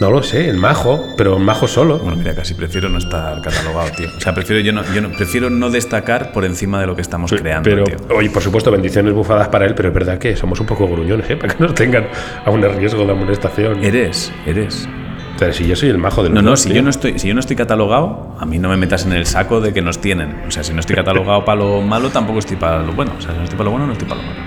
No 0.01 0.11
lo 0.11 0.25
sé, 0.25 0.49
el 0.49 0.57
majo, 0.57 1.15
pero 1.17 1.37
el 1.37 1.45
majo 1.45 1.69
solo. 1.69 1.99
Bueno, 1.99 2.17
mira, 2.17 2.35
casi 2.35 2.55
prefiero 2.55 2.89
no 2.89 2.99
estar 2.99 3.41
catalogado, 3.41 3.91
tío. 3.97 4.09
O 4.17 4.21
sea, 4.21 4.35
prefiero 4.35 4.61
yo 4.61 4.73
no, 4.73 4.83
yo 4.93 5.01
no, 5.01 5.11
prefiero 5.11 5.51
no 5.51 5.71
destacar 5.71 6.33
por 6.33 6.45
encima 6.45 6.81
de 6.81 6.87
lo 6.89 6.97
que 6.97 7.03
estamos 7.03 7.31
creando, 7.31 7.71
Pero, 7.71 7.85
tío. 7.85 7.97
oye, 8.17 8.29
por 8.29 8.43
supuesto, 8.43 8.73
bendiciones 8.73 9.15
bufadas 9.15 9.49
para 9.49 9.67
él, 9.67 9.75
pero 9.77 9.91
es 9.91 9.95
verdad 9.95 10.19
que 10.19 10.35
somos 10.35 10.59
un 10.59 10.67
poco 10.67 10.89
gruñones, 10.89 11.31
¿eh? 11.31 11.37
Para 11.41 11.55
que 11.55 11.63
nos 11.63 11.75
tengan 11.75 12.09
a 12.45 12.51
un 12.51 12.61
riesgo 12.61 13.05
de 13.05 13.13
amonestación. 13.13 13.85
Eres, 13.85 14.33
eres. 14.47 14.89
Pero 15.39 15.53
si 15.53 15.67
yo 15.67 15.75
soy 15.77 15.89
el 15.89 15.99
majo 15.99 16.23
de 16.23 16.29
los 16.31 16.35
No, 16.43 16.51
no, 16.51 16.57
si 16.57 16.69
tío. 16.69 16.77
yo 16.77 16.83
no 16.83 16.91
estoy, 16.91 17.19
si 17.19 17.29
yo 17.29 17.35
no 17.35 17.41
estoy 17.41 17.57
catalogado, 17.57 18.37
a 18.39 18.47
mí 18.47 18.59
no 18.59 18.69
me 18.69 18.77
metas 18.77 19.05
en 19.05 19.13
el 19.13 19.27
saco 19.27 19.61
de 19.61 19.73
que 19.73 19.83
nos 19.83 20.01
tienen. 20.01 20.43
O 20.47 20.51
sea, 20.51 20.63
si 20.63 20.73
no 20.73 20.81
estoy 20.81 20.95
catalogado 20.97 21.45
para 21.45 21.59
lo 21.61 21.81
malo, 21.83 22.11
tampoco 22.11 22.39
estoy 22.39 22.57
para 22.57 22.81
lo 22.83 22.93
bueno. 22.93 23.13
O 23.19 23.21
sea, 23.21 23.33
si 23.33 23.39
no 23.39 23.45
estoy 23.45 23.57
para 23.59 23.65
lo 23.65 23.71
bueno, 23.73 23.87
no 23.87 23.93
estoy 23.93 24.09
para 24.09 24.21
lo 24.23 24.27
malo. 24.29 24.41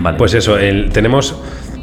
Vale. 0.00 0.18
Pues 0.18 0.34
eso, 0.34 0.58
el- 0.58 0.90
tenemos... 0.90 1.40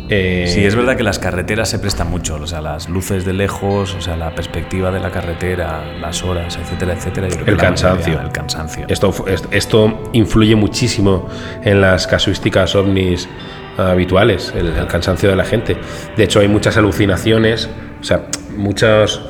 eh, 0.10 0.46
Sí, 0.54 0.64
es 0.66 0.76
verdad 0.76 0.96
que 0.98 1.04
las 1.04 1.20
carreteras 1.20 1.70
se 1.70 1.80
prestan 1.80 2.10
mucho, 2.10 2.36
o 2.36 2.48
sea, 2.48 2.62
las 2.62 2.90
luces 2.90 3.26
de 3.26 3.34
lejos, 3.34 3.96
o 3.96 4.02
sea, 4.02 4.16
la 4.18 4.34
perspectiva 4.36 4.92
de 4.92 5.00
la 5.00 5.10
carretera, 5.12 5.84
las 6.00 6.24
horas, 6.24 6.58
etcétera, 6.58 6.94
etcétera. 6.94 7.28
yo 7.30 7.34
creo 7.36 7.46
que 7.46 7.52
El 7.52 7.58
la 7.58 7.64
cansancio. 7.64 8.08
mayoría, 8.08 8.26
el 8.28 8.32
cansancio. 8.34 8.86
Esto, 8.90 9.14
esto 9.52 10.10
influye 10.14 10.56
muchísimo 10.56 11.28
en 11.64 11.82
las 11.82 12.08
casuísticas 12.08 12.76
ovnis 12.76 13.30
habituales, 13.88 14.54
el, 14.56 14.68
el 14.68 14.88
cansancio 14.88 15.30
de 15.30 15.36
la 15.36 15.46
gente. 15.46 15.78
De 16.18 16.24
hecho, 16.24 16.40
hay 16.40 16.48
muchas 16.48 16.78
alucinaciones, 16.78 17.70
o 18.00 18.04
sea, 18.04 18.28
muchos 18.56 19.22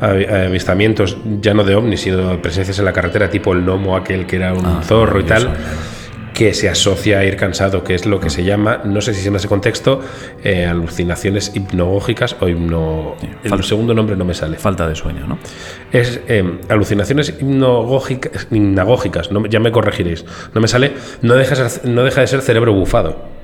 avi- 0.00 0.28
avistamientos, 0.46 1.16
ya 1.40 1.54
no 1.54 1.64
de 1.64 1.74
ovnis, 1.74 2.00
sino 2.00 2.16
de 2.16 2.38
presencias 2.38 2.78
en 2.78 2.84
la 2.84 2.92
carretera, 2.92 3.30
tipo 3.30 3.52
el 3.52 3.62
gnomo 3.62 3.96
aquel 3.96 4.26
que 4.26 4.36
era 4.36 4.54
un 4.54 4.64
Ah, 4.66 4.80
zorro 4.82 5.20
y 5.20 5.24
tal, 5.24 5.50
que 6.34 6.54
se 6.54 6.70
asocia 6.70 7.18
a 7.18 7.24
ir 7.24 7.36
cansado, 7.36 7.84
que 7.84 7.94
es 7.94 8.06
lo 8.06 8.18
que 8.18 8.30
se 8.30 8.44
llama, 8.44 8.80
no 8.84 9.02
sé 9.02 9.12
si 9.12 9.28
en 9.28 9.36
ese 9.36 9.46
contexto, 9.46 10.00
eh, 10.42 10.64
alucinaciones 10.64 11.52
hipnogógicas 11.54 12.34
o 12.40 12.48
hipno... 12.48 13.14
El 13.44 13.50
falta- 13.50 13.66
segundo 13.66 13.92
nombre 13.92 14.16
no 14.16 14.24
me 14.24 14.32
sale. 14.32 14.56
Falta 14.56 14.88
de 14.88 14.94
sueño, 14.94 15.26
¿no? 15.26 15.38
Es 15.92 16.18
eh, 16.28 16.60
alucinaciones 16.70 17.28
hipnogógicas, 17.28 18.46
hipnagógicas, 18.50 19.30
no, 19.32 19.44
ya 19.46 19.60
me 19.60 19.70
corregiréis. 19.70 20.24
No 20.54 20.62
me 20.62 20.68
sale, 20.68 20.92
no 21.20 21.34
deja, 21.34 21.56
ser- 21.56 21.90
no 21.90 22.04
deja 22.04 22.22
de 22.22 22.26
ser 22.26 22.40
cerebro 22.40 22.72
bufado. 22.72 23.39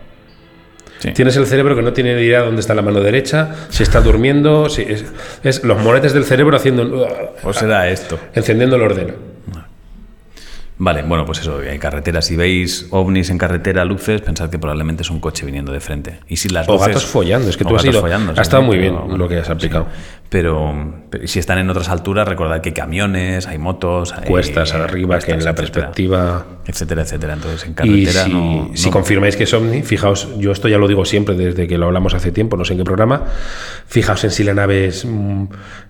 Sí. 0.98 1.12
Tienes 1.12 1.36
el 1.36 1.46
cerebro 1.46 1.76
que 1.76 1.82
no 1.82 1.92
tiene 1.92 2.12
idea 2.22 2.40
dónde 2.42 2.60
está 2.60 2.74
la 2.74 2.82
mano 2.82 3.00
derecha, 3.00 3.54
si 3.68 3.82
está 3.82 4.00
durmiendo, 4.00 4.68
si 4.70 4.82
es, 4.82 5.04
es 5.42 5.62
los 5.64 5.82
moretes 5.82 6.12
del 6.14 6.24
cerebro 6.24 6.56
haciendo 6.56 7.06
O 7.42 7.52
será 7.52 7.88
esto. 7.90 8.18
encendiendo 8.34 8.76
el 8.76 8.82
ordeno. 8.82 9.12
Vale, 10.78 11.02
bueno, 11.04 11.24
pues 11.24 11.38
eso, 11.38 11.58
hay 11.58 11.78
carreteras. 11.78 12.26
Si 12.26 12.36
veis 12.36 12.88
ovnis 12.90 13.30
en 13.30 13.38
carretera, 13.38 13.82
luces, 13.86 14.20
pensad 14.20 14.50
que 14.50 14.58
probablemente 14.58 15.02
es 15.04 15.10
un 15.10 15.20
coche 15.20 15.46
viniendo 15.46 15.72
de 15.72 15.80
frente. 15.80 16.18
Y 16.28 16.36
si 16.36 16.50
las 16.50 16.68
O 16.68 16.72
luces- 16.74 16.88
gatos 16.88 17.06
follando, 17.06 17.48
es 17.48 17.56
que 17.56 17.64
o 17.64 17.68
tú 17.68 17.76
has 17.76 17.84
ido. 17.86 18.00
follando, 18.02 18.34
ha 18.36 18.42
estado 18.42 18.62
muy 18.62 18.76
bien 18.76 18.94
lo 19.16 19.26
que 19.26 19.38
has 19.38 19.48
aplicado. 19.48 19.86
Pero, 20.28 20.74
pero 21.08 21.26
si 21.26 21.38
están 21.38 21.58
en 21.58 21.70
otras 21.70 21.88
alturas, 21.88 22.28
recordad 22.28 22.60
que 22.60 22.70
hay 22.70 22.74
camiones, 22.74 23.46
hay 23.46 23.56
motos, 23.56 24.12
hay 24.12 24.24
Cuestas 24.28 24.74
arriba, 24.74 25.18
que 25.18 25.32
en 25.32 25.44
la 25.44 25.52
etcétera, 25.52 25.54
perspectiva. 25.54 26.46
Etcétera, 26.68 27.02
etcétera. 27.02 27.34
Entonces, 27.34 27.62
en 27.64 27.70
Y 27.70 27.74
carretera 27.74 28.24
si, 28.24 28.32
no, 28.32 28.70
si 28.74 28.90
confirmáis 28.90 29.36
que 29.36 29.44
es 29.44 29.54
ovni, 29.54 29.82
fijaos, 29.82 30.28
yo 30.38 30.50
esto 30.50 30.66
ya 30.68 30.78
lo 30.78 30.88
digo 30.88 31.04
siempre 31.04 31.36
desde 31.36 31.68
que 31.68 31.78
lo 31.78 31.86
hablamos 31.86 32.12
hace 32.14 32.32
tiempo, 32.32 32.56
no 32.56 32.64
sé 32.64 32.72
en 32.72 32.78
qué 32.80 32.84
programa, 32.84 33.22
fijaos 33.86 34.24
en 34.24 34.30
si 34.32 34.42
la 34.42 34.52
nave 34.52 34.86
es 34.86 35.04
mm, 35.04 35.44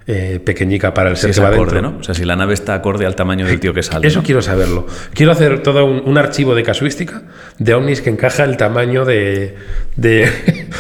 eh, 0.07 0.41
pequeñica 0.45 0.93
para 0.93 1.09
el 1.11 1.17
si 1.17 1.23
ser 1.23 1.31
es 1.31 1.37
que 1.37 1.43
va 1.43 1.49
acorde, 1.49 1.73
dentro. 1.77 1.93
¿no? 1.93 1.99
O 2.01 2.03
sea, 2.03 2.15
si 2.15 2.25
la 2.27 2.37
nave 2.37 2.53
está 2.53 2.75
acorde 2.75 3.07
al 3.07 3.15
tamaño 3.17 3.47
del 3.47 3.59
tío 3.59 3.73
que 3.73 3.83
sale. 3.83 4.07
Eso 4.07 4.19
¿no? 4.21 4.25
quiero 4.27 4.43
saberlo. 4.43 4.87
Quiero 5.15 5.33
hacer 5.33 5.63
todo 5.63 5.87
un, 5.87 6.03
un 6.05 6.19
archivo 6.19 6.55
de 6.55 6.63
casuística 6.63 7.23
de 7.59 7.73
ovnis 7.75 8.03
que 8.03 8.11
encaja 8.11 8.45
el 8.45 8.59
tamaño 8.59 9.05
de, 9.07 9.57
de- 9.97 10.31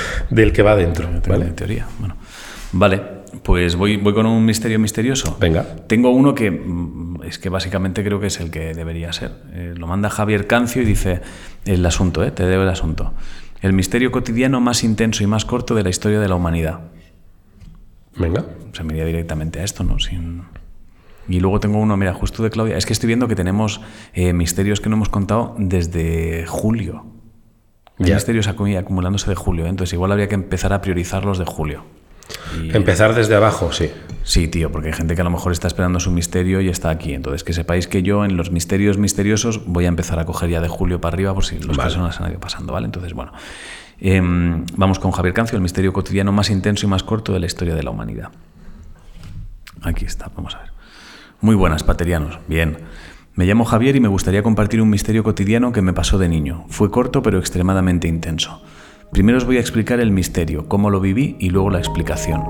del 0.30 0.52
que 0.52 0.60
va 0.62 0.76
dentro. 0.76 1.08
¿vale? 1.26 1.46
En 1.46 1.54
teoría. 1.54 1.86
Bueno. 1.98 2.16
Vale, 2.72 3.00
pues 3.42 3.76
voy, 3.76 3.96
voy 3.96 4.14
con 4.14 4.26
un 4.26 4.44
misterio 4.44 4.78
misterioso. 4.78 5.36
Venga. 5.40 5.64
Tengo 5.86 6.10
uno 6.10 6.34
que 6.34 6.50
mm, 6.50 7.22
es 7.24 7.38
que 7.38 7.48
básicamente 7.48 8.02
creo 8.04 8.20
que 8.20 8.26
es 8.28 8.40
el 8.40 8.50
que 8.50 8.74
debería 8.74 9.12
ser. 9.12 9.32
Eh, 9.52 9.74
lo 9.76 9.86
manda 9.86 10.10
Javier 10.10 10.46
Cancio 10.46 10.82
y 10.82 10.84
dice 10.84 11.20
el 11.64 11.84
asunto, 11.86 12.22
eh, 12.24 12.30
te 12.30 12.44
debo 12.44 12.62
el 12.62 12.68
asunto. 12.68 13.12
El 13.62 13.72
misterio 13.72 14.12
cotidiano 14.12 14.60
más 14.60 14.84
intenso 14.84 15.24
y 15.24 15.26
más 15.26 15.44
corto 15.44 15.74
de 15.74 15.82
la 15.82 15.88
historia 15.90 16.20
de 16.20 16.28
la 16.28 16.34
humanidad. 16.34 16.80
Venga. 18.16 18.44
O 18.70 18.74
sea, 18.74 18.84
me 18.84 18.92
iría 18.94 19.04
directamente 19.04 19.60
a 19.60 19.64
esto, 19.64 19.84
¿no? 19.84 19.98
Sin... 19.98 20.42
Y 21.28 21.40
luego 21.40 21.58
tengo 21.58 21.78
uno, 21.78 21.96
mira, 21.96 22.14
justo 22.14 22.42
de 22.42 22.50
Claudia. 22.50 22.76
Es 22.76 22.86
que 22.86 22.92
estoy 22.92 23.08
viendo 23.08 23.26
que 23.26 23.34
tenemos 23.34 23.80
eh, 24.14 24.32
misterios 24.32 24.80
que 24.80 24.88
no 24.88 24.96
hemos 24.96 25.08
contado 25.08 25.56
desde 25.58 26.44
julio. 26.46 27.06
Hay 27.98 28.06
misterios 28.14 28.48
acu- 28.48 28.78
acumulándose 28.78 29.28
de 29.30 29.34
julio, 29.36 29.64
¿eh? 29.66 29.68
entonces 29.70 29.94
igual 29.94 30.12
habría 30.12 30.28
que 30.28 30.34
empezar 30.34 30.72
a 30.72 30.80
priorizar 30.82 31.24
los 31.24 31.38
de 31.38 31.46
julio. 31.46 31.82
Y- 32.62 32.76
Empezar 32.76 33.14
desde 33.14 33.34
abajo, 33.34 33.72
sí. 33.72 33.90
Sí, 34.24 34.48
tío, 34.48 34.72
porque 34.72 34.88
hay 34.88 34.94
gente 34.94 35.14
que 35.14 35.20
a 35.20 35.24
lo 35.24 35.30
mejor 35.30 35.52
está 35.52 35.68
esperando 35.68 36.00
su 36.00 36.10
misterio 36.10 36.60
y 36.60 36.68
está 36.68 36.90
aquí. 36.90 37.14
Entonces, 37.14 37.44
que 37.44 37.52
sepáis 37.52 37.86
que 37.86 38.02
yo 38.02 38.24
en 38.24 38.36
los 38.36 38.50
misterios 38.50 38.98
misteriosos 38.98 39.64
voy 39.66 39.84
a 39.84 39.88
empezar 39.88 40.18
a 40.18 40.24
coger 40.24 40.50
ya 40.50 40.60
de 40.60 40.68
julio 40.68 41.00
para 41.00 41.14
arriba 41.14 41.32
por 41.34 41.44
si 41.44 41.56
los 41.58 41.76
Vale. 41.76 41.82
personas 41.90 42.20
han 42.20 42.30
ido 42.32 42.40
pasando, 42.40 42.72
¿vale? 42.72 42.86
Entonces, 42.86 43.12
bueno. 43.12 43.32
Em, 44.00 44.64
vamos 44.76 44.98
con 44.98 45.12
Javier 45.12 45.32
Cancio, 45.32 45.56
el 45.56 45.62
misterio 45.62 45.92
cotidiano 45.92 46.32
más 46.32 46.50
intenso 46.50 46.86
y 46.86 46.88
más 46.88 47.02
corto 47.04 47.32
de 47.32 47.38
la 47.40 47.46
historia 47.46 47.74
de 47.74 47.82
la 47.84 47.90
humanidad. 47.90 48.30
Aquí 49.82 50.04
está, 50.04 50.30
vamos 50.34 50.54
a 50.54 50.58
ver. 50.58 50.70
Muy 51.40 51.54
buenas, 51.54 51.82
paterianos. 51.84 52.38
Bien. 52.48 52.78
Me 53.34 53.44
llamo 53.44 53.64
Javier 53.64 53.94
y 53.96 54.00
me 54.00 54.08
gustaría 54.08 54.42
compartir 54.42 54.80
un 54.80 54.88
misterio 54.90 55.22
cotidiano 55.22 55.70
que 55.70 55.82
me 55.82 55.92
pasó 55.92 56.18
de 56.18 56.28
niño. 56.28 56.64
Fue 56.68 56.90
corto 56.90 57.22
pero 57.22 57.38
extremadamente 57.38 58.08
intenso. 58.08 58.62
Primero 59.12 59.38
os 59.38 59.44
voy 59.44 59.56
a 59.56 59.60
explicar 59.60 60.00
el 60.00 60.10
misterio, 60.10 60.68
cómo 60.68 60.90
lo 60.90 61.00
viví 61.00 61.36
y 61.38 61.50
luego 61.50 61.70
la 61.70 61.78
explicación. 61.78 62.42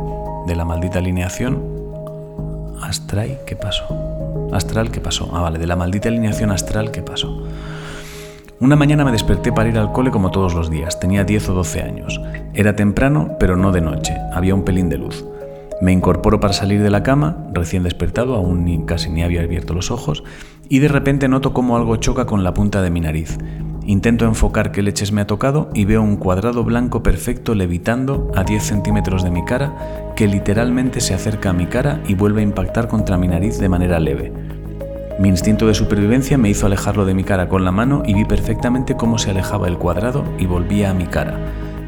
De 0.47 0.57
la 0.57 0.65
maldita 0.65 0.99
alineación 0.99 1.63
astral, 2.83 3.39
¿qué 3.47 3.57
pasó? 3.57 3.85
Astral, 4.53 4.91
¿qué 4.91 5.01
pasó? 5.01 5.31
Ah, 5.33 5.43
vale, 5.43 5.59
de 5.59 5.67
la 5.67 5.77
maldita 5.77 6.09
alineación 6.09 6.51
astral, 6.51 6.91
¿qué 6.91 7.03
pasó? 7.03 7.47
Una 8.59 8.75
mañana 8.75 9.05
me 9.05 9.13
desperté 9.13 9.53
para 9.53 9.69
ir 9.69 9.79
al 9.79 9.93
cole 9.93 10.11
como 10.11 10.31
todos 10.31 10.55
los 10.55 10.71
días. 10.71 10.99
Tenía 10.99 11.25
10 11.25 11.51
o 11.51 11.55
12 11.55 11.83
años. 11.83 12.21
Era 12.55 12.75
temprano, 12.75 13.37
pero 13.39 13.57
no 13.57 13.71
de 13.71 13.83
noche. 13.83 14.17
Había 14.33 14.55
un 14.55 14.65
pelín 14.65 14.89
de 14.89 14.99
luz. 14.99 15.25
Me 15.83 15.93
incorporo 15.93 16.41
para 16.41 16.55
salir 16.55 16.83
de 16.83 16.89
la 16.89 17.03
cama, 17.03 17.37
recién 17.53 17.83
despertado, 17.83 18.35
aún 18.35 18.65
ni, 18.65 18.87
casi 18.87 19.11
ni 19.11 19.23
había 19.23 19.43
abierto 19.43 19.75
los 19.75 19.91
ojos, 19.91 20.25
y 20.71 20.79
de 20.79 20.89
repente 20.89 21.29
noto 21.29 21.53
como 21.53 21.77
algo 21.77 21.97
choca 21.97 22.25
con 22.25 22.45
la 22.45 22.55
punta 22.55 22.81
de 22.81 22.91
mi 22.91 23.01
nariz. 23.01 23.37
Intento 23.87 24.25
enfocar 24.25 24.73
qué 24.73 24.83
leches 24.83 25.13
me 25.13 25.21
ha 25.21 25.29
tocado 25.29 25.71
y 25.73 25.85
veo 25.85 26.03
un 26.03 26.17
cuadrado 26.17 26.65
blanco 26.65 27.05
perfecto 27.05 27.55
levitando 27.55 28.33
a 28.35 28.43
10 28.43 28.61
centímetros 28.61 29.23
de 29.23 29.31
mi 29.31 29.45
cara 29.45 30.13
que 30.17 30.27
literalmente 30.27 31.01
se 31.01 31.15
acerca 31.15 31.51
a 31.51 31.53
mi 31.53 31.67
cara 31.67 32.03
y 32.09 32.15
vuelve 32.15 32.41
a 32.41 32.45
impactar 32.45 32.89
contra 32.89 33.17
mi 33.17 33.29
nariz 33.29 33.59
de 33.59 33.69
manera 33.69 34.01
leve. 34.01 34.33
Mi 35.21 35.29
instinto 35.29 35.69
de 35.69 35.75
supervivencia 35.75 36.37
me 36.37 36.51
hizo 36.51 36.67
alejarlo 36.67 37.05
de 37.07 37.15
mi 37.15 37.23
cara 37.23 37.49
con 37.49 37.65
la 37.65 37.71
mano 37.71 38.03
y 38.05 38.13
vi 38.13 38.25
perfectamente 38.25 38.97
cómo 38.97 39.19
se 39.19 39.31
alejaba 39.31 39.69
el 39.69 39.79
cuadrado 39.79 40.25
y 40.37 40.47
volvía 40.47 40.91
a 40.91 40.95
mi 40.95 41.07
cara 41.07 41.39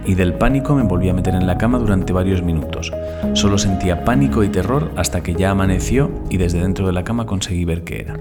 y 0.06 0.14
del 0.14 0.34
pánico 0.34 0.76
me 0.76 0.84
volví 0.84 1.08
a 1.08 1.14
meter 1.14 1.34
en 1.34 1.46
la 1.46 1.58
cama 1.58 1.78
durante 1.78 2.12
varios 2.12 2.42
minutos. 2.42 2.92
Solo 3.34 3.58
sentía 3.58 4.04
pánico 4.04 4.44
y 4.44 4.48
terror 4.48 4.92
hasta 4.96 5.22
que 5.22 5.34
ya 5.34 5.50
amaneció 5.50 6.10
y 6.30 6.36
desde 6.36 6.60
dentro 6.60 6.86
de 6.86 6.92
la 6.92 7.02
cama 7.02 7.26
conseguí 7.26 7.64
ver 7.64 7.82
qué 7.82 8.00
era. 8.00 8.18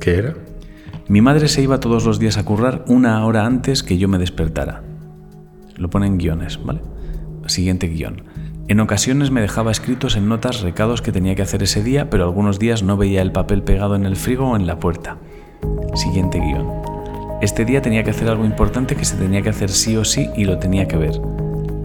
¿Qué 0.00 0.16
era? 0.16 0.34
Mi 1.08 1.20
madre 1.20 1.46
se 1.46 1.62
iba 1.62 1.78
todos 1.78 2.04
los 2.04 2.18
días 2.18 2.36
a 2.36 2.44
currar 2.44 2.84
una 2.88 3.24
hora 3.24 3.46
antes 3.46 3.84
que 3.84 3.96
yo 3.96 4.08
me 4.08 4.18
despertara. 4.18 4.82
Lo 5.76 5.88
pone 5.88 6.08
en 6.08 6.18
guiones, 6.18 6.58
¿vale? 6.64 6.80
Siguiente 7.46 7.86
guion. 7.86 8.24
En 8.66 8.80
ocasiones 8.80 9.30
me 9.30 9.40
dejaba 9.40 9.70
escritos 9.70 10.16
en 10.16 10.28
notas 10.28 10.62
recados 10.62 11.02
que 11.02 11.12
tenía 11.12 11.36
que 11.36 11.42
hacer 11.42 11.62
ese 11.62 11.84
día, 11.84 12.10
pero 12.10 12.24
algunos 12.24 12.58
días 12.58 12.82
no 12.82 12.96
veía 12.96 13.22
el 13.22 13.30
papel 13.30 13.62
pegado 13.62 13.94
en 13.94 14.04
el 14.04 14.16
frigo 14.16 14.50
o 14.50 14.56
en 14.56 14.66
la 14.66 14.80
puerta. 14.80 15.18
Siguiente 15.94 16.40
guion. 16.40 16.66
Este 17.40 17.64
día 17.64 17.82
tenía 17.82 18.02
que 18.02 18.10
hacer 18.10 18.28
algo 18.28 18.44
importante 18.44 18.96
que 18.96 19.04
se 19.04 19.16
tenía 19.16 19.42
que 19.42 19.50
hacer 19.50 19.70
sí 19.70 19.96
o 19.96 20.04
sí 20.04 20.28
y 20.36 20.44
lo 20.44 20.58
tenía 20.58 20.88
que 20.88 20.96
ver. 20.96 21.20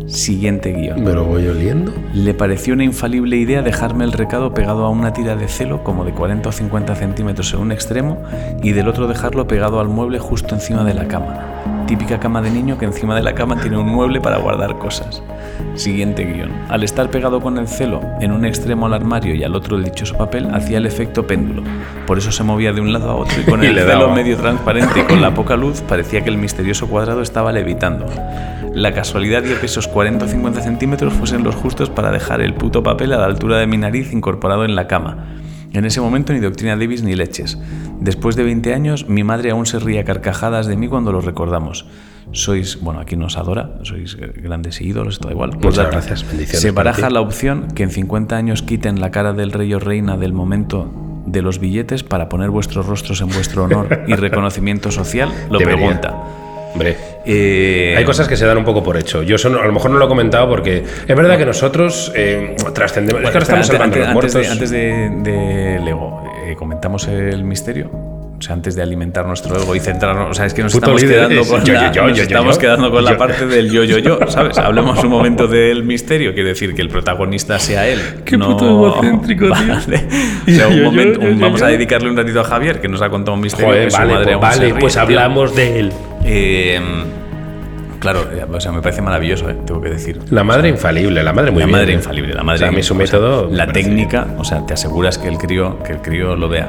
Siguiente 0.07 0.73
guion. 0.73 1.03
¿Me 1.03 1.13
lo 1.13 1.25
voy 1.25 1.47
oliendo? 1.47 1.93
Le 2.13 2.33
pareció 2.33 2.73
una 2.73 2.83
infalible 2.83 3.37
idea 3.37 3.61
dejarme 3.61 4.03
el 4.03 4.11
recado 4.11 4.53
pegado 4.53 4.85
a 4.85 4.89
una 4.89 5.13
tira 5.13 5.35
de 5.35 5.47
celo 5.47 5.83
como 5.83 6.05
de 6.05 6.11
40 6.11 6.49
o 6.49 6.51
50 6.51 6.95
centímetros 6.95 7.53
en 7.53 7.59
un 7.59 7.71
extremo 7.71 8.21
y 8.61 8.71
del 8.71 8.87
otro 8.87 9.07
dejarlo 9.07 9.47
pegado 9.47 9.79
al 9.79 9.87
mueble 9.87 10.19
justo 10.19 10.55
encima 10.55 10.83
de 10.83 10.93
la 10.93 11.07
cama. 11.07 11.60
Típica 11.87 12.19
cama 12.19 12.41
de 12.41 12.49
niño 12.49 12.77
que 12.77 12.85
encima 12.85 13.15
de 13.15 13.21
la 13.21 13.35
cama 13.35 13.59
tiene 13.59 13.77
un 13.77 13.87
mueble 13.87 14.21
para 14.21 14.37
guardar 14.37 14.77
cosas. 14.77 15.21
Siguiente 15.75 16.23
guion. 16.23 16.51
Al 16.69 16.83
estar 16.83 17.09
pegado 17.09 17.41
con 17.41 17.57
el 17.57 17.67
celo 17.67 18.01
en 18.21 18.31
un 18.31 18.45
extremo 18.45 18.85
al 18.85 18.93
armario 18.93 19.35
y 19.35 19.43
al 19.43 19.55
otro 19.55 19.77
el 19.77 19.83
dichoso 19.83 20.17
papel, 20.17 20.53
hacía 20.53 20.77
el 20.77 20.85
efecto 20.85 21.27
péndulo. 21.27 21.63
Por 22.07 22.17
eso 22.17 22.31
se 22.31 22.43
movía 22.43 22.71
de 22.73 22.81
un 22.81 22.93
lado 22.93 23.09
a 23.11 23.15
otro 23.15 23.41
y 23.41 23.43
con 23.49 23.63
el 23.63 23.75
celo 23.77 24.09
medio 24.09 24.37
transparente 24.37 25.01
y 25.01 25.03
con 25.03 25.21
la 25.21 25.33
poca 25.33 25.55
luz 25.55 25.81
parecía 25.81 26.23
que 26.23 26.29
el 26.29 26.37
misterioso 26.37 26.87
cuadrado 26.87 27.21
estaba 27.21 27.51
levitando. 27.51 28.05
La 28.73 28.93
casualidad 28.93 29.43
dio 29.43 29.59
que 29.59 29.65
esos 29.65 29.87
40 29.89 30.25
o 30.25 30.27
50 30.29 30.61
centímetros 30.61 31.13
fuesen 31.13 31.43
los 31.43 31.55
justos 31.55 31.89
para 31.89 32.11
dejar 32.11 32.39
el 32.41 32.53
puto 32.53 32.83
papel 32.83 33.11
a 33.11 33.17
la 33.17 33.25
altura 33.25 33.57
de 33.57 33.67
mi 33.67 33.77
nariz 33.77 34.13
incorporado 34.13 34.63
en 34.63 34.75
la 34.75 34.87
cama. 34.87 35.40
En 35.73 35.85
ese 35.85 36.01
momento 36.01 36.33
ni 36.33 36.39
doctrina 36.39 36.75
Davis 36.75 37.03
ni 37.03 37.15
leches. 37.15 37.57
Después 37.99 38.35
de 38.35 38.43
20 38.43 38.73
años, 38.73 39.07
mi 39.07 39.23
madre 39.23 39.51
aún 39.51 39.65
se 39.65 39.79
ría 39.79 40.03
carcajadas 40.03 40.67
de 40.67 40.75
mí 40.75 40.87
cuando 40.87 41.11
lo 41.11 41.21
recordamos 41.21 41.85
sois, 42.31 42.79
bueno, 42.81 42.99
aquí 42.99 43.15
nos 43.15 43.37
adora, 43.37 43.77
sois 43.83 44.15
grandes 44.15 44.81
ídolos, 44.81 45.19
todo 45.19 45.31
igual. 45.31 45.51
Muchas 45.61 45.89
gracias, 45.89 46.25
Se 46.53 46.71
baraja 46.71 47.09
la 47.09 47.21
opción 47.21 47.67
que 47.75 47.83
en 47.83 47.89
50 47.89 48.35
años 48.35 48.61
quiten 48.61 49.01
la 49.01 49.11
cara 49.11 49.33
del 49.33 49.51
rey 49.51 49.73
o 49.73 49.79
reina 49.79 50.17
del 50.17 50.33
momento 50.33 50.91
de 51.25 51.41
los 51.41 51.59
billetes 51.59 52.03
para 52.03 52.29
poner 52.29 52.49
vuestros 52.49 52.85
rostros 52.85 53.21
en 53.21 53.27
vuestro 53.27 53.65
honor 53.65 54.03
y 54.07 54.13
reconocimiento 54.13 54.91
social, 54.91 55.31
lo 55.49 55.59
pregunta. 55.59 56.15
Hombre, 56.73 56.95
eh, 57.25 57.95
hay 57.97 58.05
cosas 58.05 58.27
que 58.27 58.37
se 58.37 58.45
dan 58.45 58.57
un 58.57 58.63
poco 58.63 58.83
por 58.83 58.97
hecho. 58.97 59.23
Yo 59.23 59.35
a 59.35 59.65
lo 59.65 59.73
mejor 59.73 59.91
no 59.91 59.97
lo 59.97 60.05
he 60.05 60.07
comentado 60.07 60.49
porque 60.49 60.83
es 61.07 61.15
verdad 61.15 61.37
que 61.37 61.45
nosotros 61.45 62.11
eh, 62.15 62.55
trascendemos. 62.73 63.21
es 63.21 63.29
que 63.29 63.37
ahora 63.37 63.43
estamos 63.43 63.69
antes, 63.69 63.99
los 63.99 64.13
muertos. 64.13 64.49
Antes 64.49 64.69
de, 64.71 65.79
Lego, 65.83 66.23
eh, 66.45 66.55
comentamos 66.55 67.07
el 67.07 67.43
misterio. 67.43 67.91
O 68.41 68.43
sea, 68.43 68.55
antes 68.55 68.75
de 68.75 68.81
alimentar 68.81 69.27
nuestro 69.27 69.55
ego 69.55 69.75
y 69.75 69.79
centrarnos. 69.79 70.31
O 70.31 70.33
sea, 70.33 70.47
es 70.47 70.55
que 70.55 70.63
nos 70.63 70.73
estamos 70.73 71.03
quedando 71.03 71.45
con, 71.45 71.63
la, 71.63 71.91
estamos 72.23 72.57
quedando 72.57 72.89
con 72.89 73.05
la 73.05 73.15
parte 73.15 73.45
del 73.45 73.69
yo, 73.69 73.83
yo, 73.83 73.99
yo, 73.99 74.17
¿sabes? 74.29 74.57
Hablemos 74.57 75.03
un 75.03 75.11
momento 75.11 75.47
del 75.47 75.83
misterio, 75.83 76.33
quiere 76.33 76.49
decir 76.49 76.73
que 76.73 76.81
el 76.81 76.89
protagonista 76.89 77.59
sea 77.59 77.87
él. 77.87 77.99
Qué 78.25 78.39
puto 78.39 78.67
egocéntrico, 78.67 79.45
tío. 79.45 79.75
O 80.47 80.51
sea, 80.51 80.67
un 80.69 80.83
momento, 80.83 81.19
vamos 81.35 81.61
a 81.61 81.67
dedicarle 81.67 82.09
un 82.09 82.17
ratito 82.17 82.39
a 82.39 82.43
Javier, 82.43 82.81
que 82.81 82.87
nos 82.87 83.03
ha 83.03 83.11
contado 83.11 83.35
un 83.35 83.41
misterio 83.41 83.73
que 83.73 83.79
vale, 83.79 83.91
su 83.91 83.99
madre 83.99 84.37
pues, 84.37 84.57
vale, 84.57 84.73
pues 84.73 84.97
hablamos 84.97 85.55
de 85.55 85.79
él. 85.79 85.93
Eh, 86.23 86.79
Claro, 88.01 88.27
o 88.51 88.59
sea, 88.59 88.71
me 88.71 88.81
parece 88.81 89.03
maravilloso, 89.03 89.47
¿eh? 89.47 89.55
tengo 89.63 89.79
que 89.79 89.89
decir. 89.89 90.19
La 90.31 90.43
madre 90.43 90.69
infalible, 90.69 91.21
la 91.21 91.33
madre 91.33 91.51
muy 91.51 91.59
la 91.59 91.65
bien. 91.67 91.71
La 91.73 91.81
madre 91.81 91.93
¿eh? 91.93 91.95
infalible, 91.97 92.33
la 92.33 92.41
madre. 92.41 92.55
O 92.55 92.59
sea, 92.59 92.67
a 92.69 92.71
mí 92.71 92.81
su 92.81 92.95
método. 92.95 93.47
la 93.51 93.67
técnica, 93.67 94.25
o 94.39 94.43
sea, 94.43 94.65
te 94.65 94.73
aseguras 94.73 95.19
que 95.19 95.27
el 95.27 95.37
crío, 95.37 95.77
que 95.83 95.93
el 95.93 96.01
crío 96.01 96.35
lo 96.35 96.49
vea 96.49 96.67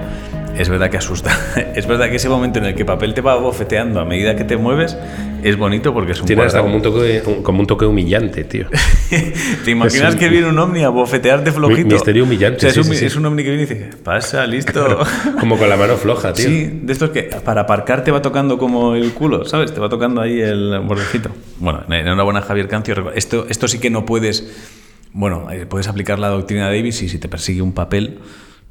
es 0.56 0.68
verdad 0.68 0.90
que 0.90 0.96
asusta. 0.96 1.36
es 1.74 1.86
verdad 1.86 2.08
que 2.08 2.16
ese 2.16 2.28
momento 2.28 2.58
en 2.58 2.66
el 2.66 2.74
que 2.74 2.84
papel 2.84 3.14
te 3.14 3.20
va 3.20 3.36
bofeteando 3.36 4.00
a 4.00 4.04
medida 4.04 4.36
que 4.36 4.44
te 4.44 4.56
mueves 4.56 4.96
es 5.42 5.56
bonito 5.56 5.92
porque 5.92 6.12
es 6.12 6.20
un 6.20 6.26
Tiene 6.26 6.42
hasta 6.42 6.60
como 6.60 6.76
un, 6.76 6.82
toque, 6.82 7.22
como 7.42 7.60
un 7.60 7.66
toque 7.66 7.84
humillante, 7.84 8.44
tío. 8.44 8.66
¿Te 9.64 9.70
imaginas 9.70 10.14
que 10.14 10.28
viene 10.28 10.48
un 10.48 10.58
ovni 10.58 10.84
a 10.84 10.88
bofetearte 10.88 11.50
flojito? 11.52 11.88
Misterio 11.88 12.24
humillante. 12.24 12.68
es, 12.68 12.76
un, 12.76 12.92
es, 12.92 13.16
un, 13.16 13.26
ovni 13.26 13.42
que 13.42 13.50
viene 13.50 13.64
y 13.64 13.66
dice, 13.66 13.90
pasa, 14.04 14.46
listo. 14.48 14.98
como 15.40 15.58
con 15.58 15.68
la 15.68 15.76
mano 15.76 15.96
floja, 15.96 16.32
tío. 16.32 16.46
Sí, 16.46 16.80
de 16.82 16.92
estos 16.92 17.10
que 17.10 17.24
para 17.44 17.62
aparcar 17.62 18.04
te 18.04 18.10
va 18.10 18.22
tocando 18.22 18.58
como 18.58 18.94
el 18.94 19.12
culo, 19.12 19.44
¿sabes? 19.44 19.72
Te 19.72 19.80
va 19.80 19.88
tocando 19.88 20.20
ahí 20.20 20.40
el 20.40 20.80
bordecito. 20.80 21.30
Bueno, 21.58 21.84
enhorabuena 21.88 22.42
Javier 22.42 22.68
Cancio. 22.68 23.12
Esto, 23.14 23.46
esto 23.48 23.68
sí 23.68 23.78
que 23.78 23.90
no 23.90 24.04
puedes... 24.04 24.68
Bueno, 25.14 25.50
eh, 25.50 25.66
puedes 25.66 25.88
aplicar 25.88 26.18
la 26.18 26.28
doctrina 26.28 26.70
de 26.70 26.76
Davis 26.76 27.02
y 27.02 27.08
si 27.08 27.18
te 27.18 27.28
persigue 27.28 27.60
un 27.60 27.72
papel 27.72 28.18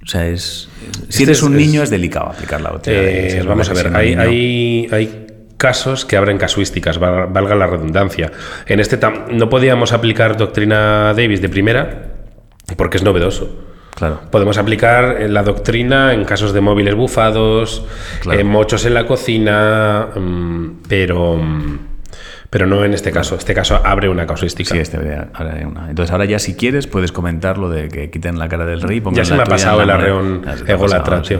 o 0.03 0.07
sea, 0.07 0.27
es, 0.27 0.67
si 1.09 1.23
eres 1.23 1.43
un 1.43 1.55
niño 1.55 1.83
es, 1.83 1.89
delicado 1.89 2.29
aplicar 2.29 2.59
la 2.61 2.79
eh, 2.85 3.43
vamos 3.47 3.69
a 3.69 3.73
ver, 3.73 3.95
hay, 3.95 4.13
hay, 4.13 4.87
hay, 4.91 5.27
casos 5.57 6.05
que 6.05 6.17
abren 6.17 6.39
casuísticas, 6.39 6.97
valga 6.97 7.53
la 7.53 7.67
redundancia. 7.67 8.31
En 8.65 8.79
este 8.79 8.97
no 9.31 9.47
podíamos 9.47 9.93
aplicar 9.93 10.35
doctrina 10.35 11.13
Davis 11.13 11.39
de 11.39 11.49
primera 11.49 12.13
porque 12.75 12.97
es 12.97 13.03
novedoso. 13.03 13.67
Claro. 13.95 14.21
Podemos 14.31 14.57
aplicar 14.57 15.29
la 15.29 15.43
doctrina 15.43 16.13
en 16.13 16.25
casos 16.25 16.53
de 16.53 16.61
móviles 16.61 16.95
bufados, 16.95 17.85
en 18.25 18.47
mochos 18.47 18.85
en 18.85 18.95
la 18.95 19.05
cocina, 19.05 20.07
mm, 20.15 20.81
pero... 20.87 21.39
Pero 22.51 22.67
no 22.67 22.83
en 22.83 22.93
este 22.93 23.11
caso. 23.11 23.35
Este 23.35 23.53
caso 23.53 23.79
abre 23.81 24.09
una 24.09 24.27
casuística. 24.27 24.75
Sí, 24.75 24.77
este 24.77 24.97
abre 24.97 25.65
una. 25.65 25.89
Entonces 25.89 26.11
ahora 26.11 26.25
ya 26.25 26.37
si 26.37 26.53
quieres 26.53 26.85
puedes 26.85 27.13
comentar 27.13 27.57
lo 27.57 27.69
de 27.69 27.87
que 27.87 28.11
quiten 28.11 28.37
la 28.37 28.49
cara 28.49 28.65
del 28.65 28.81
rey. 28.81 29.01
Ya 29.13 29.23
se 29.23 29.33
me 29.35 29.43
ha 29.43 29.45
pasado 29.45 29.81
el 29.81 29.89
arreón 29.89 30.43
ególatra, 30.67 31.21
tío. 31.21 31.39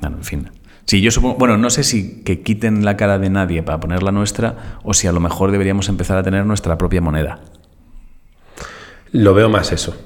Bueno, 0.00 0.16
en 0.16 0.24
fin. 0.24 0.50
Sí, 0.86 1.02
yo 1.02 1.10
supongo, 1.10 1.34
bueno, 1.34 1.58
no 1.58 1.68
sé 1.68 1.84
si 1.84 2.22
que 2.22 2.40
quiten 2.40 2.82
la 2.82 2.96
cara 2.96 3.18
de 3.18 3.28
nadie 3.28 3.62
para 3.62 3.78
poner 3.78 4.02
la 4.02 4.10
nuestra 4.10 4.78
o 4.84 4.94
si 4.94 5.06
a 5.06 5.12
lo 5.12 5.20
mejor 5.20 5.50
deberíamos 5.50 5.90
empezar 5.90 6.16
a 6.16 6.22
tener 6.22 6.46
nuestra 6.46 6.78
propia 6.78 7.02
moneda. 7.02 7.40
Lo 9.12 9.34
veo 9.34 9.50
más 9.50 9.70
eso. 9.70 9.96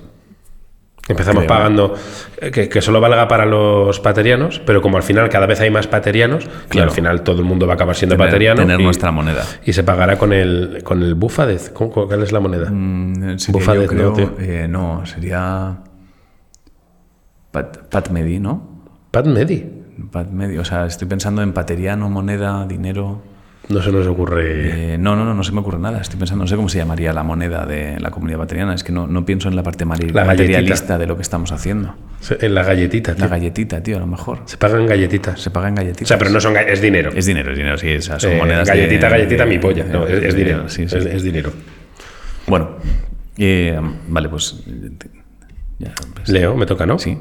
Empezamos 1.09 1.45
pagando 1.47 1.95
eh, 2.41 2.51
que, 2.51 2.81
solo 2.81 3.01
valga 3.01 3.27
para 3.27 3.45
los 3.45 3.99
paterianos, 3.99 4.61
pero 4.65 4.81
como 4.81 4.97
al 4.97 5.03
final 5.03 5.29
cada 5.29 5.47
vez 5.47 5.61
hay 5.61 5.71
más 5.71 5.89
paterianos, 5.89 6.49
y 6.73 6.79
al 6.79 6.93
final 6.93 7.23
todo 7.23 7.41
el 7.41 7.45
mundo 7.45 7.67
va 7.67 7.73
a 7.73 7.75
acabar 7.75 7.97
siendo 7.97 8.17
pateriano. 8.17 8.61
Tener 8.61 8.81
nuestra 8.81 9.11
moneda. 9.11 9.45
Y 9.65 9.73
se 9.73 9.83
pagará 9.83 10.17
con 10.17 10.33
el, 10.33 10.81
con 10.85 11.03
el 11.03 11.15
bufadez. 11.15 11.71
¿Cuál 11.71 12.23
es 12.23 12.31
la 12.31 12.39
moneda? 12.39 12.71
Mm, 12.71 13.37
bufadez, 13.49 13.91
no, 13.93 14.15
eh, 14.39 14.67
no, 14.69 15.05
sería. 15.05 15.77
Pat, 17.51 17.79
Patmedi, 17.89 18.39
¿no? 18.39 18.85
Patmedi. 19.11 19.67
Patmedi, 20.11 20.57
o 20.59 20.65
sea, 20.65 20.87
estoy 20.87 21.09
pensando 21.09 21.43
en 21.43 21.53
pateriano, 21.53 22.09
moneda, 22.09 22.65
dinero. 22.67 23.32
No 23.73 23.83
se 23.83 23.91
nos 23.91 24.07
ocurre. 24.07 24.95
Eh, 24.95 24.99
no, 24.99 25.17
no, 25.17 25.25
no, 25.25 25.35
no 25.35 25.43
se 25.43 25.53
me 25.53 25.61
ocurre 25.61 25.79
nada. 25.79 26.01
Estoy 26.01 26.19
pensando, 26.19 26.45
no 26.45 26.49
sé 26.49 26.57
cómo 26.57 26.69
se 26.69 26.79
llamaría 26.79 27.13
la 27.13 27.23
moneda 27.23 27.65
de 27.65 27.99
la 28.01 28.11
comunidad 28.11 28.39
bateriana. 28.39 28.75
Es 28.75 28.85
que 28.85 28.93
no, 28.93 29.07
no 29.07 29.25
pienso 29.25 29.49
en 29.49 29.57
la 29.57 29.63
parte 29.63 29.85
materialista 29.85 30.99
de 30.99 31.07
lo 31.07 31.17
que 31.17 31.23
estamos 31.23 31.53
haciendo. 31.53 31.95
En 32.41 32.55
la 32.55 32.63
galletita, 32.63 33.15
tío. 33.15 33.25
La 33.25 33.29
galletita, 33.31 33.83
tío, 33.83 33.97
a 33.97 34.01
lo 34.01 34.07
mejor. 34.07 34.41
Se 34.45 34.57
pagan 34.59 34.87
galletitas. 34.87 35.41
Se 35.41 35.51
paga 35.51 35.69
en 35.69 35.75
O 35.75 35.77
galletitas. 35.79 36.09
sea, 36.09 36.19
pero 36.19 36.31
no 36.31 36.41
son 36.41 36.57
es 36.57 36.81
dinero. 36.81 37.11
Es 37.15 37.27
dinero, 37.27 37.53
es 37.53 37.57
dinero, 37.59 37.79
sí. 37.79 37.97
o 37.97 38.03
sea, 38.03 38.21
son 38.21 38.33
Eh, 38.33 38.37
monedas. 38.39 38.69
de- 38.69 38.75
galletita, 38.75 39.09
galletita, 39.09 39.45
de- 39.45 39.51
mi 39.51 39.59
polla. 39.59 39.85
No, 39.85 40.07
es, 40.07 40.23
es 40.23 40.35
dinero. 40.35 40.69
Sí, 40.69 40.89
sí. 40.89 40.97
Es, 40.97 41.07
es 41.07 41.23
dinero. 41.23 41.51
Bueno, 42.47 42.71
eh, 43.39 43.81
vale, 44.09 44.29
pues. 44.29 44.63
Ya, 45.79 45.93
pues, 46.15 46.29
Leo, 46.29 46.55
me 46.57 46.67
toca, 46.67 46.87
¿no? 46.87 46.99
Sí. 46.99 47.17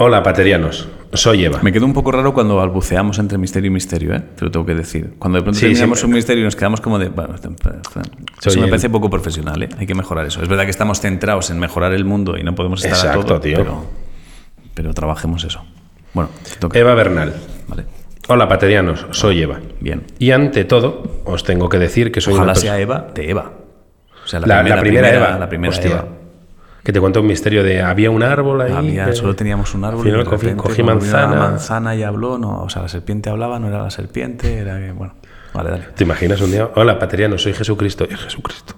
Hola, 0.00 0.22
paterianos. 0.22 0.86
Soy 1.12 1.44
Eva. 1.44 1.58
Me 1.62 1.72
quedó 1.72 1.84
un 1.84 1.92
poco 1.92 2.12
raro 2.12 2.32
cuando 2.32 2.54
balbuceamos 2.56 3.18
entre 3.18 3.36
misterio 3.36 3.66
y 3.68 3.70
misterio, 3.72 4.14
¿eh? 4.14 4.22
Te 4.36 4.44
lo 4.44 4.50
tengo 4.50 4.64
que 4.64 4.74
decir. 4.74 5.14
Cuando 5.18 5.38
de 5.38 5.42
pronto 5.42 5.58
Sí, 5.58 5.66
terminamos 5.66 5.98
sí. 6.00 6.06
un 6.06 6.12
misterio 6.12 6.42
y 6.42 6.44
nos 6.44 6.54
quedamos 6.54 6.80
como 6.80 7.00
de. 7.00 7.08
bueno, 7.08 7.34
Eso 7.34 7.50
me 8.60 8.64
el- 8.66 8.70
parece 8.70 8.90
poco 8.90 9.10
profesional, 9.10 9.60
¿eh? 9.62 9.68
Hay 9.76 9.86
que 9.86 9.96
mejorar 9.96 10.24
eso. 10.26 10.40
Es 10.40 10.48
verdad 10.48 10.64
que 10.64 10.70
estamos 10.70 11.00
centrados 11.00 11.50
en 11.50 11.58
mejorar 11.58 11.92
el 11.94 12.04
mundo 12.04 12.36
y 12.38 12.44
no 12.44 12.54
podemos 12.54 12.84
estar 12.84 12.96
a 13.08 13.10
Exacto, 13.10 13.26
todo, 13.26 13.40
tío. 13.40 13.56
Pero, 13.56 13.84
pero 14.74 14.94
trabajemos 14.94 15.42
eso. 15.42 15.64
Bueno, 16.14 16.30
toca. 16.60 16.78
Eva 16.78 16.94
Bernal. 16.94 17.34
Vale, 17.66 17.84
Hola, 18.28 18.46
paterianos. 18.48 19.06
Soy 19.10 19.42
Eva. 19.42 19.58
bien. 19.80 20.04
Y 20.20 20.30
ante 20.30 20.64
todo, 20.64 21.22
os 21.24 21.42
tengo 21.42 21.68
que 21.68 21.78
decir 21.80 22.12
que 22.12 22.20
soy 22.20 22.34
Ojalá 22.34 22.52
una 22.52 22.60
sea 22.60 22.78
Eva 22.78 23.08
de 23.14 23.30
Eva. 23.30 23.52
O 24.24 24.28
sea, 24.28 24.38
La, 24.40 24.62
la 24.62 24.78
primera, 24.78 25.12
Eva. 25.12 25.38
La 25.40 25.48
primera 25.48 25.70
Hostia. 25.74 25.90
Eva. 25.90 26.04
Que 26.88 26.92
te 26.94 27.00
cuento 27.00 27.20
un 27.20 27.26
misterio 27.26 27.62
de 27.62 27.82
había 27.82 28.10
un 28.10 28.22
árbol 28.22 28.62
ahí. 28.62 28.72
Había, 28.72 29.04
que- 29.04 29.12
solo 29.12 29.36
teníamos 29.36 29.74
un 29.74 29.84
árbol 29.84 29.98
Al 30.00 30.04
final 30.06 30.20
y 30.22 30.24
cogí, 30.24 30.46
repente 30.46 30.62
cogí 30.62 30.82
manzana. 30.82 31.34
La 31.34 31.40
manzana 31.50 31.94
y 31.94 32.02
habló, 32.02 32.38
no, 32.38 32.62
o 32.62 32.70
sea, 32.70 32.80
la 32.80 32.88
serpiente 32.88 33.28
hablaba, 33.28 33.58
no 33.58 33.68
era 33.68 33.82
la 33.82 33.90
serpiente, 33.90 34.56
era 34.56 34.78
que, 34.78 34.92
bueno, 34.92 35.14
vale, 35.52 35.68
dale. 35.68 35.84
¿Te 35.94 36.04
imaginas 36.04 36.40
un 36.40 36.50
día? 36.50 36.70
Hola, 36.76 36.98
pateriano, 36.98 37.36
soy 37.36 37.52
Jesucristo. 37.52 38.04
Es 38.10 38.18
Jesucristo. 38.18 38.74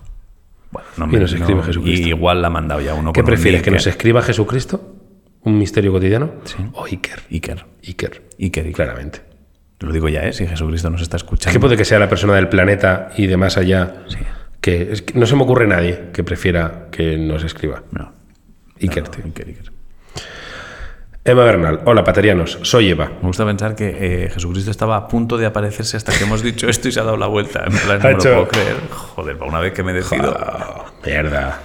Bueno, 0.73 0.89
no 0.97 1.07
Y 1.07 1.21
nos 1.21 1.33
escribe 1.33 1.63
Jesucristo. 1.63 2.05
y 2.09 2.11
igual 2.11 2.43
la 2.43 2.49
ha 2.49 2.51
mandado 2.51 2.81
ya 2.81 2.95
uno 2.95 3.13
¿Qué 3.13 3.21
con 3.21 3.31
un 3.31 3.35
prefieres? 3.37 3.63
¿Que 3.63 3.71
nos 3.71 3.87
escriba 3.87 4.23
Jesucristo? 4.23 4.93
¿Un 5.45 5.57
misterio 5.57 5.93
cotidiano? 5.93 6.33
¿O 6.73 6.87
Iker? 6.87 7.21
Iker. 7.31 7.65
Iker. 7.87 8.23
Iker, 8.41 8.65
Iker. 8.67 8.73
Claramente. 8.73 9.21
Lo 9.79 9.93
digo 9.93 10.09
ya, 10.09 10.25
¿eh? 10.27 10.33
Si 10.33 10.49
Jesucristo 10.49 10.91
nos 10.91 11.01
está 11.03 11.17
Es 11.17 11.23
escuchando. 11.23 11.53
que 11.53 11.61
puede 11.61 11.77
que 11.77 11.85
sea 11.85 12.01
la 12.01 12.09
persona 12.09 12.35
del 12.35 12.49
planeta 12.49 13.11
y 13.17 13.29
de 13.29 13.37
más 13.37 13.57
allá. 13.57 14.03
Sí. 14.09 14.19
Que, 14.61 14.93
es 14.93 15.03
que 15.03 15.19
no 15.19 15.27
se 15.27 15.37
me 15.37 15.43
ocurre 15.43 15.67
nadie 15.67 16.11
que 16.13 16.23
prefiera 16.25 16.87
que 16.91 17.17
nos 17.17 17.45
escriba. 17.45 17.83
No. 17.93 18.13
Iker, 18.81 19.05
No. 19.05 19.25
Iker, 19.25 19.49
Iker. 19.49 19.73
Eva 21.25 21.45
Bernal. 21.45 21.81
Hola, 21.85 22.03
paterianos. 22.03 22.59
Soy 22.63 22.89
Eva. 22.91 23.11
Me 23.21 23.27
gusta 23.29 23.45
pensar 23.45 23.75
que 23.75 24.25
eh, 24.25 24.31
Jesucristo 24.31 24.71
estaba 24.71 24.97
a 24.97 25.07
punto 25.07 25.37
de 25.37 25.47
aparecerse 25.47 25.97
hasta 25.97 26.13
que 26.17 26.25
hemos 26.25 26.43
dicho 26.43 26.69
esto 26.69 26.89
y 26.89 26.93
se 26.93 27.01
ha 27.01 27.05
dado 27.05 27.17
la 27.19 27.27
vuelta. 27.27 27.65
En 27.67 27.73
plan, 27.77 27.99
no 28.03 28.09
me 28.09 28.13
lo 28.15 28.19
puedo 28.19 28.49
creer. 28.49 28.77
Joder, 28.91 29.37
para 29.37 29.51
una 29.51 29.61
vez 29.61 29.73
que 29.75 29.83
me 29.83 29.93
decido. 29.93 30.35
Ah, 30.39 30.87
mierda. 31.05 31.61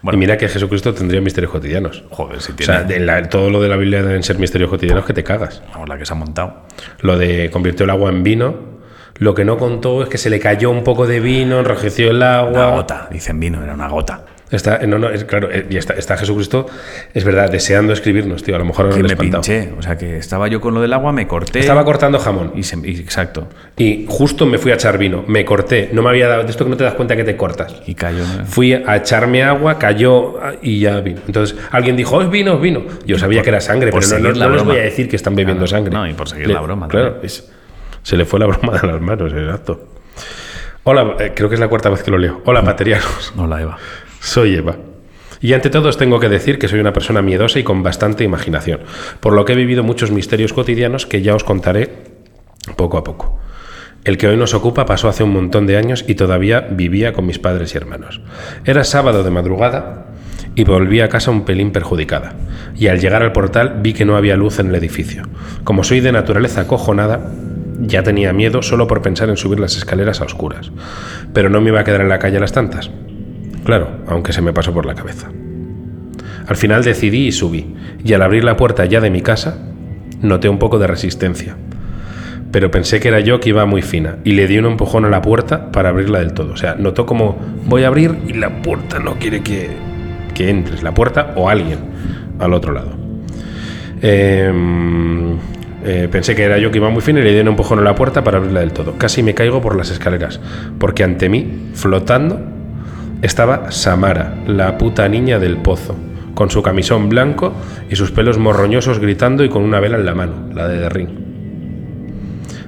Bueno. 0.00 0.16
Y 0.16 0.20
mira 0.20 0.36
que 0.36 0.48
Jesucristo 0.48 0.94
tendría 0.94 1.20
misterios 1.20 1.50
cotidianos. 1.50 2.04
Joder, 2.10 2.40
si 2.40 2.52
O 2.52 2.54
tiene. 2.54 2.72
sea, 2.72 2.82
de 2.84 3.00
la- 3.00 3.28
todo 3.28 3.50
lo 3.50 3.60
de 3.60 3.68
la 3.68 3.76
Biblia 3.76 4.02
deben 4.02 4.22
ser 4.22 4.38
misterios 4.38 4.70
cotidianos 4.70 5.04
que 5.04 5.12
te 5.12 5.24
cagas. 5.24 5.62
Vamos, 5.72 5.88
la 5.88 5.98
que 5.98 6.06
se 6.06 6.12
ha 6.12 6.16
montado. 6.16 6.62
Lo 7.00 7.18
de 7.18 7.50
convirtió 7.50 7.84
el 7.84 7.90
agua 7.90 8.10
en 8.10 8.22
vino. 8.22 8.73
Lo 9.18 9.34
que 9.34 9.44
no 9.44 9.56
contó 9.58 10.02
es 10.02 10.08
que 10.08 10.18
se 10.18 10.28
le 10.30 10.40
cayó 10.40 10.70
un 10.70 10.82
poco 10.84 11.06
de 11.06 11.20
vino, 11.20 11.60
enrojeció 11.60 12.10
el 12.10 12.16
Una 12.16 12.38
agua. 12.40 12.70
gota, 12.70 13.08
dicen 13.10 13.38
vino, 13.38 13.62
era 13.62 13.74
una 13.74 13.88
gota. 13.88 14.24
Está, 14.50 14.78
no, 14.86 14.98
no, 14.98 15.08
es 15.08 15.24
claro, 15.24 15.48
eh, 15.50 15.66
y 15.68 15.76
está, 15.78 15.94
está 15.94 16.16
Jesucristo, 16.16 16.66
es 17.12 17.24
verdad, 17.24 17.50
deseando 17.50 17.92
escribirnos, 17.92 18.42
tío. 18.44 18.54
A 18.54 18.58
lo 18.58 18.64
mejor 18.64 18.86
no 18.86 18.94
Que 18.94 19.02
me 19.02 19.08
espantado. 19.08 19.42
pinché. 19.42 19.72
O 19.76 19.82
sea, 19.82 19.96
que 19.98 20.16
estaba 20.18 20.46
yo 20.46 20.60
con 20.60 20.74
lo 20.74 20.80
del 20.80 20.92
agua, 20.92 21.10
me 21.12 21.26
corté. 21.26 21.58
Estaba 21.58 21.84
cortando 21.84 22.18
jamón 22.20 22.52
Y, 22.54 22.62
se- 22.62 22.78
y- 22.84 23.00
exacto. 23.00 23.48
y 23.76 24.04
justo 24.08 24.46
me 24.46 24.58
fui 24.58 24.70
a 24.70 24.74
echar 24.74 24.96
vino. 24.98 25.24
Me 25.26 25.44
corté, 25.44 25.90
no 25.92 26.02
me 26.02 26.10
había 26.10 26.28
dado, 26.28 26.44
de 26.44 26.50
esto 26.50 26.62
que 26.64 26.70
no 26.70 26.76
te 26.76 26.84
das 26.84 26.94
cuenta 26.94 27.16
que 27.16 27.24
te 27.24 27.36
cortas. 27.36 27.74
Y 27.86 27.94
cayó. 27.94 28.18
¿no? 28.18 28.44
Fui 28.46 28.74
a 28.74 28.96
echarme 28.96 29.42
agua, 29.42 29.76
cayó 29.78 30.38
ah, 30.40 30.52
y 30.62 30.78
ya 30.80 31.00
vino. 31.00 31.20
Entonces 31.26 31.56
alguien 31.72 31.96
dijo, 31.96 32.20
es 32.22 32.30
vino, 32.30 32.54
es 32.54 32.60
vino. 32.60 32.82
Yo 33.06 33.18
sabía 33.18 33.42
que 33.42 33.48
era 33.48 33.60
sangre, 33.60 33.90
pero 33.92 34.06
no, 34.20 34.32
no- 34.34 34.50
les 34.50 34.64
voy 34.64 34.76
a 34.76 34.82
decir 34.82 35.08
que 35.08 35.16
están 35.16 35.34
bebiendo 35.34 35.64
Claro, 35.64 35.78
sangre. 35.84 35.92
no, 35.94 36.06
y 36.06 36.12
por 36.14 36.28
seguir 36.28 36.50
la 36.50 36.60
broma 36.60 36.86
Claro, 36.86 37.16
es- 37.22 37.50
se 38.04 38.16
le 38.16 38.24
fue 38.24 38.38
la 38.38 38.46
broma 38.46 38.78
de 38.80 38.86
las 38.86 39.00
manos, 39.00 39.32
exacto. 39.32 39.88
Hola, 40.84 41.16
eh, 41.18 41.32
creo 41.34 41.48
que 41.48 41.56
es 41.56 41.60
la 41.60 41.68
cuarta 41.68 41.88
vez 41.88 42.02
que 42.02 42.10
lo 42.10 42.18
leo. 42.18 42.42
Hola, 42.44 42.62
paterianos. 42.62 43.32
No 43.34 43.46
la 43.46 43.60
Eva. 43.60 43.78
Soy 44.20 44.54
Eva. 44.54 44.76
Y 45.40 45.52
ante 45.54 45.70
todo 45.70 45.88
os 45.88 45.96
tengo 45.96 46.20
que 46.20 46.28
decir 46.28 46.58
que 46.58 46.68
soy 46.68 46.78
una 46.78 46.92
persona 46.92 47.22
miedosa 47.22 47.58
y 47.58 47.64
con 47.64 47.82
bastante 47.82 48.22
imaginación, 48.24 48.80
por 49.20 49.32
lo 49.32 49.44
que 49.44 49.54
he 49.54 49.56
vivido 49.56 49.82
muchos 49.82 50.10
misterios 50.10 50.52
cotidianos 50.52 51.06
que 51.06 51.22
ya 51.22 51.34
os 51.34 51.44
contaré 51.44 51.90
poco 52.76 52.98
a 52.98 53.04
poco. 53.04 53.38
El 54.04 54.18
que 54.18 54.28
hoy 54.28 54.36
nos 54.36 54.52
ocupa 54.52 54.84
pasó 54.84 55.08
hace 55.08 55.24
un 55.24 55.32
montón 55.32 55.66
de 55.66 55.78
años 55.78 56.04
y 56.06 56.14
todavía 56.14 56.60
vivía 56.60 57.14
con 57.14 57.26
mis 57.26 57.38
padres 57.38 57.74
y 57.74 57.78
hermanos. 57.78 58.20
Era 58.66 58.84
sábado 58.84 59.22
de 59.22 59.30
madrugada 59.30 60.06
y 60.54 60.64
volví 60.64 61.00
a 61.00 61.08
casa 61.08 61.30
un 61.30 61.44
pelín 61.44 61.72
perjudicada. 61.72 62.34
Y 62.76 62.88
al 62.88 63.00
llegar 63.00 63.22
al 63.22 63.32
portal 63.32 63.80
vi 63.82 63.94
que 63.94 64.04
no 64.04 64.16
había 64.16 64.36
luz 64.36 64.58
en 64.58 64.68
el 64.68 64.74
edificio. 64.74 65.22
Como 65.64 65.84
soy 65.84 66.00
de 66.00 66.12
naturaleza 66.12 66.62
acojonada, 66.62 67.32
ya 67.80 68.02
tenía 68.02 68.32
miedo 68.32 68.62
solo 68.62 68.86
por 68.86 69.02
pensar 69.02 69.28
en 69.28 69.36
subir 69.36 69.60
las 69.60 69.76
escaleras 69.76 70.20
a 70.20 70.24
oscuras. 70.24 70.70
Pero 71.32 71.50
no 71.50 71.60
me 71.60 71.70
iba 71.70 71.80
a 71.80 71.84
quedar 71.84 72.00
en 72.00 72.08
la 72.08 72.18
calle 72.18 72.36
a 72.36 72.40
las 72.40 72.52
tantas. 72.52 72.90
Claro, 73.64 74.02
aunque 74.06 74.32
se 74.32 74.42
me 74.42 74.52
pasó 74.52 74.72
por 74.72 74.86
la 74.86 74.94
cabeza. 74.94 75.30
Al 76.46 76.56
final 76.56 76.84
decidí 76.84 77.26
y 77.26 77.32
subí, 77.32 77.74
y 78.04 78.12
al 78.12 78.22
abrir 78.22 78.44
la 78.44 78.56
puerta 78.56 78.84
ya 78.84 79.00
de 79.00 79.10
mi 79.10 79.22
casa, 79.22 79.58
noté 80.20 80.48
un 80.48 80.58
poco 80.58 80.78
de 80.78 80.86
resistencia. 80.86 81.56
Pero 82.52 82.70
pensé 82.70 83.00
que 83.00 83.08
era 83.08 83.20
yo 83.20 83.40
que 83.40 83.48
iba 83.48 83.64
muy 83.64 83.82
fina, 83.82 84.18
y 84.24 84.32
le 84.32 84.46
di 84.46 84.58
un 84.58 84.66
empujón 84.66 85.06
a 85.06 85.08
la 85.08 85.22
puerta 85.22 85.72
para 85.72 85.88
abrirla 85.88 86.18
del 86.18 86.34
todo. 86.34 86.52
O 86.52 86.56
sea, 86.56 86.74
notó 86.74 87.06
como 87.06 87.38
voy 87.66 87.84
a 87.84 87.88
abrir 87.88 88.16
y 88.28 88.34
la 88.34 88.62
puerta 88.62 88.98
no 88.98 89.14
quiere 89.18 89.40
que, 89.40 89.70
que 90.34 90.50
entres, 90.50 90.82
la 90.82 90.92
puerta 90.92 91.32
o 91.36 91.48
alguien 91.48 91.78
al 92.38 92.52
otro 92.52 92.72
lado. 92.72 92.92
Em, 94.02 95.38
eh, 95.84 96.08
pensé 96.10 96.34
que 96.34 96.42
era 96.44 96.58
yo 96.58 96.70
que 96.70 96.78
iba 96.78 96.90
muy 96.90 97.02
fino 97.02 97.20
y 97.20 97.22
le 97.22 97.34
di 97.34 97.40
un 97.40 97.48
empujón 97.48 97.78
a 97.78 97.82
la 97.82 97.94
puerta 97.94 98.24
para 98.24 98.38
abrirla 98.38 98.60
del 98.60 98.72
todo. 98.72 98.94
Casi 98.96 99.22
me 99.22 99.34
caigo 99.34 99.60
por 99.60 99.76
las 99.76 99.90
escaleras, 99.90 100.40
porque 100.78 101.04
ante 101.04 101.28
mí, 101.28 101.70
flotando, 101.74 102.40
estaba 103.22 103.70
Samara, 103.70 104.34
la 104.46 104.78
puta 104.78 105.08
niña 105.08 105.38
del 105.38 105.58
pozo, 105.58 105.96
con 106.34 106.50
su 106.50 106.62
camisón 106.62 107.08
blanco 107.08 107.52
y 107.88 107.96
sus 107.96 108.10
pelos 108.10 108.38
morroñosos 108.38 108.98
gritando 108.98 109.44
y 109.44 109.48
con 109.48 109.62
una 109.62 109.80
vela 109.80 109.96
en 109.96 110.06
la 110.06 110.14
mano, 110.14 110.48
la 110.54 110.68
de 110.68 110.88
Ring. 110.88 111.08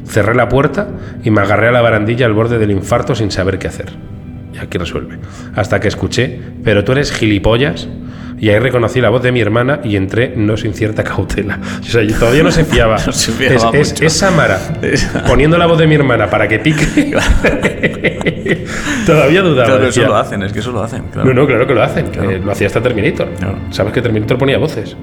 Cerré 0.07 0.35
la 0.35 0.49
puerta 0.49 0.89
y 1.25 1.31
me 1.31 1.41
agarré 1.41 1.69
a 1.69 1.73
la 1.73 1.83
barandilla 1.83 2.27
al 2.27 2.33
borde 2.33 2.59
del 2.59 2.71
infarto 2.71 3.15
sin 3.15 3.31
saber 3.31 3.59
qué 3.59 3.69
hacer. 3.69 3.93
Y 4.55 4.59
aquí 4.59 4.79
resuelve. 4.79 5.19
Hasta 5.55 5.81
que 5.81 5.89
escuché, 5.89 6.41
pero 6.65 6.85
tú 6.85 6.93
eres 6.93 7.13
gilipollas. 7.13 7.89
Y 8.39 8.51
ahí 8.51 8.59
reconocí 8.59 9.01
la 9.01 9.09
voz 9.09 9.23
de 9.23 9.33
mi 9.33 9.41
hermana 9.41 9.81
y 9.83 9.97
entré 9.97 10.35
no 10.37 10.57
sin 10.59 10.75
cierta 10.75 11.03
cautela. 11.03 11.59
O 11.81 11.83
sea, 11.85 12.03
yo 12.03 12.15
todavía 12.19 12.43
no 12.43 12.51
se 12.53 12.65
fiaba. 12.65 12.97
No 13.07 13.13
se 13.13 13.33
fiaba 13.33 13.71
es, 13.77 13.93
es- 13.93 14.03
es 14.03 14.13
Samara 14.13 14.59
poniendo 15.27 15.57
la 15.57 15.67
voz 15.67 15.79
de 15.79 15.87
mi 15.87 15.95
hermana 15.95 16.29
para 16.29 16.47
que 16.47 16.59
pique. 16.59 16.87
todavía 19.07 19.43
dudaba. 19.43 19.67
Claro, 19.69 19.87
eso 19.89 20.03
lo 20.03 20.17
hacen, 20.17 20.43
es 20.43 20.53
que 20.53 20.59
eso 20.61 20.73
lo 20.73 20.83
hacen. 20.83 21.05
Claro. 21.13 21.29
no, 21.29 21.35
no, 21.43 21.47
claro 21.47 21.67
que 21.67 21.75
lo 21.75 21.83
hacen. 21.83 22.07
Eh, 22.15 22.41
lo 22.45 22.53
hacía 22.53 22.67
hasta 22.67 22.83
Terminator. 22.83 23.29
Claro. 23.39 23.59
¿Sabes 23.71 23.93
que 23.93 24.03
Terminator 24.03 24.39
ponía 24.39 24.59
voces? 24.59 24.97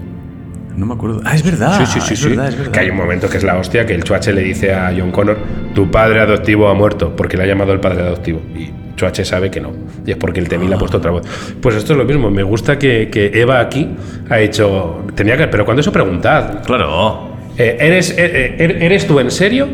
No 0.76 0.86
me 0.88 0.94
acuerdo. 0.96 1.22
Ah, 1.24 1.36
es 1.36 1.44
verdad. 1.44 1.80
sí, 1.86 2.00
sí, 2.00 2.02
sí, 2.02 2.14
es 2.16 2.20
sí. 2.20 2.30
verdad, 2.30 2.50
es 2.50 2.58
verdad. 2.58 2.72
Que 2.72 2.80
hay 2.80 2.90
un 2.90 2.98
momento 2.98 3.30
que 3.30 3.38
es 3.38 3.44
la 3.44 3.58
hostia 3.58 3.86
que 3.86 3.94
el 3.94 4.04
Chuache 4.04 4.34
le 4.34 4.42
dice 4.42 4.74
a 4.74 4.92
John 4.98 5.12
Connor, 5.12 5.38
tu 5.76 5.90
padre 5.92 6.20
adoptivo 6.20 6.68
ha 6.68 6.74
muerto, 6.74 7.16
porque 7.16 7.38
le 7.38 7.44
ha 7.44 7.46
llamado 7.48 7.74
el 7.74 7.80
padre 7.80 8.02
adoptivo. 8.02 8.42
Y 8.56 8.72
Chuache 8.96 9.26
sabe 9.26 9.50
que 9.52 9.60
no. 9.60 9.72
Y 10.06 10.12
es 10.12 10.18
porque 10.18 10.40
el 10.40 10.48
Temil 10.48 10.72
ha 10.74 10.78
puesto 10.78 10.98
otra 10.98 11.12
voz. 11.12 11.24
Pues 11.62 11.76
esto 11.76 11.94
es 11.94 12.00
lo 12.00 12.06
mismo. 12.06 12.30
Me 12.30 12.44
gusta 12.44 12.78
que, 12.78 13.10
que 13.10 13.32
Eva 13.34 13.60
aquí 13.60 13.90
ha 14.30 14.40
hecho... 14.40 15.06
Tenía 15.16 15.36
que... 15.38 15.48
Pero 15.48 15.66
cuando 15.66 15.82
eso 15.82 15.92
preguntad, 15.92 16.64
Claro. 16.66 17.36
eh, 17.58 17.78
¿eres, 17.80 18.12
eh, 18.12 18.56
eh, 18.60 18.78
¿eres 18.82 19.08
tú 19.08 19.20
en 19.20 19.32
serio 19.32 19.68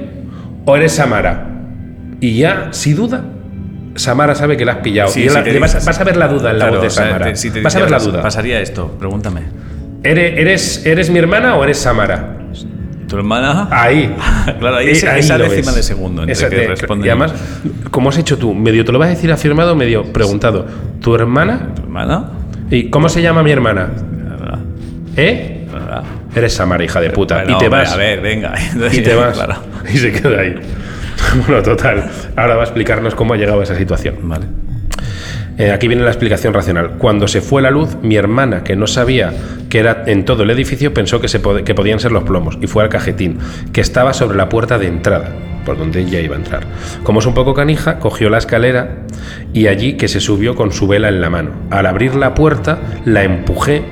o 0.65 0.75
eres 0.75 0.93
Samara? 0.93 1.47
Y 2.21 2.37
ya, 2.39 2.69
si 2.71 2.93
duda... 2.93 3.23
Samara 3.95 4.33
sabe 4.35 4.55
que 4.55 4.63
la 4.63 4.73
has 4.73 4.77
pillado. 4.77 5.09
Sí, 5.09 5.21
y 5.23 5.29
le 5.29 5.59
vas, 5.59 5.99
a 5.99 6.03
ver 6.05 6.15
la 6.15 6.27
duda 6.29 6.51
en 6.51 6.59
la 6.59 6.65
Claro, 6.67 6.73
voz 6.75 6.81
de 6.83 6.87
o 6.87 6.89
sea, 6.91 7.05
Samara. 7.07 7.25
te- 7.25 7.35
si 7.35 7.49
te 7.51 7.61
vas 7.61 7.75
a 7.75 7.79
ver 7.79 7.91
la 7.91 7.99
duda. 7.99 8.21
Pasaría 8.21 8.61
esto, 8.61 8.95
pregúntame. 8.97 9.41
¿Eres, 10.03 10.37
eres, 10.37 10.85
¿Eres 10.85 11.09
mi 11.09 11.19
hermana 11.19 11.55
o 11.57 11.63
eres 11.65 11.79
Samara? 11.79 12.37
¿Tu 13.09 13.17
hermana? 13.17 13.67
Ahí. 13.71 14.15
Claro, 14.59 14.77
ahí 14.77 14.87
Eh, 14.87 14.91
esa- 14.91 15.11
ahí 15.13 15.19
esa 15.21 15.37
décima 15.37 15.67
ves. 15.71 15.75
de 15.75 15.83
segundo 15.83 16.21
entre 16.21 16.33
Esa 16.33 16.49
que 16.49 16.55
de- 16.57 16.67
responden. 16.67 17.05
Y 17.07 17.09
además, 17.09 17.33
como 17.91 18.09
has 18.09 18.17
hecho 18.17 18.37
tú, 18.37 18.53
medio 18.53 18.85
te 18.85 18.91
lo 18.91 18.99
vas 18.99 19.07
a 19.07 19.11
decir 19.11 19.31
afirmado, 19.31 19.75
medio 19.75 20.03
preguntado. 20.13 20.65
¿Tu 21.01 21.15
hermana? 21.15 21.69
¿Tu 21.75 21.81
hermana? 21.83 22.29
¿Y 22.69 22.89
cómo 22.89 23.09
se 23.09 23.21
llama 23.21 23.41
mi 23.43 23.51
hermana? 23.51 23.89
¿Eh? 25.15 25.65
¿Verdad? 25.71 26.03
Eres 26.35 26.53
Samara, 26.53 26.83
hija 26.83 27.01
de 27.01 27.09
puta. 27.09 27.35
Bueno, 27.43 27.57
y 27.57 27.59
te 27.59 27.69
vas. 27.69 27.91
A 27.91 27.97
ver, 27.97 28.21
venga. 28.21 28.53
Y 28.91 28.99
te 29.01 29.15
vas. 29.15 29.35
Claro. 29.35 29.55
Y 29.91 29.97
se 29.97 30.11
queda 30.11 30.41
ahí. 30.41 30.55
Bueno, 31.47 31.61
total. 31.61 32.09
Ahora 32.37 32.55
va 32.55 32.61
a 32.61 32.65
explicarnos 32.65 33.13
cómo 33.13 33.33
ha 33.33 33.37
llegado 33.37 33.59
a 33.59 33.63
esa 33.63 33.75
situación. 33.75 34.15
Vale. 34.23 34.45
Eh, 35.59 35.71
aquí 35.71 35.89
viene 35.89 36.03
la 36.03 36.09
explicación 36.09 36.53
racional. 36.53 36.91
Cuando 36.97 37.27
se 37.27 37.41
fue 37.41 37.61
la 37.61 37.69
luz, 37.69 37.97
mi 38.01 38.15
hermana, 38.15 38.63
que 38.63 38.77
no 38.77 38.87
sabía 38.87 39.33
que 39.69 39.79
era 39.79 40.03
en 40.07 40.23
todo 40.23 40.43
el 40.43 40.49
edificio, 40.51 40.93
pensó 40.93 41.19
que, 41.19 41.27
se 41.27 41.41
pod- 41.41 41.63
que 41.65 41.75
podían 41.75 41.99
ser 41.99 42.13
los 42.13 42.23
plomos 42.23 42.57
y 42.61 42.67
fue 42.67 42.81
al 42.81 42.87
cajetín, 42.89 43.39
que 43.73 43.81
estaba 43.81 44.13
sobre 44.13 44.37
la 44.37 44.47
puerta 44.47 44.77
de 44.77 44.87
entrada, 44.87 45.35
por 45.65 45.77
donde 45.77 45.99
ella 45.99 46.21
iba 46.21 46.35
a 46.35 46.39
entrar. 46.39 46.63
Como 47.03 47.19
es 47.19 47.25
un 47.25 47.33
poco 47.33 47.53
canija, 47.53 47.99
cogió 47.99 48.29
la 48.29 48.37
escalera 48.37 48.99
y 49.53 49.67
allí 49.67 49.97
que 49.97 50.07
se 50.07 50.21
subió 50.21 50.55
con 50.55 50.71
su 50.71 50.87
vela 50.87 51.09
en 51.09 51.19
la 51.19 51.29
mano. 51.29 51.51
Al 51.71 51.87
abrir 51.87 52.15
la 52.15 52.33
puerta, 52.33 52.79
la 53.03 53.23
empujé 53.23 53.83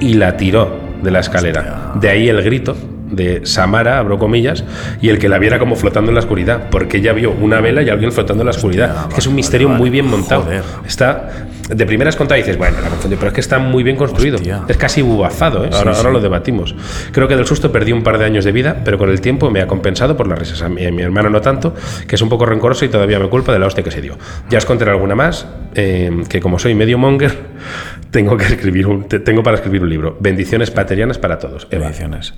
y 0.00 0.14
la 0.14 0.36
tiró 0.36 0.80
de 1.00 1.12
la 1.12 1.20
escalera. 1.20 1.92
De 1.94 2.08
ahí 2.10 2.28
el 2.28 2.42
grito 2.42 2.76
de 3.14 3.46
Samara, 3.46 3.98
abro 3.98 4.18
comillas, 4.18 4.64
y 5.00 5.08
el 5.08 5.18
que 5.18 5.28
la 5.28 5.38
viera 5.38 5.58
como 5.58 5.76
flotando 5.76 6.10
en 6.10 6.14
la 6.14 6.20
oscuridad, 6.20 6.70
porque 6.70 6.98
ella 6.98 7.12
vio 7.12 7.32
una 7.32 7.60
vela 7.60 7.82
y 7.82 7.88
alguien 7.88 8.12
flotando 8.12 8.42
en 8.42 8.46
la 8.46 8.52
oscuridad. 8.52 9.06
es 9.08 9.14
que 9.14 9.20
es 9.20 9.26
un 9.26 9.34
misterio 9.34 9.68
muy 9.68 9.90
bien 9.90 10.06
montado. 10.06 10.42
Joder. 10.42 10.62
Está 10.86 11.46
de 11.68 11.86
primeras 11.86 12.16
contadas 12.16 12.40
y 12.40 12.42
dices, 12.42 12.58
bueno, 12.58 12.76
la 12.82 12.90
confundí, 12.90 13.16
pero 13.16 13.28
es 13.28 13.34
que 13.34 13.40
está 13.40 13.58
muy 13.58 13.82
bien 13.82 13.96
construido. 13.96 14.36
Hostia. 14.36 14.62
Es 14.68 14.76
casi 14.76 15.02
bubazado, 15.02 15.64
¿eh? 15.64 15.70
ahora, 15.72 15.92
ahora 15.96 16.10
lo 16.10 16.20
debatimos. 16.20 16.74
Creo 17.12 17.26
que 17.26 17.36
del 17.36 17.46
susto 17.46 17.72
perdí 17.72 17.92
un 17.92 18.02
par 18.02 18.18
de 18.18 18.24
años 18.24 18.44
de 18.44 18.52
vida, 18.52 18.82
pero 18.84 18.98
con 18.98 19.08
el 19.08 19.20
tiempo 19.20 19.50
me 19.50 19.60
ha 19.60 19.66
compensado 19.66 20.16
por 20.16 20.26
las 20.28 20.38
risas. 20.38 20.62
A 20.62 20.68
mi, 20.68 20.84
a 20.84 20.92
mi 20.92 21.02
hermano 21.02 21.30
no 21.30 21.40
tanto, 21.40 21.74
que 22.06 22.16
es 22.16 22.22
un 22.22 22.28
poco 22.28 22.46
rencoroso 22.46 22.84
y 22.84 22.88
todavía 22.88 23.18
me 23.18 23.28
culpa 23.28 23.52
de 23.52 23.58
la 23.58 23.66
hostia 23.66 23.82
que 23.82 23.90
se 23.90 24.00
dio. 24.00 24.18
Ya 24.50 24.58
os 24.58 24.66
contaré 24.66 24.90
alguna 24.90 25.14
más, 25.14 25.46
eh, 25.74 26.10
que 26.28 26.40
como 26.40 26.58
soy 26.58 26.74
medio 26.74 26.98
monger, 26.98 27.34
tengo 28.14 28.36
que 28.36 28.44
escribir 28.44 28.86
un, 28.86 29.04
te- 29.08 29.18
tengo 29.18 29.42
para 29.42 29.56
escribir 29.56 29.82
un 29.82 29.90
libro. 29.90 30.16
Bendiciones 30.20 30.70
paterianas 30.70 31.18
para 31.18 31.38
todos. 31.38 31.66
Eva. 31.70 31.88
Ediciones. 31.88 32.32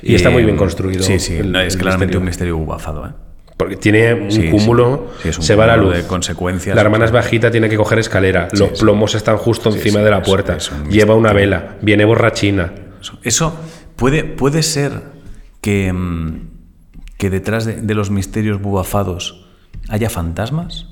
Y 0.00 0.14
está 0.14 0.30
muy 0.30 0.44
bien 0.44 0.56
construido 0.56 1.02
Sí, 1.02 1.18
sí, 1.18 1.34
el- 1.34 1.50
no, 1.50 1.60
es 1.60 1.74
el 1.74 1.80
claramente 1.80 2.06
misterio. 2.06 2.20
un 2.20 2.24
misterio 2.26 2.56
bubazado, 2.58 3.06
¿eh? 3.06 3.10
Porque 3.56 3.76
tiene 3.76 4.14
un 4.14 4.30
Sí, 4.30 4.50
cúmulo, 4.50 5.08
Sí, 5.22 5.30
es 5.30 5.38
un 5.38 5.42
se 5.44 5.56
va 5.56 5.66
la 5.66 5.74
cúmulo 5.74 5.94
luz. 5.94 6.02
de 6.02 6.08
consecuencias. 6.08 6.76
La 6.76 6.82
hermana 6.82 7.06
es 7.06 7.10
bajita, 7.10 7.50
tiene 7.50 7.68
que 7.68 7.76
coger 7.76 7.98
escalera. 7.98 8.46
Los 8.52 8.78
plomos 8.80 9.14
están 9.16 9.36
justo 9.38 9.70
encima 9.70 10.00
de 10.00 10.10
la 10.10 10.22
puerta. 10.22 10.58
Lleva 10.90 11.14
una 11.16 11.32
vela. 11.32 11.76
Viene 11.82 12.04
borrachina. 12.04 12.72
Eso- 13.00 13.18
Eso 13.24 13.58
puede, 13.96 14.22
puede 14.24 14.62
ser 14.62 14.92
que, 15.60 15.92
mm, 15.92 16.48
que 17.18 17.30
detrás 17.30 17.64
de, 17.64 17.80
de 17.82 17.94
los 17.94 18.10
misterios 18.10 18.60
bubafados 18.62 19.46
haya 19.88 20.08
fantasmas. 20.08 20.86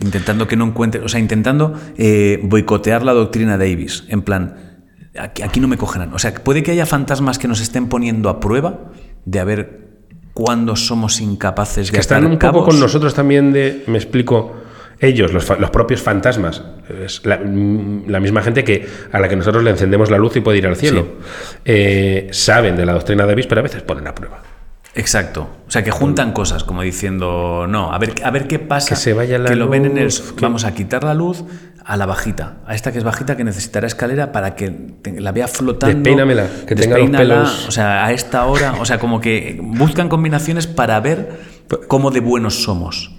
Intentando 0.00 0.48
que 0.48 0.56
no 0.56 0.64
encuentre, 0.64 1.02
o 1.02 1.08
sea, 1.08 1.20
intentando 1.20 1.74
eh, 1.96 2.40
boicotear 2.42 3.04
la 3.04 3.12
doctrina 3.12 3.58
Davis. 3.58 4.04
En 4.08 4.22
plan, 4.22 4.80
aquí, 5.18 5.42
aquí 5.42 5.60
no 5.60 5.68
me 5.68 5.76
cogerán. 5.76 6.14
O 6.14 6.18
sea, 6.18 6.32
puede 6.34 6.62
que 6.62 6.70
haya 6.70 6.86
fantasmas 6.86 7.38
que 7.38 7.48
nos 7.48 7.60
estén 7.60 7.88
poniendo 7.88 8.28
a 8.28 8.40
prueba 8.40 8.90
de 9.24 9.40
a 9.40 9.44
ver 9.44 9.90
cuándo 10.32 10.76
somos 10.76 11.20
incapaces 11.20 11.88
de 11.88 11.92
Que 11.92 12.00
están 12.00 12.24
un 12.24 12.38
poco 12.38 12.64
con 12.64 12.80
nosotros 12.80 13.14
también 13.14 13.52
de, 13.52 13.84
me 13.86 13.98
explico, 13.98 14.56
ellos, 15.00 15.32
los, 15.32 15.48
los 15.58 15.70
propios 15.70 16.02
fantasmas, 16.02 16.62
es 17.04 17.24
la, 17.24 17.38
mm, 17.38 18.04
la 18.08 18.20
misma 18.20 18.42
gente 18.42 18.64
que 18.64 18.86
a 19.12 19.18
la 19.18 19.28
que 19.28 19.36
nosotros 19.36 19.64
le 19.64 19.70
encendemos 19.70 20.10
la 20.10 20.18
luz 20.18 20.36
y 20.36 20.40
puede 20.40 20.58
ir 20.58 20.66
al 20.66 20.76
cielo, 20.76 21.06
eh, 21.64 22.28
saben 22.32 22.76
de 22.76 22.86
la 22.86 22.92
doctrina 22.92 23.26
Davis, 23.26 23.46
pero 23.46 23.60
a 23.60 23.62
veces 23.62 23.82
ponen 23.82 24.06
a 24.06 24.14
prueba. 24.14 24.42
Exacto. 24.94 25.48
O 25.66 25.70
sea, 25.70 25.84
que 25.84 25.90
juntan 25.90 26.32
cosas, 26.32 26.64
como 26.64 26.82
diciendo, 26.82 27.66
no, 27.68 27.92
a 27.92 27.98
ver, 27.98 28.14
a 28.24 28.30
ver 28.30 28.46
qué 28.48 28.58
pasa. 28.58 28.88
Que 28.90 28.96
se 28.96 29.12
vaya 29.12 29.38
la 29.38 29.48
que 29.48 29.56
lo 29.56 29.68
ven 29.68 29.84
en 29.86 29.98
el. 29.98 30.04
luz, 30.04 30.32
que- 30.36 30.40
Vamos 30.42 30.64
a 30.64 30.74
quitar 30.74 31.04
la 31.04 31.14
luz 31.14 31.44
a 31.84 31.96
la 31.96 32.06
bajita. 32.06 32.58
A 32.66 32.74
esta 32.74 32.90
que 32.92 32.98
es 32.98 33.04
bajita, 33.04 33.36
que 33.36 33.44
necesitará 33.44 33.86
escalera 33.86 34.32
para 34.32 34.54
que 34.56 34.70
te- 34.70 35.20
la 35.20 35.30
vea 35.32 35.46
flotando. 35.48 35.94
Despeínamela, 35.96 36.48
que 36.66 36.74
tenga 36.74 36.98
los 36.98 37.10
pelos. 37.10 37.68
O 37.68 37.70
sea, 37.70 38.04
a 38.04 38.12
esta 38.12 38.44
hora. 38.46 38.74
O 38.80 38.84
sea, 38.84 38.98
como 38.98 39.20
que 39.20 39.60
buscan 39.62 40.08
combinaciones 40.08 40.66
para 40.66 40.98
ver 41.00 41.38
cómo 41.86 42.10
de 42.10 42.20
buenos 42.20 42.62
somos. 42.62 43.14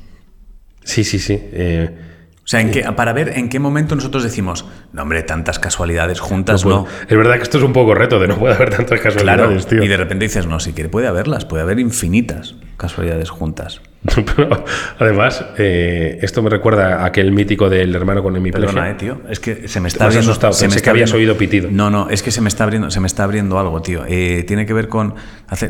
Sí, 0.83 1.03
sí, 1.05 1.19
sí. 1.19 1.39
eh, 1.41 1.95
O 2.43 2.47
sea, 2.51 2.59
en 2.59 2.71
qué- 2.71 2.83
para 2.95 3.13
ver 3.13 3.37
en 3.37 3.49
qué 3.49 3.59
momento 3.59 3.95
nosotros 3.95 4.23
decimos, 4.23 4.65
no, 4.93 5.03
hombre, 5.03 5.21
tantas 5.23 5.59
casualidades 5.59 6.19
juntas, 6.19 6.65
no. 6.65 6.85
Es 7.07 7.15
verdad 7.17 7.35
que 7.37 7.43
esto 7.43 7.59
es 7.59 7.63
un 7.63 7.71
poco 7.71 7.93
reto 7.93 8.19
de 8.19 8.27
no 8.27 8.37
puede 8.37 8.55
haber 8.55 8.71
tantas 8.71 8.99
Claro, 8.99 9.15
casualidades, 9.15 9.67
tío. 9.67 9.83
y 9.83 9.87
de 9.87 9.95
repente 9.97 10.25
dices, 10.25 10.47
no, 10.47 10.59
si 10.59 10.73
quiere 10.73 10.89
puede 10.89 11.07
haberlas, 11.07 11.45
puede 11.45 11.63
haber 11.63 11.79
infinitas 11.79 12.55
casualidades 12.77 13.29
juntas. 13.29 13.81
Pero, 14.35 14.63
además, 14.97 15.45
eh, 15.59 16.17
esto 16.23 16.41
me 16.41 16.49
recuerda 16.49 17.03
a 17.03 17.05
aquel 17.05 17.31
mítico 17.31 17.69
del 17.69 17.93
hermano 17.93 18.23
con 18.23 18.35
hemiplegia. 18.35 18.67
Perdona, 18.67 18.89
eh, 18.89 18.95
tío. 18.95 19.21
Es 19.29 19.39
que 19.39 19.67
se 19.67 19.79
me 19.79 19.87
está 19.87 20.05
abriendo. 20.05 20.31
asustado, 20.31 20.53
se 20.53 20.63
me 20.65 20.69
pensé 20.69 20.77
está 20.77 20.85
que 20.85 20.89
habías 20.89 21.11
abriendo- 21.11 21.33
oído 21.33 21.37
pitido. 21.37 21.69
No, 21.71 21.91
no, 21.91 22.09
es 22.09 22.23
que 22.23 22.31
se 22.31 22.41
me 22.41 22.49
está 22.49 22.63
abriendo, 22.63 22.89
se 22.89 22.99
me 22.99 23.05
está 23.05 23.23
abriendo 23.23 23.59
algo, 23.59 23.83
tío. 23.83 24.03
Eh, 24.07 24.43
tiene 24.47 24.65
que 24.65 24.73
ver 24.73 24.87
con. 24.87 25.13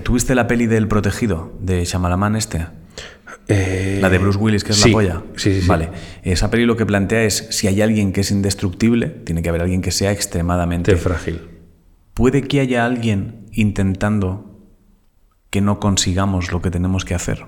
¿Tuviste 0.03 0.33
la 0.35 0.47
peli 0.47 0.67
del 0.67 0.87
protegido 0.87 1.51
de 1.59 1.83
Shyamalan 1.83 2.37
este? 2.37 2.67
Eh, 3.51 3.99
La 4.01 4.09
de 4.09 4.17
Bruce 4.17 4.37
Willis, 4.39 4.63
que 4.63 4.71
es 4.71 4.77
sí, 4.77 4.89
la 4.89 4.93
polla. 4.93 5.21
Sí, 5.35 5.53
sí, 5.53 5.61
sí. 5.61 5.67
Vale. 5.67 5.89
Esa 6.23 6.49
peli 6.49 6.65
lo 6.65 6.77
que 6.77 6.85
plantea 6.85 7.23
es: 7.23 7.47
si 7.51 7.67
hay 7.67 7.81
alguien 7.81 8.13
que 8.13 8.21
es 8.21 8.31
indestructible, 8.31 9.07
tiene 9.07 9.41
que 9.41 9.49
haber 9.49 9.61
alguien 9.61 9.81
que 9.81 9.91
sea 9.91 10.11
extremadamente. 10.11 10.91
Qué 10.91 10.97
frágil. 10.97 11.41
¿Puede 12.13 12.43
que 12.43 12.59
haya 12.59 12.85
alguien 12.85 13.47
intentando 13.51 14.59
que 15.49 15.61
no 15.61 15.79
consigamos 15.79 16.51
lo 16.51 16.61
que 16.61 16.71
tenemos 16.71 17.05
que 17.05 17.13
hacer? 17.13 17.45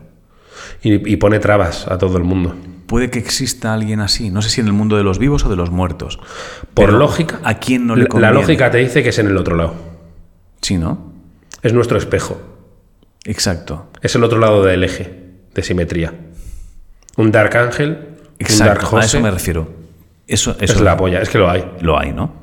Y, 0.81 1.11
y 1.11 1.15
pone 1.17 1.39
trabas 1.39 1.87
a 1.87 1.97
todo 1.97 2.17
el 2.17 2.23
mundo. 2.23 2.55
Puede 2.85 3.09
que 3.09 3.19
exista 3.19 3.73
alguien 3.73 4.01
así, 4.01 4.29
no 4.29 4.41
sé 4.41 4.49
si 4.49 4.61
en 4.61 4.67
el 4.67 4.73
mundo 4.73 4.97
de 4.97 5.03
los 5.03 5.17
vivos 5.17 5.45
o 5.45 5.49
de 5.49 5.55
los 5.55 5.71
muertos. 5.71 6.19
Por 6.73 6.93
lógica, 6.93 7.39
¿A 7.43 7.59
quién 7.59 7.87
no 7.87 7.95
le 7.95 8.07
conviene? 8.07 8.33
La 8.33 8.39
lógica 8.39 8.69
te 8.69 8.77
dice 8.79 9.03
que 9.03 9.09
es 9.09 9.19
en 9.19 9.27
el 9.27 9.37
otro 9.37 9.55
lado. 9.55 9.73
Sí, 10.61 10.77
¿no? 10.77 11.13
Es 11.61 11.73
nuestro 11.73 11.97
espejo. 11.97 12.41
Exacto. 13.25 13.89
Es 14.01 14.15
el 14.15 14.23
otro 14.23 14.37
lado 14.37 14.63
del 14.63 14.83
eje 14.83 15.22
de 15.53 15.61
simetría. 15.63 16.13
Un 17.17 17.31
Dark 17.31 17.55
Ángel, 17.57 17.89
un 17.89 17.95
Dark 17.97 18.29
Exacto. 18.39 18.85
A 18.85 18.89
Jose, 18.89 19.05
eso 19.05 19.19
me 19.21 19.31
refiero. 19.31 19.69
Eso, 20.27 20.55
es 20.59 20.71
eso 20.71 20.83
la 20.83 20.97
polla. 20.97 21.21
Es 21.21 21.29
que 21.29 21.37
lo 21.37 21.49
hay. 21.49 21.63
lo 21.81 21.99
hay, 21.99 22.11
¿no? 22.11 22.33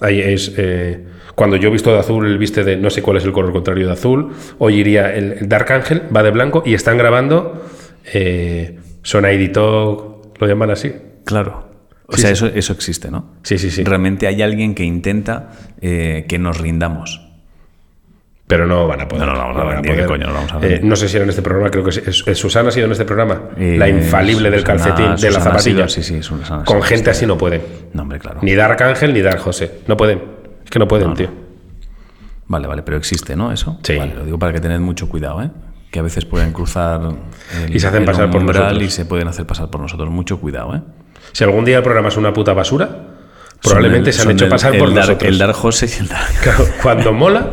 Ahí 0.00 0.20
es, 0.20 0.52
eh, 0.56 1.04
cuando 1.34 1.56
yo 1.56 1.68
he 1.68 1.72
visto 1.72 1.92
de 1.92 1.98
azul, 1.98 2.26
él 2.26 2.38
viste 2.38 2.64
de 2.64 2.76
no 2.76 2.90
sé 2.90 3.02
cuál 3.02 3.16
es 3.16 3.24
el 3.24 3.32
color 3.32 3.52
contrario 3.52 3.86
de 3.86 3.92
azul. 3.92 4.32
Hoy 4.58 4.76
iría 4.76 5.14
el, 5.14 5.32
el 5.32 5.48
Dark 5.48 5.70
Ángel, 5.72 6.02
va 6.14 6.22
de 6.22 6.30
blanco 6.30 6.62
y 6.66 6.74
están 6.74 6.98
grabando 6.98 7.64
eh, 8.12 8.78
Sonaidi 9.02 9.48
Talk, 9.48 10.38
lo 10.40 10.46
llaman 10.46 10.70
así. 10.70 10.92
Claro. 11.24 11.70
O 12.06 12.16
Sí, 12.16 12.22
sea, 12.22 12.30
sí. 12.30 12.46
Eso, 12.46 12.46
eso 12.54 12.72
existe, 12.74 13.10
¿no? 13.10 13.36
Sí, 13.42 13.58
sí, 13.58 13.70
sí. 13.70 13.84
Realmente 13.84 14.26
hay 14.26 14.42
alguien 14.42 14.74
que 14.74 14.84
intenta 14.84 15.52
eh, 15.80 16.26
que 16.28 16.38
nos 16.38 16.58
rindamos. 16.58 17.31
Pero 18.52 18.66
no 18.66 18.86
van 18.86 19.00
a 19.00 19.08
poder. 19.08 19.26
No, 19.26 19.32
no, 19.34 19.52
no, 19.52 19.64
no, 19.64 19.70
a 19.70 19.82
poder. 19.82 20.04
coña 20.06 20.26
no 20.26 20.34
vamos 20.34 20.52
a 20.52 20.56
Eh, 20.58 20.60
rendir. 20.60 20.84
no 20.84 20.94
sé 20.96 21.08
si 21.08 21.16
era 21.16 21.24
en 21.24 21.30
este 21.30 21.40
programa, 21.42 21.70
creo 21.70 21.82
que 21.84 21.90
es, 21.90 21.96
es- 21.98 22.24
es 22.26 22.38
Susana 22.38 22.68
ha 22.68 22.72
sido 22.72 22.84
en 22.86 22.92
este 22.92 23.04
programa. 23.06 23.40
Eh, 23.56 23.76
la 23.78 23.88
infalible 23.88 24.50
del 24.50 24.60
Susana- 24.60 24.78
calcetín, 24.84 25.16
de 25.16 25.30
la 25.30 25.40
zapatilla. 25.40 25.88
sido- 25.88 25.88
sí, 25.88 26.02
sí, 26.02 26.22
Susana 26.22 26.64
Con 26.64 26.82
gente 26.82 27.10
así 27.10 27.24
no 27.26 27.38
pueden. 27.38 27.62
No, 27.94 28.02
hombre, 28.02 28.18
claro. 28.18 28.40
Ni 28.42 28.54
Dark 28.54 28.82
Ángel 28.82 29.14
ni 29.14 29.22
Dark 29.22 29.38
José. 29.40 29.80
No 29.86 29.96
pueden. 29.96 30.22
Es 30.64 30.70
que 30.70 30.78
no 30.78 30.86
pueden, 30.86 31.08
No, 31.08 31.14
tío. 31.14 31.28
Vale, 32.48 32.66
vale, 32.66 32.82
pero 32.82 32.96
existe, 32.98 33.34
¿no? 33.36 33.52
Eso. 33.52 33.78
Sí. 33.82 33.96
Vale, 33.96 34.14
lo 34.14 34.24
digo 34.24 34.38
para 34.38 34.52
que 34.52 34.60
tened 34.60 34.80
mucho 34.80 35.08
cuidado, 35.08 35.42
¿eh? 35.42 35.50
Que 35.90 35.98
a 35.98 36.02
veces 36.02 36.24
pueden 36.24 36.52
cruzar 36.52 37.00
el, 37.66 37.74
Y 37.74 37.80
se 37.80 37.86
hacen 37.86 38.04
pasar 38.04 38.30
por 38.30 38.42
nosotros. 38.42 38.82
y 38.82 38.90
se 38.90 39.04
pueden 39.06 39.28
hacer 39.28 39.46
pasar 39.46 39.70
por 39.70 39.80
nosotros. 39.80 40.10
Mucho 40.10 40.38
cuidado, 40.40 40.74
¿eh? 40.74 40.80
Si 41.32 41.44
algún 41.44 41.64
día 41.64 41.78
el 41.78 41.82
programa 41.82 42.08
es 42.08 42.16
una 42.16 42.32
puta 42.32 42.52
basura, 42.52 42.88
probablemente 43.62 44.10
el- 44.10 44.14
se 44.14 44.22
han 44.22 44.30
hecho 44.32 44.44
el- 44.44 44.50
pasar 44.50 44.72
por 44.76 44.88
Dark- 44.88 44.94
nosotros. 45.08 45.30
El 45.30 45.38
Dark 45.38 45.54
Jose 45.54 45.86
y 45.86 46.00
el 46.02 46.08
Dark. 46.08 46.32
Claro, 46.42 46.64
Cuando 46.82 47.12
mola, 47.12 47.50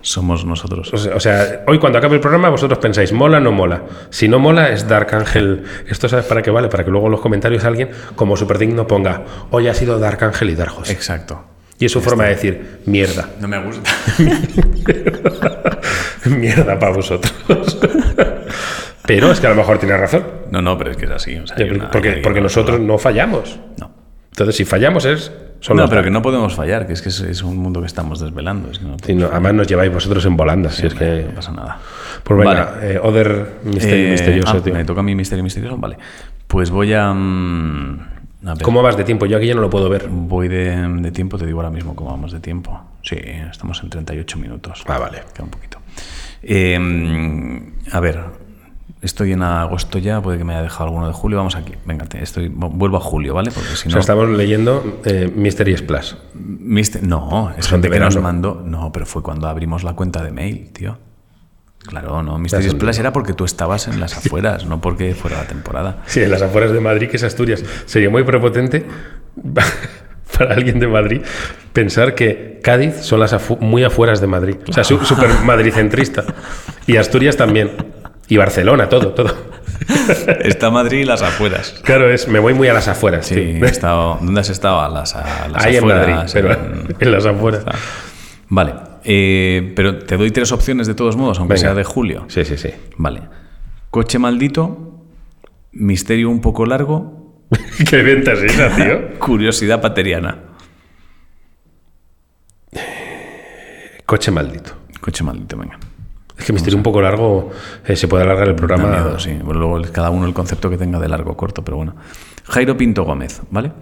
Somos 0.00 0.44
nosotros. 0.44 0.92
o 0.92 1.20
sea, 1.20 1.64
hoy 1.66 1.78
cuando 1.78 1.98
acabe 1.98 2.14
el 2.14 2.20
programa 2.20 2.48
vosotros 2.48 2.78
pensáis, 2.78 3.12
¿mola 3.12 3.38
o 3.38 3.40
no 3.40 3.52
mola? 3.52 3.82
Si 4.10 4.28
no 4.28 4.38
mola 4.38 4.70
es 4.70 4.86
Dark 4.88 5.14
Ángel. 5.14 5.64
Esto 5.88 6.08
sabes 6.08 6.24
para 6.26 6.42
qué 6.42 6.50
vale, 6.50 6.68
para 6.68 6.84
que 6.84 6.90
luego 6.90 7.06
en 7.06 7.12
los 7.12 7.20
comentarios 7.20 7.64
alguien 7.64 7.90
como 8.14 8.36
súper 8.36 8.58
digno 8.58 8.86
ponga, 8.86 9.22
hoy 9.50 9.68
ha 9.68 9.74
sido 9.74 9.98
Dark 9.98 10.22
Ángel 10.22 10.50
y 10.50 10.54
Dark. 10.54 10.74
Exacto. 10.88 11.44
Y 11.80 11.84
es 11.86 11.92
su 11.92 12.00
forma 12.00 12.24
de 12.24 12.30
decir, 12.30 12.80
mierda. 12.86 13.28
No 13.40 13.46
me 13.46 13.58
gusta. 13.64 13.88
mierda 16.26 16.78
para 16.78 16.92
vosotros. 16.92 17.32
Pero 19.06 19.30
es 19.30 19.40
que 19.40 19.46
a 19.46 19.50
lo 19.50 19.56
mejor 19.56 19.78
tiene 19.78 19.96
razón. 19.96 20.24
No, 20.50 20.60
no, 20.60 20.76
pero 20.76 20.90
es 20.90 20.96
que 20.96 21.04
es 21.04 21.10
así. 21.12 21.36
o 21.36 21.46
sea, 21.46 21.56
Porque, 21.92 22.20
porque 22.22 22.40
nosotros 22.40 22.80
no 22.80 22.98
fallamos. 22.98 23.58
No. 23.78 23.90
Entonces, 24.30 24.56
si 24.56 24.64
fallamos 24.64 25.04
es... 25.04 25.32
No, 25.74 25.88
pero 25.88 26.02
que 26.02 26.10
no 26.10 26.22
podemos 26.22 26.54
fallar, 26.54 26.86
que 26.86 26.92
es 26.92 27.02
que 27.02 27.08
es, 27.08 27.20
es 27.20 27.42
un 27.42 27.56
mundo 27.56 27.80
que 27.80 27.86
estamos 27.86 28.20
desvelando. 28.20 28.70
Es 28.70 28.78
que 28.78 28.84
no, 28.84 28.96
Sí, 29.04 29.14
no, 29.14 29.26
además 29.26 29.54
nos 29.54 29.66
lleváis 29.66 29.92
vosotros 29.92 30.24
en 30.26 30.36
volandas. 30.36 30.74
si 30.74 30.86
es 30.86 30.94
que... 30.94 31.24
no 31.28 31.34
pasa 31.34 31.52
nada. 31.52 31.78
Pues 32.22 32.38
venga, 32.38 32.64
Vale. 32.76 32.94
eh, 32.94 33.00
Other 33.02 33.54
misterio 33.64 34.08
Eh, 34.08 34.10
misterioso, 34.12 34.56
ah, 34.58 34.62
tío. 34.62 34.74
Me 34.74 34.84
toca 34.84 35.00
a 35.00 35.02
mí 35.02 35.14
misterio 35.14 35.42
misterioso. 35.42 35.76
Vale. 35.76 35.98
Pues 36.46 36.70
voy 36.70 36.92
a. 36.92 37.12
mm, 37.12 38.00
a 38.46 38.54
ver, 38.54 38.62
¿Cómo 38.62 38.82
vas 38.82 38.96
de 38.96 39.04
tiempo? 39.04 39.26
Yo 39.26 39.36
aquí 39.36 39.46
ya 39.46 39.54
no 39.54 39.60
lo 39.60 39.68
puedo 39.70 39.88
ver. 39.88 40.06
Voy 40.08 40.46
de, 40.48 40.76
de 41.00 41.10
tiempo, 41.10 41.38
te 41.38 41.44
digo 41.46 41.58
ahora 41.58 41.70
mismo 41.70 41.96
cómo 41.96 42.10
vamos 42.10 42.32
de 42.32 42.40
tiempo. 42.40 42.80
Sí, 43.02 43.16
estamos 43.50 43.82
en 43.82 43.90
38 43.90 44.38
minutos. 44.38 44.84
Ah, 44.86 44.98
vale. 44.98 45.22
Queda 45.34 45.44
un 45.44 45.50
poquito. 45.50 45.78
Eh, 46.42 46.78
a 47.92 48.00
ver, 48.00 48.20
estoy 49.02 49.32
en 49.32 49.42
agosto 49.42 49.98
ya, 49.98 50.20
puede 50.20 50.38
que 50.38 50.44
me 50.44 50.54
haya 50.54 50.62
dejado 50.62 50.84
alguno 50.86 51.06
de 51.06 51.12
julio. 51.12 51.38
Vamos 51.38 51.54
aquí. 51.56 51.74
Venga, 51.84 52.06
estoy, 52.20 52.48
vuelvo 52.48 52.96
a 52.96 53.00
julio, 53.00 53.34
¿vale? 53.34 53.50
Porque 53.50 53.70
si 53.76 53.86
O 53.86 53.90
no. 53.90 53.92
sea, 53.92 54.00
estamos 54.00 54.28
leyendo 54.30 55.00
eh, 55.04 55.32
Mystery 55.34 55.76
Splash. 55.76 56.14
Mister- 56.34 57.02
no, 57.02 57.52
es 57.56 57.68
gente 57.68 57.88
que 57.90 58.00
nos 58.00 58.20
mandó. 58.20 58.62
No, 58.64 58.90
pero 58.92 59.06
fue 59.06 59.22
cuando 59.22 59.48
abrimos 59.48 59.84
la 59.84 59.94
cuenta 59.94 60.22
de 60.22 60.30
mail, 60.32 60.70
tío. 60.72 60.98
Claro, 61.86 62.22
no. 62.22 62.38
Mystery 62.38 62.68
Splash 62.70 62.98
era 62.98 63.12
porque 63.12 63.32
tú 63.32 63.44
estabas 63.44 63.88
en 63.88 64.00
las 64.00 64.16
afueras, 64.16 64.66
no 64.66 64.80
porque 64.80 65.14
fuera 65.14 65.38
la 65.38 65.46
temporada. 65.46 66.02
Sí, 66.06 66.20
en 66.22 66.30
las 66.30 66.42
afueras 66.42 66.72
de 66.72 66.80
Madrid, 66.80 67.08
que 67.08 67.16
es 67.16 67.22
Asturias. 67.22 67.64
Sería 67.86 68.10
muy 68.10 68.24
prepotente 68.24 68.84
para 70.38 70.54
alguien 70.54 70.78
de 70.80 70.86
Madrid 70.88 71.22
pensar 71.72 72.14
que 72.14 72.60
Cádiz 72.62 72.96
son 73.02 73.20
las 73.20 73.32
afu- 73.32 73.58
muy 73.60 73.84
afueras 73.84 74.20
de 74.20 74.26
Madrid. 74.26 74.56
O 74.68 74.72
sea, 74.72 74.84
súper 74.84 75.30
madricentrista. 75.44 76.24
Y 76.86 76.96
Asturias 76.96 77.36
también. 77.36 77.70
Y 78.28 78.36
Barcelona, 78.36 78.88
todo, 78.88 79.14
todo. 79.14 79.34
Está 80.40 80.70
Madrid 80.70 80.98
y 81.00 81.04
las 81.04 81.22
afueras. 81.22 81.80
Claro, 81.82 82.10
es, 82.10 82.28
me 82.28 82.38
voy 82.38 82.52
muy 82.54 82.68
a 82.68 82.74
las 82.74 82.88
afueras. 82.88 83.26
Sí, 83.26 83.34
Sí, 83.34 83.40
he 83.40 83.64
estado, 83.66 84.18
¿dónde 84.20 84.40
has 84.40 84.50
estado? 84.50 84.80
A 84.80 84.88
las, 84.88 85.14
a 85.16 85.48
las 85.48 85.64
Ahí 85.64 85.76
en. 85.76 85.86
Madrid, 85.86 86.14
pero 86.32 86.52
en- 86.52 86.96
en 87.00 87.12
las 87.12 87.24
afueras. 87.26 87.64
Vale, 88.48 88.74
eh, 89.04 89.72
pero 89.74 89.98
te 89.98 90.16
doy 90.16 90.30
tres 90.30 90.52
opciones 90.52 90.86
de 90.86 90.94
todos 90.94 91.16
modos, 91.16 91.38
aunque 91.38 91.54
Venga. 91.54 91.68
sea 91.68 91.74
de 91.74 91.84
julio. 91.84 92.24
Sí, 92.28 92.44
sí, 92.44 92.56
sí. 92.58 92.70
Vale. 92.96 93.22
Coche 93.90 94.18
maldito, 94.18 95.04
misterio 95.72 96.28
un 96.28 96.40
poco 96.40 96.66
largo, 96.66 97.44
¿Qué 97.88 98.02
venta 98.02 98.32
es 98.32 98.42
esa, 98.42 98.74
tío? 98.76 99.18
curiosidad 99.18 99.80
pateriana. 99.80 100.36
Coche 104.04 104.30
maldito. 104.30 104.72
Coche 105.00 105.24
maldito, 105.24 105.56
venga. 105.56 105.78
Es 106.38 106.44
que 106.44 106.52
misterio 106.52 106.76
un 106.76 106.82
poco 106.82 107.02
largo, 107.02 107.50
eh, 107.84 107.96
se 107.96 108.06
puede 108.06 108.22
alargar 108.22 108.48
el 108.48 108.54
programa. 108.54 108.88
miedo, 108.88 109.18
sí. 109.18 109.36
Bueno, 109.42 109.60
luego 109.60 109.82
cada 109.92 110.10
uno 110.10 110.26
el 110.26 110.34
concepto 110.34 110.70
que 110.70 110.78
tenga 110.78 111.00
de 111.00 111.08
largo 111.08 111.32
o 111.32 111.36
corto, 111.36 111.64
pero 111.64 111.76
bueno. 111.76 111.96
Jairo 112.44 112.76
Pinto 112.76 113.04
Gómez, 113.04 113.42
¿vale? 113.50 113.72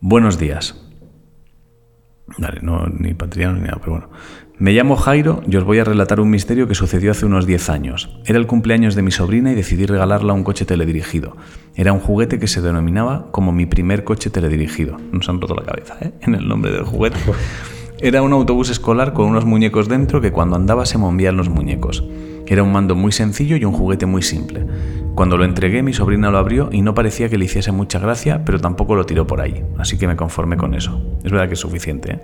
Buenos 0.00 0.38
días. 0.38 0.80
Vale, 2.38 2.60
no, 2.62 2.86
ni 2.86 3.12
patriano 3.14 3.54
ni 3.54 3.60
nada, 3.60 3.76
pero 3.80 3.92
bueno. 3.92 4.08
Me 4.56 4.72
llamo 4.72 4.96
Jairo 4.96 5.42
y 5.48 5.56
os 5.56 5.64
voy 5.64 5.80
a 5.80 5.84
relatar 5.84 6.20
un 6.20 6.30
misterio 6.30 6.68
que 6.68 6.76
sucedió 6.76 7.10
hace 7.10 7.26
unos 7.26 7.44
10 7.44 7.70
años. 7.70 8.16
Era 8.24 8.38
el 8.38 8.46
cumpleaños 8.46 8.94
de 8.94 9.02
mi 9.02 9.10
sobrina 9.10 9.50
y 9.50 9.54
decidí 9.56 9.84
regalarla 9.84 10.32
un 10.32 10.44
coche 10.44 10.64
teledirigido. 10.64 11.36
Era 11.74 11.92
un 11.92 11.98
juguete 11.98 12.38
que 12.38 12.46
se 12.46 12.62
denominaba 12.62 13.32
como 13.32 13.50
mi 13.50 13.66
primer 13.66 14.04
coche 14.04 14.30
teledirigido. 14.30 14.96
Nos 15.12 15.28
han 15.28 15.40
roto 15.40 15.54
la 15.54 15.64
cabeza, 15.64 15.96
¿eh? 16.00 16.12
En 16.20 16.34
el 16.34 16.48
nombre 16.48 16.70
del 16.70 16.84
juguete. 16.84 17.18
Era 18.04 18.20
un 18.20 18.34
autobús 18.34 18.68
escolar 18.68 19.14
con 19.14 19.28
unos 19.28 19.46
muñecos 19.46 19.88
dentro 19.88 20.20
que 20.20 20.30
cuando 20.30 20.56
andaba 20.56 20.84
se 20.84 20.98
movían 20.98 21.38
los 21.38 21.48
muñecos. 21.48 22.04
Era 22.46 22.62
un 22.62 22.70
mando 22.70 22.94
muy 22.94 23.12
sencillo 23.12 23.56
y 23.56 23.64
un 23.64 23.72
juguete 23.72 24.04
muy 24.04 24.20
simple. 24.20 24.66
Cuando 25.14 25.38
lo 25.38 25.46
entregué, 25.46 25.82
mi 25.82 25.94
sobrina 25.94 26.30
lo 26.30 26.36
abrió 26.36 26.68
y 26.70 26.82
no 26.82 26.92
parecía 26.92 27.30
que 27.30 27.38
le 27.38 27.46
hiciese 27.46 27.72
mucha 27.72 27.98
gracia, 27.98 28.44
pero 28.44 28.60
tampoco 28.60 28.94
lo 28.94 29.06
tiró 29.06 29.26
por 29.26 29.40
ahí. 29.40 29.64
Así 29.78 29.96
que 29.96 30.06
me 30.06 30.16
conformé 30.16 30.58
con 30.58 30.74
eso. 30.74 31.00
Es 31.24 31.32
verdad 31.32 31.48
que 31.48 31.54
es 31.54 31.60
suficiente, 31.60 32.12
¿eh? 32.12 32.18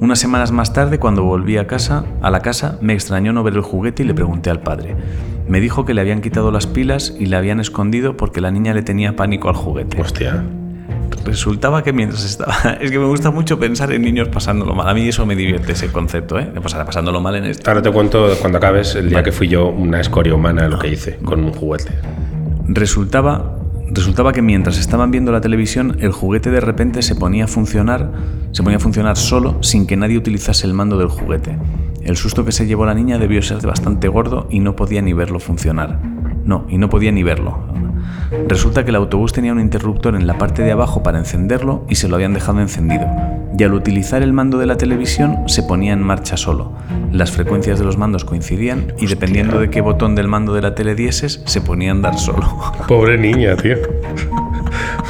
Unas 0.00 0.18
semanas 0.18 0.50
más 0.50 0.72
tarde, 0.72 0.98
cuando 0.98 1.22
volví 1.22 1.58
a 1.58 1.68
casa, 1.68 2.04
a 2.20 2.28
la 2.32 2.40
casa, 2.40 2.76
me 2.80 2.92
extrañó 2.92 3.32
no 3.32 3.44
ver 3.44 3.54
el 3.54 3.62
juguete 3.62 4.02
y 4.02 4.06
le 4.06 4.14
pregunté 4.14 4.50
al 4.50 4.62
padre. 4.62 4.96
Me 5.46 5.60
dijo 5.60 5.84
que 5.84 5.94
le 5.94 6.00
habían 6.00 6.20
quitado 6.20 6.50
las 6.50 6.66
pilas 6.66 7.14
y 7.16 7.26
le 7.26 7.36
habían 7.36 7.60
escondido 7.60 8.16
porque 8.16 8.40
la 8.40 8.50
niña 8.50 8.74
le 8.74 8.82
tenía 8.82 9.14
pánico 9.14 9.48
al 9.48 9.54
juguete. 9.54 10.00
Hostia. 10.00 10.42
Resultaba 11.24 11.82
que 11.82 11.92
mientras 11.92 12.24
estaba... 12.24 12.54
Es 12.80 12.90
que 12.90 12.98
me 12.98 13.06
gusta 13.06 13.30
mucho 13.30 13.58
pensar 13.58 13.92
en 13.92 14.02
niños 14.02 14.28
pasándolo 14.28 14.74
mal. 14.74 14.88
A 14.88 14.94
mí 14.94 15.08
eso 15.08 15.26
me 15.26 15.34
divierte 15.34 15.72
ese 15.72 15.90
concepto, 15.90 16.38
¿eh? 16.38 16.50
De 16.52 16.60
pasar 16.60 16.84
pasándolo 16.86 17.20
mal 17.20 17.34
en 17.34 17.44
esto. 17.44 17.68
Ahora 17.68 17.82
te 17.82 17.90
cuento 17.90 18.28
cuando 18.40 18.58
acabes 18.58 18.94
el 18.94 19.10
día 19.10 19.22
que 19.22 19.32
fui 19.32 19.48
yo 19.48 19.68
una 19.68 20.00
escoria 20.00 20.34
humana 20.34 20.68
lo 20.68 20.78
que 20.78 20.88
hice 20.88 21.16
con 21.16 21.44
un 21.44 21.52
juguete. 21.52 21.92
Resultaba, 22.68 23.58
resultaba 23.90 24.32
que 24.32 24.42
mientras 24.42 24.78
estaban 24.78 25.10
viendo 25.10 25.32
la 25.32 25.40
televisión, 25.40 25.96
el 26.00 26.12
juguete 26.12 26.50
de 26.50 26.60
repente 26.60 27.02
se 27.02 27.14
ponía 27.16 27.44
a 27.44 27.48
funcionar, 27.48 28.12
se 28.52 28.62
ponía 28.62 28.76
a 28.76 28.80
funcionar 28.80 29.16
solo 29.16 29.62
sin 29.62 29.86
que 29.86 29.96
nadie 29.96 30.16
utilizase 30.16 30.66
el 30.66 30.74
mando 30.74 30.96
del 30.96 31.08
juguete. 31.08 31.58
El 32.02 32.16
susto 32.16 32.44
que 32.44 32.52
se 32.52 32.66
llevó 32.66 32.86
la 32.86 32.94
niña 32.94 33.18
debió 33.18 33.42
ser 33.42 33.66
bastante 33.66 34.06
gordo 34.06 34.46
y 34.48 34.60
no 34.60 34.76
podía 34.76 35.02
ni 35.02 35.12
verlo 35.12 35.40
funcionar. 35.40 35.98
No, 36.46 36.64
y 36.68 36.78
no 36.78 36.88
podía 36.88 37.12
ni 37.12 37.22
verlo. 37.22 37.58
Resulta 38.48 38.84
que 38.84 38.90
el 38.90 38.96
autobús 38.96 39.32
tenía 39.32 39.52
un 39.52 39.60
interruptor 39.60 40.14
en 40.14 40.26
la 40.26 40.38
parte 40.38 40.62
de 40.62 40.72
abajo 40.72 41.02
para 41.02 41.18
encenderlo 41.18 41.84
y 41.88 41.96
se 41.96 42.08
lo 42.08 42.16
habían 42.16 42.34
dejado 42.34 42.60
encendido. 42.60 43.06
Y 43.58 43.62
al 43.64 43.74
utilizar 43.74 44.22
el 44.22 44.32
mando 44.32 44.58
de 44.58 44.66
la 44.66 44.76
televisión 44.76 45.48
se 45.48 45.62
ponía 45.62 45.92
en 45.92 46.02
marcha 46.02 46.36
solo. 46.36 46.72
Las 47.12 47.30
frecuencias 47.30 47.78
de 47.78 47.84
los 47.84 47.96
mandos 47.96 48.24
coincidían 48.24 48.92
y 48.98 49.06
dependiendo 49.06 49.58
de 49.58 49.70
qué 49.70 49.80
botón 49.80 50.14
del 50.14 50.28
mando 50.28 50.54
de 50.54 50.62
la 50.62 50.74
tele 50.74 50.94
dieses, 50.94 51.42
se 51.46 51.60
ponía 51.60 51.90
a 51.90 51.92
andar 51.92 52.18
solo. 52.18 52.48
Pobre 52.86 53.18
niña, 53.18 53.56
tío. 53.56 53.76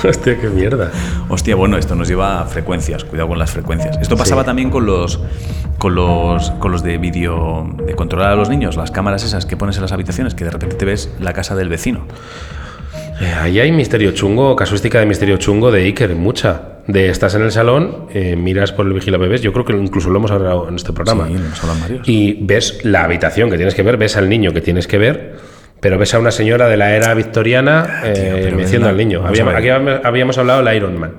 Hostia, 0.11 0.39
qué 0.41 0.49
mierda. 0.49 0.91
Hostia, 1.29 1.55
bueno, 1.57 1.77
esto 1.79 1.95
nos 1.95 2.09
lleva 2.09 2.41
a 2.41 2.45
frecuencias, 2.47 3.05
cuidado 3.05 3.29
con 3.29 3.39
las 3.39 3.51
frecuencias. 3.51 3.99
Esto 4.01 4.17
pasaba 4.17 4.43
Sí. 4.43 4.47
también 4.47 4.71
con 4.71 4.87
los 4.87 5.21
con 5.79 5.95
los 5.95 6.51
con 6.53 6.73
los 6.73 6.83
de 6.83 6.97
vídeo 6.99 7.69
de 7.87 7.95
controlar 7.95 8.33
a 8.33 8.37
los 8.37 8.49
niños, 8.49 8.77
las 8.77 8.91
cámaras 8.91 9.25
esas 9.25 9.45
que 9.47 9.57
pones 9.57 9.77
en 9.77 9.83
las 9.83 9.93
habitaciones 9.93 10.35
que 10.35 10.45
de 10.45 10.51
repente 10.51 10.77
te 10.77 10.85
ves 10.85 11.13
la 11.21 11.33
casa 11.33 11.55
del 11.55 11.69
vecino. 11.69 12.07
Eh, 13.21 13.33
Ahí 13.41 13.61
hay 13.61 13.73
misterio 13.73 14.13
chungo, 14.13 14.55
casuística 14.57 14.99
de 15.01 15.07
misterio 15.07 15.37
chungo 15.39 15.71
de 15.71 15.83
Iker, 15.85 16.15
mucha. 16.15 16.73
De 16.87 17.09
estás 17.09 17.35
en 17.35 17.43
el 17.43 17.51
salón, 17.51 18.07
eh, 18.15 18.37
miras 18.37 18.71
por 18.73 18.87
el 18.87 18.93
vigila 18.93 19.19
bebés, 19.19 19.41
yo 19.43 19.53
creo 19.53 19.65
que 19.65 19.73
incluso 19.73 20.09
lo 20.11 20.19
hemos 20.19 20.31
hablado 20.31 20.69
en 20.69 20.77
este 20.77 20.93
programa. 20.93 21.27
Sí, 21.27 21.33
nos 21.35 21.61
hablan 21.63 21.81
varios. 21.81 22.09
Y 22.09 22.39
ves 22.43 22.79
la 22.85 23.03
habitación 23.05 23.51
que 23.51 23.57
tienes 23.57 23.75
que 23.75 23.83
ver, 23.83 23.97
ves 23.97 24.17
al 24.17 24.29
niño 24.29 24.53
que 24.53 24.61
tienes 24.61 24.87
que 24.87 24.97
ver, 24.99 25.35
pero 25.87 25.99
ves 25.99 26.13
a 26.15 26.19
una 26.19 26.33
señora 26.33 26.67
de 26.69 26.77
la 26.77 26.97
era 26.97 27.15
victoriana 27.15 28.01
eh, 28.03 28.41
pero 28.43 28.57
meciendo 28.57 28.89
al 28.89 28.97
niño. 28.97 29.25
Habíamos, 29.25 29.55
aquí 29.55 29.69
habíamos- 29.69 30.37
hablado 30.37 30.65
del 30.65 30.77
Iron 30.77 30.99
Man. 30.99 31.13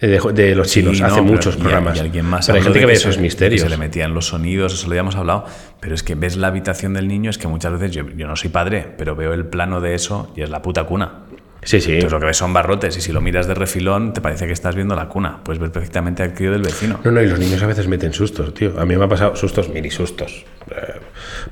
eh, 0.00 0.06
De, 0.06 0.20
de 0.32 0.54
los 0.54 0.68
chinos, 0.68 0.98
Sí, 0.98 1.02
hace 1.02 1.16
no, 1.16 1.24
muchos 1.24 1.56
programas. 1.56 1.96
Y, 1.96 2.00
alguien 2.00 2.26
más 2.26 2.46
pero 2.46 2.58
hay 2.58 2.62
gente 2.62 2.78
de 2.78 2.80
que 2.84 2.86
ve 2.86 2.94
se- 2.94 3.00
esos 3.08 3.16
que 3.16 3.22
misterios. 3.22 3.62
se 3.62 3.68
le 3.68 3.76
metían 3.76 4.14
los 4.14 4.28
sonidos, 4.28 4.72
eso 4.74 4.86
lo 4.86 4.92
habíamos 4.92 5.16
hablado. 5.16 5.46
Pero 5.80 5.96
es 5.96 6.04
que 6.04 6.14
ves 6.14 6.36
la 6.36 6.46
habitación 6.46 6.94
del 6.94 7.08
niño, 7.08 7.28
es 7.28 7.38
que 7.38 7.48
muchas 7.48 7.72
veces 7.72 7.90
yo, 7.90 8.04
yo 8.16 8.28
no 8.28 8.36
soy 8.36 8.50
padre, 8.50 8.86
pero 8.96 9.16
veo 9.16 9.32
el 9.34 9.46
plano 9.46 9.80
de 9.80 9.96
eso 9.96 10.32
y 10.36 10.42
es 10.42 10.50
la 10.50 10.62
puta 10.62 10.84
cuna. 10.84 11.22
Sí, 11.62 11.80
sí. 11.80 11.92
Entonces 11.92 12.12
lo 12.12 12.20
que 12.20 12.26
ves 12.26 12.36
son 12.36 12.52
barrotes 12.52 12.96
y 12.96 13.00
si 13.00 13.12
lo 13.12 13.20
miras 13.20 13.46
de 13.46 13.54
refilón 13.54 14.12
te 14.12 14.20
parece 14.20 14.46
que 14.46 14.52
estás 14.52 14.74
viendo 14.74 14.94
la 14.94 15.08
cuna. 15.08 15.40
Puedes 15.44 15.60
ver 15.60 15.70
perfectamente 15.70 16.22
al 16.22 16.34
crío 16.34 16.52
del 16.52 16.62
vecino. 16.62 17.00
No, 17.04 17.10
no, 17.10 17.22
y 17.22 17.26
los 17.26 17.38
niños 17.38 17.62
a 17.62 17.66
veces 17.66 17.86
meten 17.86 18.12
sustos, 18.12 18.54
tío. 18.54 18.78
A 18.78 18.86
mí 18.86 18.96
me 18.96 19.04
ha 19.04 19.08
pasado 19.08 19.36
sustos, 19.36 19.68
mini 19.68 19.90
sustos. 19.90 20.44
Eh, 20.70 21.00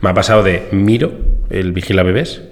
me 0.00 0.11
ha 0.11 0.14
pasado 0.14 0.42
de 0.42 0.68
miro 0.72 1.12
el 1.50 1.72
vigila 1.72 2.02
bebés 2.02 2.42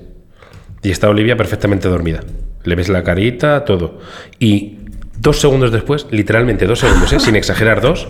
y 0.82 0.90
está 0.90 1.08
Olivia 1.08 1.36
perfectamente 1.36 1.88
dormida. 1.88 2.20
Le 2.64 2.74
ves 2.74 2.88
la 2.88 3.02
carita, 3.02 3.64
todo. 3.64 4.00
Y 4.38 4.78
dos 5.18 5.40
segundos 5.40 5.72
después, 5.72 6.06
literalmente 6.10 6.66
dos 6.66 6.80
segundos, 6.80 7.12
¿eh? 7.12 7.20
sin 7.20 7.36
exagerar 7.36 7.80
dos, 7.80 8.08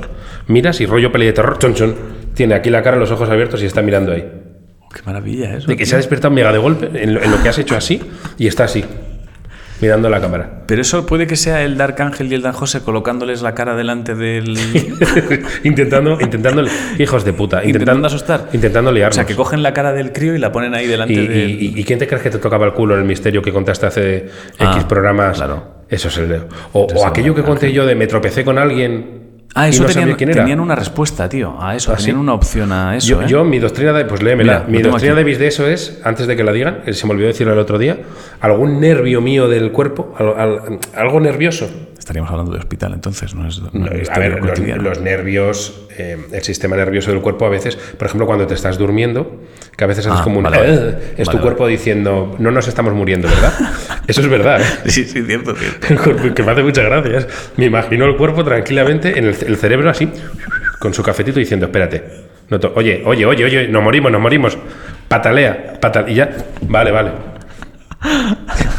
miras 0.49 0.81
y 0.81 0.87
rollo 0.87 1.13
peli 1.13 1.27
de 1.27 1.33
terror, 1.33 1.59
chon 1.59 1.75
chon. 1.75 1.95
Tiene 2.35 2.55
aquí 2.55 2.69
la 2.69 2.83
cara, 2.83 2.97
los 2.97 3.11
ojos 3.11 3.31
abiertos 3.31 3.63
y 3.63 3.67
está 3.67 3.81
mirando 3.81 4.13
ahí. 4.13 4.29
Oh, 4.81 4.89
qué 4.89 5.01
maravilla 5.07 5.57
eso. 5.57 5.69
De 5.69 5.77
que 5.77 5.85
tío. 5.85 5.91
se 5.91 5.95
ha 5.95 5.99
despertado 5.99 6.35
mega 6.35 6.53
de 6.53 6.59
golpe 6.59 6.91
en 7.03 7.15
lo, 7.15 7.23
en 7.23 7.31
lo 7.31 7.43
que 7.43 7.49
has 7.49 7.59
hecho 7.59 7.77
así 7.77 8.01
y 8.37 8.47
está 8.47 8.65
así, 8.65 8.85
mirando 9.81 10.09
la 10.09 10.21
cámara. 10.21 10.63
Pero 10.67 10.83
eso 10.83 11.07
puede 11.07 11.27
que 11.27 11.37
sea 11.37 11.63
el 11.63 11.77
Dark 11.77 12.01
Ángel 12.01 12.31
y 12.31 12.35
el 12.35 12.43
Dan 12.43 12.53
José 12.53 12.81
colocándoles 12.83 13.43
la 13.43 13.55
cara 13.55 13.77
delante 13.77 14.15
del. 14.15 14.57
intentando, 15.65 16.19
intentando, 16.21 16.63
hijos 16.99 17.25
de 17.25 17.33
puta, 17.33 17.65
Intentando 17.65 18.07
asustar. 18.07 18.49
Intentando 18.53 18.91
o 18.91 18.93
liarnos. 18.93 19.15
sea, 19.17 19.25
que 19.27 19.35
cogen 19.37 19.63
la 19.63 19.73
cara 19.73 19.93
del 19.93 20.13
crío 20.13 20.35
y 20.35 20.39
la 20.39 20.53
ponen 20.53 20.75
ahí 20.75 20.87
delante 20.87 21.15
¿Y, 21.15 21.27
del. 21.27 21.51
y- 21.63 21.81
y 21.81 21.85
quién 21.85 21.99
te 21.99 22.07
crees 22.07 22.23
que 22.23 22.31
te 22.31 22.39
tocaba 22.39 22.67
el 22.67 22.73
culo 22.73 22.95
en 22.95 23.01
el 23.01 23.07
misterio 23.07 23.43
que 23.43 23.53
contaste 23.53 23.87
hace 23.87 24.29
Ah, 24.59 24.73
X 24.75 24.85
programas? 24.85 25.37
claro. 25.37 25.77
Eso 25.89 26.09
es 26.09 26.19
el 26.19 26.29
de. 26.29 26.41
O, 26.73 26.87
o 26.95 27.07
aquello 27.07 27.29
el 27.31 27.35
que 27.37 27.43
conté 27.43 27.73
yo 27.73 27.87
de 27.87 27.95
me 27.95 28.07
tropecé 28.07 28.45
con 28.45 28.59
alguien. 28.59 29.26
Ah, 29.59 29.67
y 29.69 29.71
eso 29.71 29.83
no 29.85 29.89
tenían, 29.89 30.03
sabía 30.05 30.17
quién 30.19 30.31
era. 30.31 30.43
tenían 30.43 30.61
una 30.61 30.75
respuesta, 30.75 31.29
tío. 31.29 31.57
A 31.61 31.75
eso, 31.75 31.91
¿Ah, 31.93 31.97
tenían 31.97 32.17
sí? 32.17 32.21
una 32.21 32.35
opción 32.35 32.73
a 32.73 32.97
eso. 32.97 33.07
yo, 33.09 33.23
¿eh? 33.23 33.27
yo, 33.27 33.45
mi 33.45 33.59
doctrina 33.59 33.93
de. 33.93 34.05
Pues 34.05 34.23
léemela. 34.23 34.65
Mira, 34.69 34.79
mi 34.79 34.83
doctrina 34.83 35.15
aquí. 35.15 35.19
de 35.19 35.25
bis 35.25 35.39
de 35.39 35.47
eso 35.47 35.67
es, 35.67 36.01
antes 36.05 36.27
de 36.27 36.37
que 36.37 36.45
la 36.45 36.53
digan, 36.53 36.81
eh, 36.85 36.93
se 36.93 37.07
me 37.07 37.13
olvidó 37.15 37.29
decirlo 37.29 37.55
el 37.55 37.59
otro 37.59 37.79
día, 37.79 37.99
algún 38.41 38.81
nervio 38.81 39.21
mío 39.23 39.49
del 39.49 39.73
cuerpo, 39.73 40.15
al- 40.19 40.39
al- 40.39 40.79
algo 40.95 41.21
nervioso. 41.21 41.69
Estaríamos 42.07 42.31
hablando 42.31 42.53
de 42.53 42.59
hospital, 42.61 42.93
entonces, 42.93 43.35
no 43.35 43.49
es. 43.49 43.61
no 43.61 43.69
No, 43.73 43.87
es 43.91 44.09
a 44.09 44.17
ver, 44.21 44.41
los, 44.81 45.01
nervios, 45.01 45.87
eh, 45.99 46.17
el 46.31 46.43
sistema 46.45 46.77
nervioso 46.77 47.11
del 47.11 47.21
cuerpo 47.21 47.47
a 47.47 47.49
veces, 47.49 47.75
por 47.75 48.07
ejemplo, 48.07 48.27
cuando 48.29 48.47
te 48.47 48.55
estás 48.55 48.79
durmiendo, 48.79 49.43
que 49.77 49.83
a 49.83 49.89
veces 49.89 50.07
haces 50.07 50.21
Ah, 50.21 50.23
como 50.23 50.37
un... 50.39 50.45
vale, 50.45 50.57
vale. 50.57 50.73
"Eh", 50.91 51.15
es 51.19 51.29
tu 51.29 51.41
cuerpo 51.41 51.67
diciendo, 51.67 52.37
no 52.39 52.53
nos 52.53 52.69
estamos 52.69 52.95
muriendo, 52.95 53.27
¿verdad? 53.27 53.53
Eso 54.07 54.21
es 54.21 54.29
verdad. 54.29 54.61
¿eh? 54.61 54.89
Sí, 54.89 55.03
sí, 55.03 55.21
cierto, 55.25 55.57
cierto. 55.57 55.87
El 55.93 55.99
cuerpo, 55.99 56.33
que 56.33 56.43
me 56.45 56.53
hace 56.53 56.63
muchas 56.63 56.85
gracias. 56.85 57.27
Me 57.57 57.65
imagino 57.65 58.05
el 58.05 58.15
cuerpo 58.17 58.45
tranquilamente, 58.45 59.19
en 59.19 59.25
el, 59.25 59.35
el 59.45 59.57
cerebro 59.57 59.91
así, 59.91 60.09
con 60.79 60.95
su 60.95 61.03
cafetito 61.03 61.41
diciendo, 61.41 61.67
espérate. 61.67 62.05
no 62.51 62.61
oye, 62.77 63.03
oye, 63.05 63.27
oye, 63.27 63.45
oye, 63.47 63.67
nos 63.67 63.83
morimos, 63.83 64.13
nos 64.13 64.21
morimos. 64.21 64.57
Patalea, 65.09 65.81
patal 65.81 66.09
y 66.09 66.15
ya, 66.15 66.31
vale, 66.69 66.93
vale. 66.93 67.11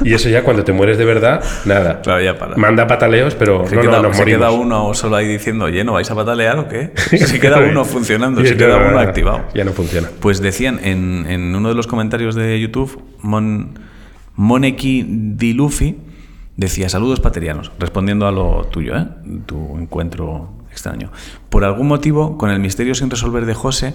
Y 0.03 0.13
eso 0.13 0.29
ya 0.29 0.43
cuando 0.43 0.63
te 0.63 0.73
mueres 0.73 0.97
de 0.97 1.05
verdad, 1.05 1.43
nada. 1.65 2.01
Claro, 2.01 2.21
ya 2.23 2.37
para. 2.37 2.55
Manda 2.57 2.87
pataleos, 2.87 3.35
pero 3.35 3.67
Se, 3.67 3.75
no, 3.75 3.81
queda, 3.81 3.91
no, 3.97 4.03
nos 4.03 4.15
se 4.15 4.21
morimos. 4.21 4.39
queda 4.39 4.51
uno 4.51 4.93
solo 4.93 5.15
ahí 5.15 5.27
diciendo, 5.27 5.65
oye, 5.65 5.83
¿no 5.83 5.93
vais 5.93 6.09
a 6.11 6.15
patalear 6.15 6.59
o 6.59 6.67
qué? 6.67 6.91
Se 6.95 7.39
queda 7.39 7.59
uno 7.59 7.83
funcionando, 7.85 8.43
se 8.45 8.55
queda 8.57 8.79
no- 8.79 8.89
uno 8.89 8.99
activado. 8.99 9.45
Ya 9.53 9.63
no 9.63 9.71
funciona. 9.71 10.09
Pues 10.19 10.41
decían 10.41 10.79
en, 10.83 11.25
en 11.29 11.55
uno 11.55 11.69
de 11.69 11.75
los 11.75 11.87
comentarios 11.87 12.35
de 12.35 12.59
YouTube, 12.59 13.01
Mon, 13.21 13.79
Moneki 14.35 15.05
Dilufi 15.07 15.97
decía 16.55 16.89
saludos 16.89 17.19
paterianos, 17.19 17.71
respondiendo 17.79 18.27
a 18.27 18.31
lo 18.31 18.65
tuyo, 18.71 18.95
¿eh? 18.97 19.05
tu 19.45 19.77
encuentro 19.77 20.49
extraño. 20.71 21.11
Por 21.49 21.63
algún 21.63 21.87
motivo, 21.87 22.37
con 22.37 22.49
el 22.49 22.59
misterio 22.59 22.93
sin 22.95 23.09
resolver 23.09 23.45
de 23.45 23.53
José, 23.53 23.93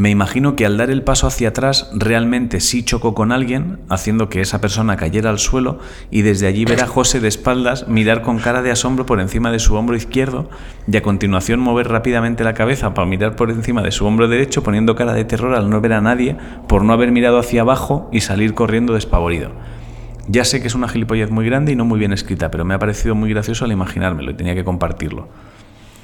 Me 0.00 0.08
imagino 0.08 0.56
que 0.56 0.64
al 0.64 0.78
dar 0.78 0.90
el 0.90 1.02
paso 1.02 1.26
hacia 1.26 1.50
atrás 1.50 1.90
realmente 1.94 2.60
sí 2.60 2.82
chocó 2.82 3.12
con 3.12 3.32
alguien, 3.32 3.80
haciendo 3.90 4.30
que 4.30 4.40
esa 4.40 4.58
persona 4.58 4.96
cayera 4.96 5.28
al 5.28 5.38
suelo 5.38 5.78
y 6.10 6.22
desde 6.22 6.46
allí 6.46 6.64
ver 6.64 6.82
a 6.82 6.86
José 6.86 7.20
de 7.20 7.28
espaldas 7.28 7.86
mirar 7.86 8.22
con 8.22 8.38
cara 8.38 8.62
de 8.62 8.70
asombro 8.70 9.04
por 9.04 9.20
encima 9.20 9.52
de 9.52 9.58
su 9.58 9.74
hombro 9.74 9.98
izquierdo 9.98 10.48
y 10.90 10.96
a 10.96 11.02
continuación 11.02 11.60
mover 11.60 11.88
rápidamente 11.88 12.44
la 12.44 12.54
cabeza 12.54 12.94
para 12.94 13.06
mirar 13.06 13.36
por 13.36 13.50
encima 13.50 13.82
de 13.82 13.92
su 13.92 14.06
hombro 14.06 14.26
derecho 14.26 14.62
poniendo 14.62 14.94
cara 14.94 15.12
de 15.12 15.26
terror 15.26 15.54
al 15.54 15.68
no 15.68 15.82
ver 15.82 15.92
a 15.92 16.00
nadie 16.00 16.38
por 16.66 16.82
no 16.82 16.94
haber 16.94 17.12
mirado 17.12 17.38
hacia 17.38 17.60
abajo 17.60 18.08
y 18.10 18.22
salir 18.22 18.54
corriendo 18.54 18.94
despavorido. 18.94 19.50
Ya 20.28 20.46
sé 20.46 20.62
que 20.62 20.68
es 20.68 20.74
una 20.74 20.88
gilipollez 20.88 21.30
muy 21.30 21.44
grande 21.44 21.72
y 21.72 21.76
no 21.76 21.84
muy 21.84 21.98
bien 21.98 22.14
escrita, 22.14 22.50
pero 22.50 22.64
me 22.64 22.72
ha 22.72 22.78
parecido 22.78 23.14
muy 23.14 23.28
gracioso 23.28 23.66
al 23.66 23.72
imaginármelo 23.72 24.30
y 24.30 24.34
tenía 24.34 24.54
que 24.54 24.64
compartirlo. 24.64 25.28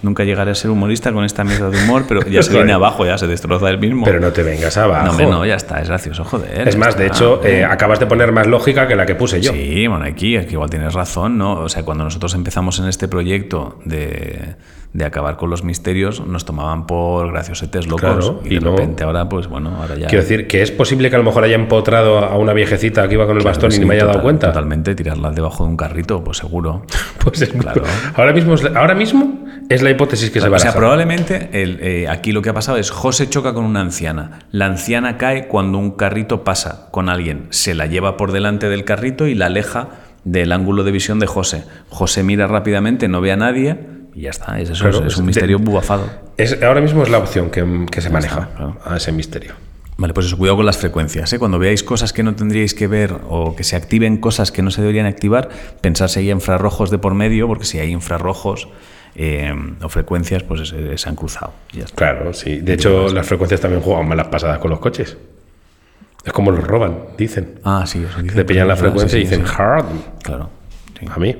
Nunca 0.02 0.24
llegaré 0.24 0.50
a 0.50 0.54
ser 0.54 0.70
humorista 0.70 1.12
con 1.12 1.24
esta 1.24 1.42
mierda 1.42 1.70
de 1.70 1.82
humor, 1.82 2.04
pero 2.06 2.24
ya 2.26 2.42
se 2.42 2.52
viene 2.52 2.72
abajo, 2.74 3.06
ya 3.06 3.16
se 3.18 3.26
destroza 3.26 3.70
el 3.70 3.78
mismo. 3.78 4.04
Pero 4.04 4.20
no 4.20 4.30
te 4.32 4.42
vengas 4.42 4.76
abajo. 4.76 5.04
No, 5.04 5.10
hombre, 5.12 5.26
no, 5.26 5.46
ya 5.46 5.54
está, 5.54 5.80
es 5.80 5.88
gracioso, 5.88 6.24
joder. 6.24 6.68
Es 6.68 6.76
más, 6.76 6.96
de 6.96 7.06
hecho, 7.06 7.42
eh, 7.44 7.64
acabas 7.64 7.98
de 7.98 8.06
poner 8.06 8.32
más 8.32 8.46
lógica 8.46 8.86
que 8.86 8.94
la 8.94 9.06
que 9.06 9.14
puse 9.14 9.40
yo. 9.40 9.52
Sí, 9.52 9.86
bueno, 9.86 10.04
aquí 10.04 10.36
es 10.36 10.46
que 10.46 10.52
igual 10.52 10.70
tienes 10.70 10.92
razón, 10.92 11.38
¿no? 11.38 11.60
O 11.60 11.68
sea, 11.68 11.82
cuando 11.82 12.04
nosotros 12.04 12.34
empezamos 12.34 12.78
en 12.78 12.86
este 12.86 13.08
proyecto 13.08 13.78
de, 13.84 14.56
de 14.92 15.04
acabar 15.04 15.36
con 15.36 15.50
los 15.50 15.62
misterios, 15.62 16.26
nos 16.26 16.44
tomaban 16.44 16.86
por 16.86 17.30
graciosetes 17.30 17.86
locos. 17.86 18.00
Claro, 18.00 18.40
y, 18.44 18.48
y 18.48 18.54
de 18.54 18.60
no- 18.60 18.70
repente 18.70 19.04
ahora, 19.04 19.28
pues 19.28 19.46
bueno, 19.46 19.76
ahora 19.80 19.94
ya. 19.96 20.06
Quiero 20.06 20.22
decir, 20.22 20.46
que 20.46 20.62
es 20.62 20.70
posible 20.70 21.10
que 21.10 21.16
a 21.16 21.18
lo 21.18 21.24
mejor 21.24 21.44
haya 21.44 21.54
empotrado 21.56 22.18
a 22.18 22.36
una 22.38 22.52
viejecita 22.52 23.06
que 23.08 23.14
iba 23.14 23.26
con 23.26 23.36
el 23.36 23.44
bastón 23.44 23.70
Sí, 23.70 23.76
y 23.76 23.80
ni 23.80 23.86
me 23.86 23.94
haya 23.94 24.06
dado 24.06 24.22
cuenta. 24.22 24.48
Totalmente, 24.48 24.94
tirarla 24.94 25.30
debajo 25.30 25.64
de 25.64 25.70
un 25.70 25.76
carrito, 25.76 26.22
pues 26.24 26.38
seguro. 26.38 26.82
Pues 27.26 27.42
es 27.42 27.48
Claro. 27.48 27.82
ahora, 28.14 28.32
mismo 28.32 28.54
es 28.54 28.62
la, 28.62 28.78
ahora 28.78 28.94
mismo 28.94 29.44
es 29.68 29.82
la 29.82 29.90
hipótesis 29.90 30.30
que 30.30 30.40
se 30.40 30.46
o 30.46 30.50
baraja. 30.50 30.70
sea, 30.70 30.78
probablemente 30.78 31.50
el, 31.60 31.78
eh, 31.82 32.08
aquí 32.08 32.30
lo 32.30 32.40
que 32.40 32.50
ha 32.50 32.54
pasado 32.54 32.78
es 32.78 32.90
José 32.92 33.28
choca 33.28 33.52
con 33.52 33.64
una 33.64 33.80
anciana. 33.80 34.38
La 34.52 34.66
anciana 34.66 35.16
cae 35.18 35.48
cuando 35.48 35.76
un 35.78 35.90
carrito 35.90 36.44
pasa 36.44 36.86
con 36.92 37.08
alguien. 37.08 37.48
Se 37.50 37.74
la 37.74 37.86
lleva 37.86 38.16
por 38.16 38.30
delante 38.30 38.68
del 38.68 38.84
carrito 38.84 39.26
y 39.26 39.34
la 39.34 39.46
aleja 39.46 39.88
del 40.22 40.52
ángulo 40.52 40.84
de 40.84 40.92
visión 40.92 41.18
de 41.18 41.26
José. 41.26 41.64
José 41.88 42.22
mira 42.22 42.46
rápidamente, 42.46 43.08
no 43.08 43.20
ve 43.20 43.32
a 43.32 43.36
nadie 43.36 43.76
y 44.16 44.22
ya 44.22 44.30
está. 44.30 44.58
Es, 44.58 44.70
eso, 44.70 44.82
Claro, 44.82 45.00
es, 45.06 45.12
es 45.12 45.16
un 45.18 45.26
misterio 45.26 45.58
de- 45.58 45.64
bufafado. 45.64 46.08
Es, 46.36 46.60
ahora 46.62 46.80
mismo 46.80 47.02
es 47.02 47.10
la 47.10 47.18
opción 47.18 47.50
que, 47.50 47.86
que 47.90 48.00
se 48.00 48.10
maneja 48.10 48.40
está, 48.40 48.54
claro. 48.56 48.76
a 48.84 48.96
ese 48.96 49.12
misterio. 49.12 49.52
Vale, 49.98 50.12
pues 50.12 50.26
eso, 50.26 50.36
cuidado 50.36 50.56
con 50.56 50.66
las 50.66 50.76
frecuencias. 50.76 51.32
¿eh? 51.32 51.38
Cuando 51.38 51.58
veáis 51.58 51.82
cosas 51.82 52.12
que 52.12 52.22
no 52.22 52.34
tendríais 52.34 52.74
que 52.74 52.86
ver 52.86 53.14
o 53.30 53.54
que 53.56 53.64
se 53.64 53.76
activen 53.76 54.18
cosas 54.18 54.52
que 54.52 54.60
no 54.62 54.70
se 54.70 54.80
deberían 54.82 55.06
activar, 55.06 55.48
pensad 55.80 56.08
si 56.08 56.20
hay 56.20 56.30
infrarrojos 56.30 56.90
de 56.90 56.98
por 56.98 57.14
medio, 57.14 57.46
porque 57.48 57.64
si 57.64 57.78
hay 57.78 57.92
infrarrojos 57.92 58.68
eh, 59.14 59.54
o 59.82 59.88
frecuencias, 59.88 60.42
pues 60.42 60.74
se 60.96 61.08
han 61.08 61.16
cruzado. 61.16 61.54
Y 61.72 61.78
ya 61.78 61.84
está. 61.84 61.96
Claro, 61.96 62.34
sí. 62.34 62.56
De 62.60 62.74
hecho, 62.74 63.08
las 63.08 63.26
frecuencias 63.26 63.60
también 63.62 63.80
juegan 63.80 64.06
malas 64.08 64.26
pasadas 64.28 64.58
con 64.58 64.70
los 64.70 64.80
coches. 64.80 65.16
Es 66.26 66.32
como 66.32 66.50
los 66.50 66.62
roban, 66.66 66.98
dicen. 67.16 67.60
Ah, 67.64 67.84
sí, 67.86 68.04
eso 68.06 68.20
dicen, 68.20 68.36
te 68.36 68.44
pillan 68.44 68.68
la 68.68 68.76
frecuencia 68.76 69.08
Sí, 69.18 69.18
y 69.18 69.20
dicen 69.28 69.46
sí. 69.46 69.52
hard. 69.56 69.86
Claro. 70.22 70.50
A 71.08 71.18
mí. 71.18 71.36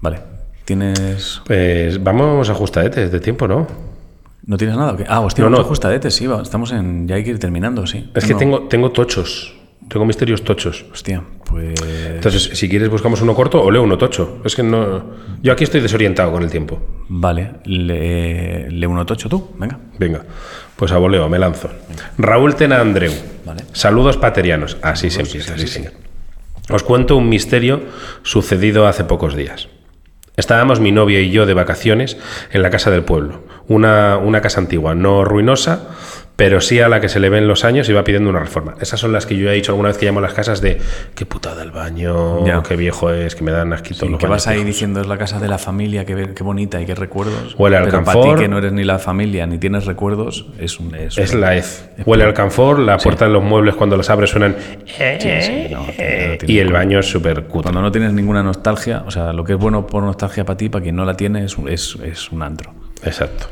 Vale. 0.00 0.20
¿Tienes. 0.64 1.42
Pues 1.46 2.02
vamos 2.02 2.48
ajustadetes 2.48 3.12
de 3.12 3.20
tiempo, 3.20 3.46
¿no? 3.46 3.66
¿No 4.46 4.56
tienes 4.56 4.76
nada? 4.76 4.96
Ah, 5.08 5.20
hostia, 5.20 5.44
No, 5.44 5.50
no, 5.50 5.56
no. 5.58 5.62
ajustadete, 5.62 6.10
sí, 6.10 6.28
estamos 6.42 6.72
en. 6.72 7.06
Ya 7.08 7.16
hay 7.16 7.24
que 7.24 7.30
ir 7.30 7.38
terminando, 7.38 7.86
sí. 7.86 8.10
Es 8.14 8.24
que 8.24 8.32
No. 8.32 8.38
tengo, 8.38 8.62
tengo 8.68 8.90
tochos. 8.90 9.54
Tengo 9.88 10.06
misterios 10.06 10.42
tochos. 10.42 10.86
Hostia, 10.92 11.22
pues. 11.44 11.74
Entonces, 12.14 12.50
si 12.58 12.68
quieres, 12.70 12.88
buscamos 12.88 13.20
uno 13.20 13.34
corto 13.34 13.62
o 13.62 13.70
leo 13.70 13.82
uno 13.82 13.98
tocho. 13.98 14.38
Es 14.44 14.56
que 14.56 14.62
no. 14.62 15.04
Yo 15.42 15.52
aquí 15.52 15.64
estoy 15.64 15.80
desorientado 15.82 16.32
con 16.32 16.42
el 16.42 16.50
tiempo. 16.50 16.80
Vale, 17.08 17.52
le, 17.64 18.70
le 18.70 18.86
uno 18.86 19.04
tocho 19.04 19.28
tú, 19.28 19.50
venga. 19.58 19.78
Venga, 19.98 20.24
pues 20.76 20.90
a 20.92 20.96
voleo, 20.96 21.28
me 21.28 21.38
lanzo. 21.38 21.68
Raúl 22.16 22.54
Tena 22.54 22.80
Andreu. 22.80 23.12
Vale. 23.44 23.64
Saludos 23.74 24.16
paterianos. 24.16 24.78
Así 24.80 25.10
se 25.10 25.20
empieza, 25.20 25.58
sí, 25.58 25.66
señor. 25.66 25.92
Os 26.70 26.82
cuento 26.82 27.16
un 27.16 27.28
misterio 27.28 27.82
sucedido 28.22 28.86
hace 28.86 29.04
pocos 29.04 29.36
días. 29.36 29.68
Estábamos 30.36 30.80
mi 30.80 30.90
novio 30.90 31.20
y 31.20 31.30
yo 31.30 31.46
de 31.46 31.54
vacaciones 31.54 32.16
en 32.50 32.62
la 32.62 32.70
casa 32.70 32.90
del 32.90 33.04
pueblo. 33.04 33.44
Una, 33.68 34.16
una 34.16 34.40
casa 34.40 34.60
antigua, 34.60 34.96
no 34.96 35.24
ruinosa, 35.24 35.90
pero 36.36 36.60
sí 36.60 36.80
a 36.80 36.88
la 36.88 37.00
que 37.00 37.08
se 37.08 37.20
le 37.20 37.28
ven 37.28 37.46
los 37.46 37.64
años 37.64 37.88
y 37.88 37.92
va 37.92 38.02
pidiendo 38.02 38.28
una 38.28 38.40
reforma. 38.40 38.74
Esas 38.80 38.98
son 38.98 39.12
las 39.12 39.24
que 39.24 39.36
yo 39.36 39.48
he 39.50 39.54
dicho 39.54 39.70
alguna 39.70 39.88
vez 39.90 39.98
que 39.98 40.06
llamo 40.06 40.18
a 40.18 40.22
las 40.22 40.34
casas 40.34 40.60
de 40.60 40.80
qué 41.14 41.26
putada 41.26 41.62
el 41.62 41.70
baño, 41.70 42.44
Ya. 42.44 42.60
qué 42.62 42.74
viejo 42.74 43.10
es, 43.12 43.36
que 43.36 43.44
me 43.44 43.52
dan 43.52 43.72
asquito 43.72 44.04
Y 44.04 44.08
los 44.08 44.18
que 44.18 44.26
vas 44.26 44.48
ahí 44.48 44.56
viejos. 44.56 44.66
diciendo 44.74 45.00
es 45.00 45.06
la 45.06 45.16
casa 45.16 45.38
de 45.38 45.46
la 45.46 45.58
familia, 45.58 46.04
qué, 46.04 46.30
qué 46.34 46.42
bonita 46.42 46.80
y 46.80 46.86
qué 46.86 46.94
recuerdos. 46.96 47.54
Huele 47.56 47.76
a 47.76 47.80
Pero 47.80 47.90
para 47.92 47.98
alcanfor. 48.10 48.34
ti 48.36 48.42
que 48.42 48.48
no 48.48 48.58
eres 48.58 48.72
ni 48.72 48.82
la 48.82 48.98
familia 48.98 49.46
ni 49.46 49.58
tienes 49.58 49.84
recuerdos, 49.86 50.46
es 50.58 50.80
un. 50.80 50.94
Es, 50.96 51.16
Es 51.18 51.32
un- 51.34 51.40
la 51.40 51.54
EZ. 51.56 51.88
Huele 52.04 52.24
al 52.24 52.34
canfor, 52.34 52.80
la 52.80 52.96
puerta 52.98 53.26
de 53.26 53.30
los 53.32 53.44
muebles 53.44 53.76
cuando 53.76 53.96
las 53.96 54.10
abres 54.10 54.30
suenan. 54.30 54.56
sí, 54.58 55.68
no, 55.70 55.86
no 55.86 55.92
tiene 55.92 56.38
y 56.46 56.58
el 56.58 56.72
baño 56.72 56.98
es 56.98 57.06
súper 57.06 57.44
cutre. 57.44 57.62
Cuando 57.62 57.80
no 57.80 57.92
tienes 57.92 58.12
ninguna 58.12 58.42
nostalgia, 58.42 59.04
o 59.06 59.10
sea, 59.12 59.32
lo 59.32 59.44
que 59.44 59.52
es 59.52 59.58
bueno 59.58 59.86
por 59.86 60.02
nostalgia 60.02 60.44
para 60.44 60.56
ti, 60.56 60.68
para 60.68 60.82
quien 60.82 60.96
no 60.96 61.04
la 61.04 61.16
tiene, 61.16 61.44
es, 61.44 61.56
es 62.02 62.32
un 62.32 62.42
antro. 62.42 62.72
Exacto. 63.04 63.46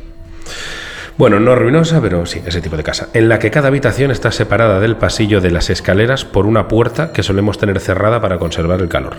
Bueno, 1.19 1.39
no 1.41 1.55
ruinosa, 1.55 2.01
pero 2.01 2.25
sí, 2.25 2.41
ese 2.47 2.61
tipo 2.61 2.77
de 2.77 2.83
casa, 2.83 3.09
en 3.13 3.29
la 3.29 3.39
que 3.39 3.51
cada 3.51 3.69
habitación 3.69 4.11
está 4.11 4.33
separada 4.33 4.81
del 4.81 4.97
pasillo 4.97 5.41
de 5.41 5.51
las 5.51 5.69
escaleras 5.69 6.25
por 6.25 6.47
una 6.47 6.69
puerta 6.69 7.13
que 7.13 7.23
solemos 7.23 7.59
tener 7.59 7.81
cerrada 7.81 8.21
para 8.21 8.39
conservar 8.39 8.81
el 8.81 8.89
calor. 8.89 9.17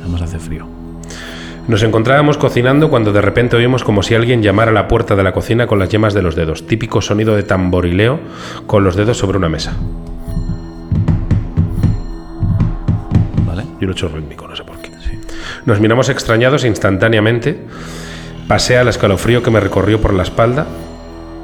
Además 0.00 0.22
hace 0.22 0.38
frío. 0.38 0.66
Nos 1.68 1.82
encontrábamos 1.82 2.38
cocinando 2.38 2.88
cuando 2.88 3.12
de 3.12 3.20
repente 3.20 3.56
oímos 3.56 3.84
como 3.84 4.02
si 4.02 4.14
alguien 4.14 4.42
llamara 4.42 4.70
a 4.70 4.74
la 4.74 4.88
puerta 4.88 5.16
de 5.16 5.22
la 5.22 5.32
cocina 5.32 5.66
con 5.66 5.78
las 5.78 5.88
yemas 5.88 6.14
de 6.14 6.22
los 6.22 6.34
dedos, 6.34 6.66
típico 6.66 7.02
sonido 7.02 7.34
de 7.34 7.42
tamborileo 7.42 8.20
con 8.66 8.84
los 8.84 8.96
dedos 8.96 9.18
sobre 9.18 9.36
una 9.36 9.48
mesa. 9.48 9.74
¿Vale? 13.44 13.64
Yo 13.80 13.86
lo 13.86 13.88
he 13.88 13.92
hecho 13.92 14.08
rítmico, 14.08 14.48
no 14.48 14.56
sé 14.56 14.64
por 14.64 14.78
qué. 14.78 14.86
Nos 15.66 15.80
miramos 15.80 16.08
extrañados 16.08 16.64
instantáneamente. 16.64 17.58
Pasé 18.48 18.78
al 18.78 18.88
escalofrío 18.88 19.42
que 19.42 19.50
me 19.50 19.60
recorrió 19.60 20.00
por 20.00 20.12
la 20.14 20.22
espalda. 20.22 20.66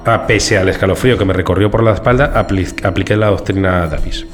Ah, 0.05 0.27
pese 0.27 0.59
al 0.59 0.69
escalofrío 0.69 1.19
que 1.19 1.25
me 1.25 1.33
recorrió 1.33 1.71
por 1.71 1.83
la 1.83 1.93
espalda, 1.93 2.33
apli- 2.35 2.85
apliqué 2.85 3.17
la 3.17 3.29
doctrina 3.29 3.87
Davis. 3.87 4.27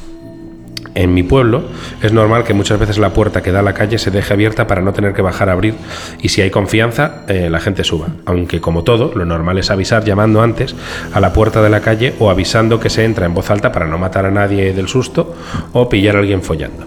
En 0.95 1.15
mi 1.15 1.23
pueblo 1.23 1.63
es 2.03 2.13
normal 2.13 2.43
que 2.45 2.55
muchas 2.55 2.79
veces 2.81 2.99
la 2.99 3.11
puerta 3.11 3.43
que 3.43 3.53
da 3.53 3.61
a 3.61 3.63
la 3.63 3.75
calle 3.75 3.99
se 3.99 4.11
deje 4.11 4.33
abierta 4.33 4.67
para 4.67 4.81
no 4.81 4.93
tener 4.93 5.13
que 5.13 5.23
bajar 5.23 5.49
a 5.49 5.53
abrir 5.53 5.75
y 6.21 6.31
si 6.31 6.41
hay 6.43 6.51
confianza 6.51 7.23
eh, 7.29 7.49
la 7.51 7.61
gente 7.61 7.85
suba. 7.85 8.09
Aunque 8.27 8.61
como 8.61 8.83
todo, 8.83 9.13
lo 9.15 9.25
normal 9.25 9.59
es 9.59 9.71
avisar 9.71 10.05
llamando 10.05 10.43
antes 10.43 10.75
a 11.13 11.21
la 11.21 11.33
puerta 11.33 11.63
de 11.63 11.71
la 11.71 11.81
calle 11.83 12.15
o 12.19 12.31
avisando 12.31 12.81
que 12.81 12.91
se 12.91 13.05
entra 13.05 13.27
en 13.27 13.35
voz 13.35 13.51
alta 13.51 13.71
para 13.71 13.87
no 13.87 13.99
matar 13.99 14.25
a 14.27 14.31
nadie 14.31 14.73
del 14.73 14.89
susto 14.89 15.37
o 15.73 15.89
pillar 15.89 16.17
a 16.17 16.21
alguien 16.21 16.43
follando. 16.43 16.85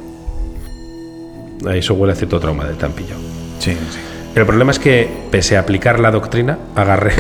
A 1.68 1.76
Eso 1.76 1.94
huele 1.94 2.12
a 2.14 2.16
cierto 2.16 2.40
trauma 2.40 2.66
de 2.66 2.74
tan 2.74 2.92
pillado. 2.92 3.22
Sí, 3.60 3.72
sí. 3.72 4.00
El 4.36 4.46
problema 4.46 4.72
es 4.72 4.80
que, 4.80 5.10
pese 5.30 5.58
a 5.58 5.62
aplicar 5.62 6.00
la 6.00 6.12
doctrina, 6.12 6.58
agarré. 6.76 7.14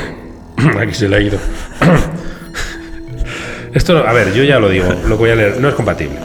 Aquí 0.80 0.94
se 0.94 1.10
le 1.10 1.16
ha 1.18 1.22
ido. 1.22 1.38
Esto, 3.74 3.98
a 4.06 4.12
ver, 4.14 4.34
yo 4.34 4.44
ya 4.44 4.60
lo 4.60 4.70
digo, 4.70 4.88
lo 5.08 5.16
que 5.16 5.22
voy 5.22 5.30
a 5.30 5.36
leer, 5.36 5.60
no 5.62 5.70
es 5.70 5.76
compatible. 5.76 6.16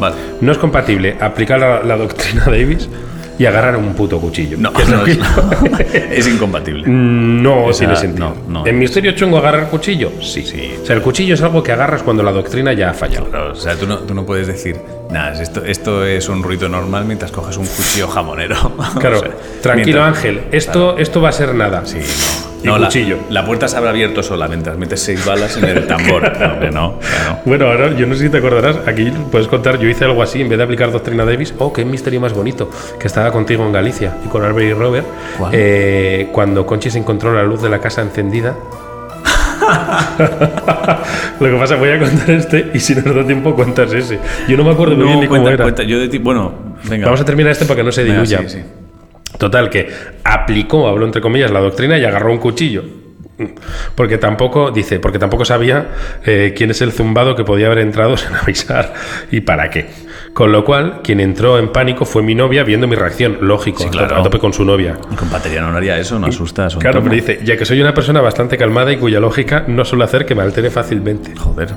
Vale. 0.00 0.16
No 0.40 0.52
es 0.52 0.58
compatible 0.58 1.16
aplicar 1.20 1.58
la, 1.60 1.82
la 1.82 1.96
doctrina 1.96 2.44
Davis 2.46 2.88
y 3.38 3.46
agarrar 3.46 3.76
un 3.76 3.94
puto 3.94 4.20
cuchillo. 4.20 4.56
No, 4.58 4.72
es 4.76 4.88
no, 6.26 6.28
incompatible. 6.34 6.84
No 6.88 7.70
Esa- 7.70 7.78
tiene 7.80 7.96
sentido. 7.96 8.34
no, 8.48 8.60
no. 8.62 8.66
¿En 8.66 8.78
Misterio 8.78 9.12
Chungo 9.12 9.38
agarrar 9.38 9.68
cuchillo? 9.68 10.10
Sí. 10.22 10.44
O 10.82 10.84
sea, 10.86 10.96
el 10.96 11.02
cuchillo 11.02 11.34
es 11.34 11.42
algo 11.42 11.62
que 11.62 11.70
agarras 11.72 12.02
cuando 12.02 12.22
la 12.24 12.32
doctrina 12.32 12.72
ya 12.72 12.90
ha 12.90 12.94
fallado. 12.94 13.26
Claro, 13.30 13.52
o 13.52 13.56
sea, 13.56 13.76
tú 13.76 13.86
no, 13.86 13.98
tú 13.98 14.12
no 14.14 14.26
puedes 14.26 14.48
decir, 14.48 14.76
nada, 15.10 15.40
esto, 15.40 15.64
esto 15.64 16.04
es 16.04 16.28
un 16.28 16.42
ruido 16.42 16.68
normal 16.68 17.04
mientras 17.04 17.30
coges 17.32 17.56
un 17.56 17.66
cuchillo 17.66 18.08
jamonero. 18.08 18.56
Claro, 19.00 19.18
O 19.18 19.20
sea, 19.20 19.30
tranquilo 19.62 20.00
mientras- 20.02 20.16
Ángel, 20.18 20.42
esto, 20.52 20.96
esto 20.98 21.20
va 21.20 21.28
a 21.30 21.32
ser 21.32 21.54
nada. 21.54 21.82
Sí, 21.84 21.98
no. 21.98 22.48
Y 22.60 22.66
No, 22.66 22.76
la- 22.78 22.86
cuchillo. 22.88 23.18
La, 23.30 23.44
puerta 23.44 23.68
se 23.68 23.76
habrá 23.76 23.90
abierto 23.90 24.20
sola 24.22 24.48
mientras 24.48 24.76
metes 24.76 25.00
seis 25.00 25.24
balas 25.24 25.56
en 25.58 25.64
el 25.64 25.86
tambor. 25.86 26.22
No, 26.38 26.70
no. 26.70 26.98
claro. 26.98 27.38
Bueno, 27.44 27.66
ahora 27.66 27.94
yo 27.96 28.04
no 28.06 28.14
sé 28.16 28.24
si 28.24 28.30
te 28.30 28.38
acordarás, 28.38 28.78
aquí 28.86 29.12
puedes 29.30 29.46
contar, 29.46 29.78
yo 29.78 29.88
hice 29.88 30.04
algo 30.04 30.22
así, 30.22 30.40
en 30.40 30.48
vez 30.48 30.58
de 30.58 30.64
aplicar 30.64 30.90
doctrina 30.90 31.24
Davis, 31.24 31.54
oh, 31.58 31.72
qué 31.72 31.84
misterio 31.84 32.20
más 32.20 32.32
bonito, 32.32 32.68
que 32.98 33.06
estaba 33.06 33.30
contigo 33.30 33.64
en 33.64 33.72
Galicia 33.72 34.16
y 34.24 34.28
con 34.28 34.44
Albert 34.44 34.66
y 34.66 34.72
Robert, 34.72 35.06
eh, 35.52 36.28
cuando 36.32 36.66
Conchi 36.66 36.90
se 36.90 36.98
encontró 36.98 37.32
la 37.32 37.44
luz 37.44 37.62
de 37.62 37.68
la 37.68 37.78
casa 37.80 38.02
encendida. 38.02 38.56
Lo 41.40 41.50
que 41.50 41.56
pasa, 41.58 41.76
voy 41.76 41.90
a 41.90 41.98
contar 41.98 42.30
este 42.30 42.70
y 42.74 42.80
si 42.80 42.94
nos 42.94 43.14
da 43.14 43.24
tiempo 43.26 43.54
cuentas 43.54 43.92
ese. 43.92 44.18
Yo 44.48 44.56
no 44.56 44.64
me 44.64 44.70
acuerdo 44.72 44.94
muy 44.96 45.04
bien 45.04 45.16
No, 45.16 45.20
ni 45.22 45.26
cómo 45.28 45.40
cuenta, 45.42 45.54
era. 45.54 45.64
cuenta. 45.64 45.82
Yo 45.84 45.98
de 45.98 46.08
ti, 46.08 46.18
bueno, 46.18 46.76
venga. 46.84 47.06
Vamos 47.06 47.20
a 47.20 47.24
terminar 47.24 47.52
este 47.52 47.64
para 47.64 47.76
que 47.78 47.84
no 47.84 47.92
se 47.92 48.02
Venga, 48.04 48.22
diluya. 48.22 48.38
sí, 48.48 48.58
sí. 48.58 48.62
Total, 49.38 49.68
que 49.70 49.88
aplicó, 50.24 50.88
habló 50.88 51.04
entre 51.06 51.20
comillas, 51.20 51.50
la 51.50 51.60
doctrina 51.60 51.98
y 51.98 52.04
agarró 52.04 52.32
un 52.32 52.38
cuchillo. 52.38 52.82
Porque 53.94 54.18
tampoco, 54.18 54.72
dice, 54.72 54.98
porque 54.98 55.20
tampoco 55.20 55.44
sabía 55.44 55.88
eh, 56.26 56.54
quién 56.56 56.72
es 56.72 56.80
el 56.82 56.90
zumbado 56.90 57.36
que 57.36 57.44
podía 57.44 57.66
haber 57.66 57.78
entrado 57.78 58.16
sin 58.16 58.34
avisar 58.34 58.92
y 59.30 59.40
para 59.42 59.70
qué. 59.70 59.86
Con 60.38 60.52
lo 60.52 60.64
cual, 60.64 61.00
quien 61.02 61.18
entró 61.18 61.58
en 61.58 61.72
pánico 61.72 62.04
fue 62.04 62.22
mi 62.22 62.32
novia 62.32 62.62
viendo 62.62 62.86
mi 62.86 62.94
reacción. 62.94 63.38
Lógico, 63.40 63.82
Sí, 63.82 63.88
claro. 63.88 64.14
a 64.18 64.22
tope 64.22 64.38
con 64.38 64.52
su 64.52 64.64
novia. 64.64 64.96
Y 65.12 65.16
con 65.16 65.28
batería 65.32 65.60
no 65.62 65.76
haría 65.76 65.98
eso, 65.98 66.16
no 66.16 66.28
asusta. 66.28 66.68
eso 66.68 66.78
Claro, 66.78 67.00
toma. 67.00 67.10
pero 67.10 67.20
dice, 67.20 67.40
ya 67.44 67.56
que 67.56 67.64
soy 67.64 67.80
una 67.80 67.92
persona 67.92 68.20
bastante 68.20 68.56
calmada 68.56 68.92
y 68.92 68.98
cuya 68.98 69.18
lógica 69.18 69.64
no 69.66 69.84
suele 69.84 70.04
hacer 70.04 70.24
que 70.26 70.36
me 70.36 70.42
altere 70.42 70.70
fácilmente. 70.70 71.34
Joder. 71.34 71.70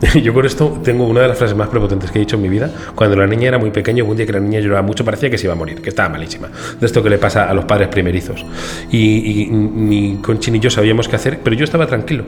Yo 0.22 0.34
con 0.34 0.44
esto 0.44 0.78
tengo 0.82 1.06
una 1.06 1.22
de 1.22 1.28
las 1.28 1.38
frases 1.38 1.56
más 1.56 1.68
prepotentes 1.68 2.10
que 2.10 2.18
he 2.18 2.20
dicho 2.20 2.36
en 2.36 2.42
mi 2.42 2.48
vida. 2.48 2.70
Cuando 2.94 3.16
la 3.16 3.26
niña 3.26 3.48
era 3.48 3.58
muy 3.58 3.70
pequeña, 3.70 4.04
un 4.04 4.16
día 4.16 4.26
que 4.26 4.32
la 4.32 4.40
niña 4.40 4.60
lloraba 4.60 4.82
mucho, 4.82 5.04
parecía 5.04 5.30
que 5.30 5.38
se 5.38 5.46
iba 5.46 5.54
a 5.54 5.56
morir, 5.56 5.80
que 5.80 5.88
estaba 5.88 6.08
malísima. 6.08 6.48
De 6.78 6.86
esto 6.86 7.02
que 7.02 7.10
le 7.10 7.18
pasa 7.18 7.48
a 7.48 7.54
los 7.54 7.64
padres 7.64 7.88
primerizos. 7.88 8.44
Y, 8.90 9.42
y 9.42 9.46
ni 9.50 10.16
Conchi 10.16 10.50
ni 10.50 10.60
yo 10.60 10.70
sabíamos 10.70 11.08
qué 11.08 11.16
hacer, 11.16 11.40
pero 11.42 11.56
yo 11.56 11.64
estaba 11.64 11.86
tranquilo. 11.86 12.24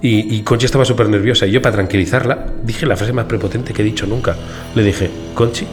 Y, 0.00 0.36
y 0.36 0.42
Conchi 0.42 0.66
estaba 0.66 0.84
súper 0.84 1.08
nerviosa. 1.08 1.46
Y 1.46 1.52
yo, 1.52 1.62
para 1.62 1.76
tranquilizarla, 1.76 2.46
dije 2.62 2.86
la 2.86 2.96
frase 2.96 3.12
más 3.12 3.26
prepotente 3.26 3.72
que 3.72 3.82
he 3.82 3.84
dicho 3.84 4.06
nunca. 4.06 4.36
Le 4.74 4.82
dije, 4.82 5.10
Conchi, 5.34 5.66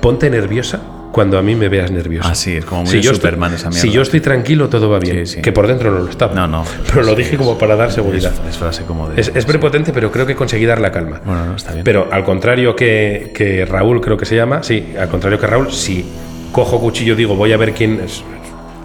ponte 0.00 0.30
nerviosa 0.30 0.80
cuando 1.12 1.38
a 1.38 1.42
mí 1.42 1.54
me 1.54 1.68
veas 1.68 1.90
nerviosa. 1.90 2.30
Ah, 2.30 2.34
sí, 2.34 2.56
es 2.56 2.64
como 2.64 2.84
muy 2.84 2.92
de 2.92 3.02
yo 3.02 3.14
Superman 3.14 3.54
estoy, 3.54 3.70
esa 3.70 3.80
Si 3.80 3.90
yo 3.90 4.02
estoy 4.02 4.20
tranquilo, 4.20 4.68
todo 4.68 4.90
va 4.90 4.98
bien. 4.98 5.26
Sí, 5.26 5.36
sí. 5.36 5.42
Que 5.42 5.52
por 5.52 5.66
dentro 5.66 5.90
no 5.90 6.00
lo 6.00 6.10
estaba. 6.10 6.34
No, 6.34 6.46
no. 6.46 6.64
Pero 6.86 7.02
lo 7.02 7.14
dije 7.14 7.36
como 7.36 7.58
para 7.58 7.76
dar 7.76 7.90
seguridad. 7.90 8.32
Es, 8.32 8.54
es 8.54 8.58
frase 8.58 8.84
como 8.84 9.08
de. 9.08 9.20
Es, 9.20 9.32
es 9.34 9.44
prepotente, 9.44 9.92
pero 9.92 10.10
creo 10.12 10.26
que 10.26 10.34
conseguí 10.34 10.66
dar 10.66 10.80
la 10.80 10.92
calma. 10.92 11.20
Bueno, 11.24 11.46
no, 11.46 11.56
está 11.56 11.72
bien. 11.72 11.84
Pero 11.84 12.08
al 12.10 12.24
contrario 12.24 12.76
que, 12.76 13.32
que 13.34 13.64
Raúl, 13.64 14.00
creo 14.00 14.16
que 14.16 14.26
se 14.26 14.36
llama, 14.36 14.62
sí, 14.62 14.94
al 14.98 15.08
contrario 15.08 15.38
que 15.38 15.46
Raúl, 15.46 15.72
si 15.72 16.04
cojo 16.52 16.80
cuchillo 16.80 17.14
digo 17.14 17.34
voy 17.36 17.52
a 17.52 17.56
ver 17.56 17.72
quién 17.72 18.00
es. 18.00 18.22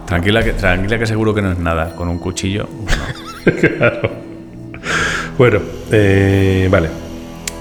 Tranquila 0.05 0.43
que, 0.43 0.53
tranquila 0.53 0.99
que 0.99 1.07
seguro 1.07 1.34
que 1.34 1.41
no 1.41 1.51
es 1.51 1.59
nada. 1.59 1.95
Con 1.95 2.09
un 2.09 2.19
cuchillo. 2.19 2.67
bueno. 3.78 4.26
Bueno, 5.38 5.59
eh, 5.91 6.67
vale. 6.71 6.89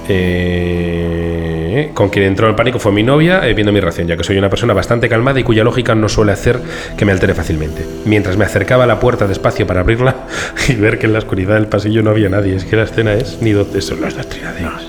Eh, 0.08 1.53
con 1.94 2.08
quien 2.08 2.24
entró 2.24 2.48
en 2.48 2.56
pánico 2.56 2.78
fue 2.78 2.92
mi 2.92 3.02
novia, 3.02 3.46
eh, 3.46 3.54
viendo 3.54 3.72
mi 3.72 3.80
reacción, 3.80 4.06
ya 4.06 4.16
que 4.16 4.24
soy 4.24 4.38
una 4.38 4.50
persona 4.50 4.74
bastante 4.74 5.08
calmada 5.08 5.40
y 5.40 5.42
cuya 5.42 5.64
lógica 5.64 5.94
no 5.94 6.08
suele 6.08 6.32
hacer 6.32 6.60
que 6.96 7.04
me 7.04 7.12
altere 7.12 7.34
fácilmente. 7.34 7.84
Mientras 8.04 8.36
me 8.36 8.44
acercaba 8.44 8.84
a 8.84 8.86
la 8.86 9.00
puerta 9.00 9.26
despacio 9.26 9.66
para 9.66 9.80
abrirla 9.80 10.26
y 10.68 10.74
ver 10.74 10.98
que 10.98 11.06
en 11.06 11.12
la 11.12 11.18
oscuridad 11.18 11.54
del 11.54 11.66
pasillo 11.66 12.02
no 12.02 12.10
había 12.10 12.28
nadie. 12.28 12.56
Es 12.56 12.64
que 12.64 12.76
la 12.76 12.84
escena 12.84 13.14
es 13.14 13.38
ni 13.40 13.52
dos 13.52 13.68
son 13.84 14.00
las 14.00 14.16
dos 14.16 14.28
trinadeiras. 14.28 14.82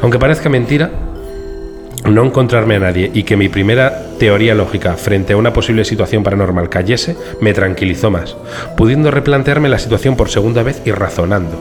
Aunque 0.00 0.18
parezca 0.18 0.48
mentira, 0.48 0.90
no 2.04 2.24
encontrarme 2.24 2.76
a 2.76 2.80
nadie 2.80 3.10
y 3.14 3.22
que 3.22 3.36
mi 3.36 3.48
primera 3.48 4.02
teoría 4.18 4.54
lógica 4.54 4.94
frente 4.94 5.32
a 5.32 5.36
una 5.36 5.52
posible 5.52 5.84
situación 5.84 6.22
paranormal 6.22 6.68
cayese 6.68 7.16
me 7.40 7.54
tranquilizó 7.54 8.10
más, 8.10 8.36
pudiendo 8.76 9.10
replantearme 9.10 9.68
la 9.68 9.78
situación 9.78 10.16
por 10.16 10.28
segunda 10.28 10.62
vez 10.62 10.82
y 10.84 10.92
razonando. 10.92 11.58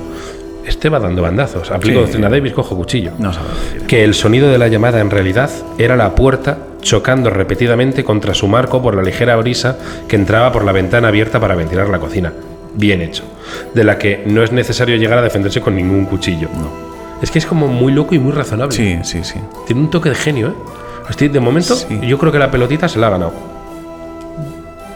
Este 0.66 0.89
va 0.89 0.99
dando 0.99 1.22
bandazos. 1.22 1.72
Aplico 1.72 1.99
Sí. 1.99 2.03
doctrina 2.05 2.30
Davis, 2.30 2.53
cojo 2.53 2.76
cuchillo. 2.76 3.11
No 3.20 3.34
sabes. 3.34 3.49
Que 3.88 4.03
el 4.03 4.14
sonido 4.14 4.49
de 4.49 4.57
la 4.57 4.68
llamada 4.68 4.99
en 5.01 5.09
realidad 5.09 5.49
era 5.78 5.95
la 5.95 6.16
puerta 6.16 6.57
chocando 6.82 7.30
repetidamente 7.30 8.03
contra 8.03 8.34
su 8.34 8.47
marco 8.47 8.82
por 8.82 8.95
la 8.95 9.03
ligera 9.03 9.36
brisa 9.38 9.78
que 10.07 10.16
entraba 10.16 10.51
por 10.51 10.64
la 10.66 10.72
ventana 10.72 11.09
abierta 11.09 11.39
para 11.39 11.55
ventilar 11.55 11.89
la 11.89 11.99
cocina. 11.99 12.32
Bien 12.76 13.01
hecho. 13.01 13.24
De 13.74 13.84
la 13.84 13.97
que 13.97 14.24
no 14.26 14.41
es 14.43 14.51
necesario 14.51 14.95
llegar 14.97 15.18
a 15.18 15.22
defenderse 15.22 15.61
con 15.61 15.76
ningún 15.76 16.05
cuchillo. 16.05 16.49
No. 16.55 16.72
Es 17.22 17.30
que 17.32 17.39
es 17.39 17.45
como 17.45 17.68
muy 17.68 17.93
loco 17.93 18.16
y 18.16 18.20
muy 18.20 18.32
razonable. 18.34 18.76
Sí, 18.76 18.99
sí, 19.03 19.24
sí. 19.24 19.39
Tiene 19.66 19.82
un 19.82 19.89
toque 19.89 20.09
de 20.09 20.16
genio, 20.16 20.47
¿eh? 20.49 20.53
Estoy, 21.09 21.28
de 21.30 21.39
momento, 21.39 21.76
Sí. 21.76 21.99
yo 22.03 22.18
creo 22.18 22.32
que 22.32 22.39
la 22.39 22.49
pelotita 22.49 22.88
se 22.89 22.97
la 22.99 23.07
ha 23.07 23.09
ganado. 23.11 23.34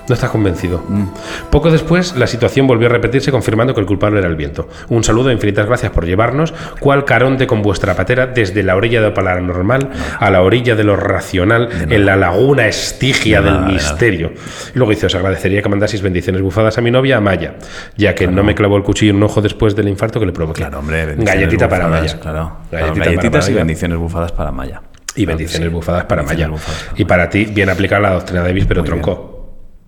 No 0.08 0.14
estás 0.14 0.30
convencido. 0.30 0.84
Mm. 0.88 1.03
Poco 1.49 1.70
después, 1.70 2.16
la 2.16 2.28
situación 2.28 2.66
volvió 2.68 2.88
a 2.88 2.91
repetirse, 2.91 3.32
confirmando 3.32 3.74
que 3.74 3.82
el 3.82 3.86
culpable 3.86 4.20
era 4.20 4.28
el 4.28 4.36
viento. 4.36 4.70
Un 4.89 5.03
saludo, 5.03 5.32
infinitas 5.32 5.66
gracias 5.66 5.91
por 5.91 6.05
llevarnos, 6.05 6.53
cual 6.80 7.03
caronte 7.05 7.45
con 7.47 7.62
vuestra 7.62 7.93
patera, 7.95 8.28
desde 8.28 8.64
la 8.64 8.76
orilla 8.76 9.01
de 9.01 9.08
lo 9.08 9.14
paranormal 9.14 9.89
a 10.20 10.30
la 10.30 10.41
orilla 10.41 10.76
de 10.76 10.84
lo 10.84 10.95
racional, 10.95 11.70
en 11.89 12.05
la 12.05 12.16
laguna 12.16 12.68
estigia 12.68 13.39
De 13.41 13.45
del 13.45 13.53
nada, 13.55 13.68
de 13.68 13.74
misterio. 13.74 14.32
Y 14.74 14.78
luego 14.78 14.91
dice: 14.91 15.08
Os 15.08 15.16
agradecería 15.16 15.62
que 15.62 15.70
mandaseis 15.70 16.01
bendiciones 16.01 16.41
bufadas 16.41 16.78
a 16.78 16.82
mi 16.82 16.89
novia, 16.91 17.18
Amaya, 17.18 17.55
ya 17.97 18.16
que 18.16 18.28
no 18.28 18.43
me 18.43 18.55
clavó 18.55 18.78
el 18.78 18.84
cuchillo 18.84 19.12
en 19.12 19.18
un 19.18 19.24
ojo 19.24 19.41
después 19.41 19.76
del 19.76 19.88
infarto 19.89 20.20
que 20.20 20.26
le 20.26 20.32
provoqué. 20.32 20.62
Claro, 20.62 20.80
hombre. 20.80 21.16
Galletita 21.18 21.68
para 21.68 21.86
bufadas, 21.88 22.01
Maya. 22.14 22.20
Claro. 22.22 22.51
Claro, 22.70 22.86
Galletita 22.86 22.99
para 23.03 23.16
Galletitas 23.16 23.47
y 23.47 23.51
Maya. 23.51 23.60
bendiciones 23.62 23.97
bufadas 23.97 24.32
para 24.32 24.51
Maya. 24.51 24.82
Y 25.16 25.24
Claro 25.26 25.38
bendiciones 25.38 25.70
sí. 25.70 25.74
bufadas 25.74 26.05
para 26.05 26.24
Maya. 26.24 26.47
bufadas 26.47 26.84
para 26.84 27.01
y 27.01 27.05
para 27.05 27.30
ti, 27.30 27.45
bien 27.45 27.70
aplicada 27.70 28.01
la 28.01 28.12
doctrina 28.12 28.41
Davis, 28.43 28.66
pero 28.68 28.82
Muy 28.82 28.89
tronco. 28.89 29.37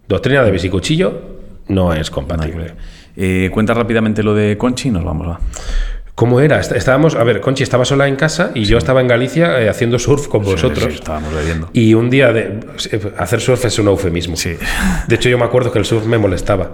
Doctrina 0.10 0.42
Davis 0.42 0.66
y 0.66 0.70
cuchillo 0.70 1.22
no 1.70 1.94
es 1.94 2.10
compatible. 2.12 2.74
Eh, 3.16 3.50
cuenta 3.54 3.74
rápidamente 3.74 4.24
lo 4.24 4.34
de 4.34 4.58
Conchi 4.58 4.90
y 4.90 4.92
nos 4.92 5.04
vamos. 5.06 5.28
Va. 5.28 5.40
¿Cómo 6.16 6.42
era? 6.42 6.60
Est- 6.60 6.74
Estábamos, 6.74 7.16
a 7.16 7.24
ver, 7.24 7.40
Conchi 7.40 7.64
estaba 7.64 7.86
sola 7.86 8.08
en 8.08 8.16
casa 8.18 8.52
y 8.54 8.66
yo 8.66 8.78
estaba 8.78 9.00
en 9.02 9.08
Galicia 9.08 9.62
eh, 9.62 9.70
haciendo 9.70 9.98
surf 10.00 10.28
con 10.28 10.44
vosotros. 10.44 10.84
Sí, 10.86 10.96
estábamos 10.96 11.34
bebiendo. 11.34 11.70
Y 11.72 11.94
un 11.94 12.10
día 12.10 12.34
de 12.34 12.60
hacer 13.18 13.40
surf 13.40 13.64
es 13.66 13.80
un 13.80 13.88
eufemismo. 13.88 14.36
Sí. 14.36 14.58
De 15.08 15.16
hecho, 15.16 15.30
yo 15.30 15.38
me 15.38 15.46
acuerdo 15.46 15.72
que 15.72 15.80
el 15.80 15.86
surf 15.86 16.06
me 16.08 16.18
molestaba. 16.18 16.72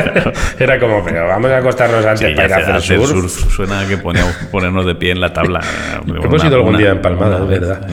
Era 0.58 0.78
como, 0.80 1.04
pero 1.04 1.26
vamos 1.26 1.50
a 1.50 1.58
acostarnos 1.58 2.06
antes 2.06 2.34
para 2.34 2.46
ir 2.46 2.52
a 2.54 2.76
hacer, 2.76 2.98
surf. 3.00 3.30
surf 3.30 3.52
suena 3.54 3.86
que 3.86 3.98
poníamos- 3.98 4.34
ponernos 4.50 4.86
de 4.86 4.94
pie 4.94 5.10
en 5.12 5.20
la 5.20 5.32
tabla. 5.32 5.60
Eh, 5.60 6.00
Hemos 6.22 6.40
una- 6.40 6.46
ido 6.46 6.56
algún 6.56 6.70
una- 6.70 6.78
día 6.78 6.90
en 6.90 7.02
Palmada, 7.02 7.36
una 7.42 7.52
es 7.54 7.60
verdad. 7.60 7.86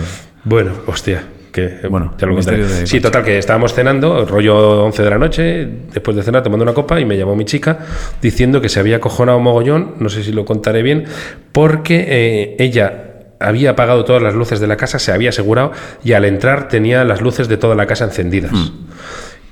Bueno, 0.44 0.72
hostia. 0.86 1.24
Que, 1.58 1.88
Bueno, 1.88 2.14
te 2.16 2.28
lo 2.28 2.36
contaré. 2.36 2.58
misterio 2.58 2.82
de 2.82 2.88
Sí, 2.88 3.02
total, 3.02 3.24
que 3.24 3.40
estábamos 3.40 3.74
cenando, 3.74 4.26
rollo 4.26 4.84
11 4.84 5.02
de 5.02 5.10
la 5.10 5.18
noche, 5.18 5.68
después 5.92 6.16
de 6.16 6.22
cenar 6.22 6.44
tomando 6.44 6.62
una 6.62 6.76
copa 6.76 7.00
y 7.00 7.06
me 7.06 7.18
llamó 7.18 7.36
mi 7.36 7.46
chica 7.46 7.80
diciendo 8.22 8.62
que 8.62 8.70
se 8.70 8.80
había 8.80 9.00
cojonado 9.02 9.40
mogollón, 9.40 9.96
no 10.00 10.10
sé 10.10 10.24
si 10.24 10.32
lo 10.32 10.46
contaré 10.46 10.84
bien, 10.84 11.06
porque 11.52 12.06
eh, 12.08 12.56
ella 12.60 13.06
había 13.40 13.72
apagado 13.72 14.06
todas 14.06 14.22
las 14.22 14.36
luces 14.36 14.60
de 14.60 14.68
la 14.68 14.78
casa, 14.78 15.00
se 15.00 15.12
había 15.12 15.30
asegurado 15.30 15.72
y 16.04 16.14
al 16.14 16.26
entrar 16.26 16.68
tenía 16.68 17.04
las 17.04 17.22
luces 17.22 17.48
de 17.48 17.58
toda 17.58 17.74
la 17.74 17.88
casa 17.88 18.06
encendidas. 18.06 18.52
Hmm. 18.52 18.87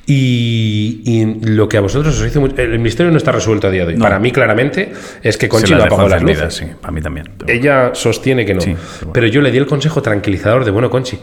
Y, 0.08 1.02
y 1.04 1.26
lo 1.50 1.68
que 1.68 1.78
a 1.78 1.82
vosotros 1.82 2.20
os 2.20 2.28
hizo 2.28 2.40
mucho- 2.40 2.62
El 2.62 2.78
misterio 2.80 3.12
no 3.12 3.18
está 3.18 3.32
resuelto 3.32 3.68
a 3.68 3.72
día 3.72 3.84
de 3.86 3.94
hoy. 3.94 3.96
No. 3.98 4.04
Para 4.04 4.20
mí, 4.20 4.32
claramente, 4.32 4.92
es 5.24 5.38
que 5.38 5.50
Conchi 5.50 5.72
no 5.74 5.78
dejó 5.84 5.96
apagó 5.96 6.10
las 6.10 6.22
luces. 6.22 6.54
Sí, 6.54 6.66
para 6.80 6.92
mí 6.92 7.02
también. 7.02 7.28
pero- 7.38 7.52
Ella 7.52 7.92
sostiene 7.94 8.46
que 8.46 8.54
no. 8.54 8.62
Sí, 8.62 8.72
pero 8.76 8.86
bueno. 9.02 9.14
Pero 9.14 9.28
yo 9.28 9.42
le 9.42 9.52
di 9.52 9.58
el 9.58 9.66
consejo 9.66 10.02
tranquilizador 10.02 10.64
de, 10.64 10.72
bueno, 10.72 10.90
Conchi, 10.92 11.18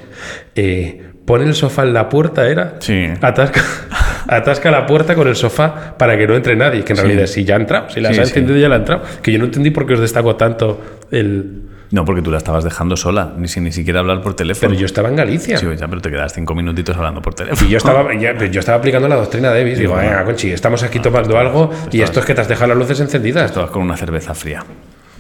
eh, 0.56 1.02
pon 1.24 1.42
el 1.42 1.54
sofá 1.54 1.84
en 1.84 1.92
la 1.92 2.08
puerta, 2.08 2.48
¿era? 2.48 2.74
Sí. 2.80 3.06
Atasca, 3.20 3.62
atasca 4.26 4.70
la 4.72 4.84
puerta 4.86 5.14
con 5.14 5.28
el 5.28 5.36
sofá 5.36 5.94
para 5.96 6.18
que 6.18 6.26
no 6.26 6.34
entre 6.34 6.56
nadie. 6.56 6.82
Que 6.84 6.94
en 6.94 6.96
Sí. 6.96 7.02
realidad 7.04 7.26
sí 7.26 7.44
ya 7.44 7.54
ha 7.54 7.60
entrado. 7.60 7.88
Si 7.90 8.00
las 8.00 8.16
Sí, 8.16 8.20
ha 8.20 8.24
sí. 8.24 8.30
encendido 8.30 8.58
ya 8.58 8.68
la 8.68 8.74
ha 8.74 8.78
entrado. 8.78 9.02
Que 9.22 9.30
yo 9.32 9.38
no 9.38 9.44
entendí 9.44 9.70
por 9.70 9.86
qué 9.86 9.94
os 9.94 10.00
destaco 10.00 10.34
tanto 10.34 10.80
el... 11.12 11.62
No, 11.92 12.04
porque 12.04 12.22
tú 12.22 12.30
la 12.32 12.38
estabas 12.38 12.64
dejando 12.64 12.96
sola, 12.96 13.34
ni, 13.36 13.46
ni 13.60 13.70
siquiera 13.70 14.00
hablar 14.00 14.20
por 14.22 14.34
teléfono. 14.34 14.70
Pero 14.70 14.80
yo 14.80 14.86
estaba 14.86 15.08
en 15.10 15.16
Galicia. 15.16 15.58
Sí, 15.58 15.66
ya, 15.78 15.86
pero 15.86 16.00
te 16.00 16.10
quedas 16.10 16.32
cinco 16.32 16.54
minutitos 16.54 16.96
hablando 16.96 17.22
por 17.22 17.34
teléfono. 17.34 17.68
Y 17.68 17.70
yo 17.70 17.78
estaba, 17.78 18.12
ya- 18.18 18.36
yo 18.46 18.58
estaba 18.60 18.78
aplicando 18.78 19.06
la 19.08 19.16
doctrina 19.16 19.50
Davis. 19.50 19.78
Digo, 19.78 19.92
bueno. 19.92 20.08
venga, 20.08 20.24
Conchi, 20.24 20.50
estamos 20.50 20.82
aquí 20.82 20.98
tomando 21.00 21.38
algo 21.38 21.70
y 21.92 22.00
esto 22.00 22.18
es 22.20 22.26
que 22.26 22.34
te 22.34 22.40
has 22.40 22.48
dejado 22.48 22.68
las 22.68 22.78
luces 22.78 22.98
encendidas. 22.98 23.44
Estabas 23.44 23.70
con 23.70 23.82
una 23.82 23.96
cerveza 23.96 24.34
fría. 24.34 24.64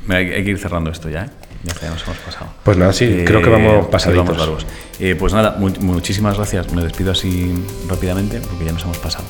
Mira, 0.06 0.18
Hay, 0.18 0.32
hay 0.32 0.44
que 0.44 0.50
ir 0.50 0.58
cerrando 0.58 0.90
esto 0.90 1.08
ya, 1.08 1.26
¿eh? 1.26 1.30
Ya, 1.64 1.74
ya 1.80 1.90
nos 1.90 2.02
hemos 2.02 2.18
pasado. 2.18 2.46
Pues 2.64 2.76
nada, 2.76 2.92
sí, 2.92 3.04
Eh, 3.04 3.24
creo 3.24 3.40
que 3.40 3.50
vamos 3.50 3.84
sí, 3.84 3.88
pasaditos. 3.92 4.24
vamos 4.26 4.40
largos. 4.40 4.66
Eh, 4.98 5.14
pues 5.16 5.32
nada, 5.32 5.56
mu- 5.58 5.70
muchísimas 5.80 6.36
gracias. 6.36 6.72
Me 6.72 6.82
despido 6.82 7.12
así 7.12 7.52
rápidamente 7.88 8.40
porque 8.40 8.64
ya 8.64 8.72
nos 8.72 8.82
hemos 8.82 8.98
pasado. 8.98 9.24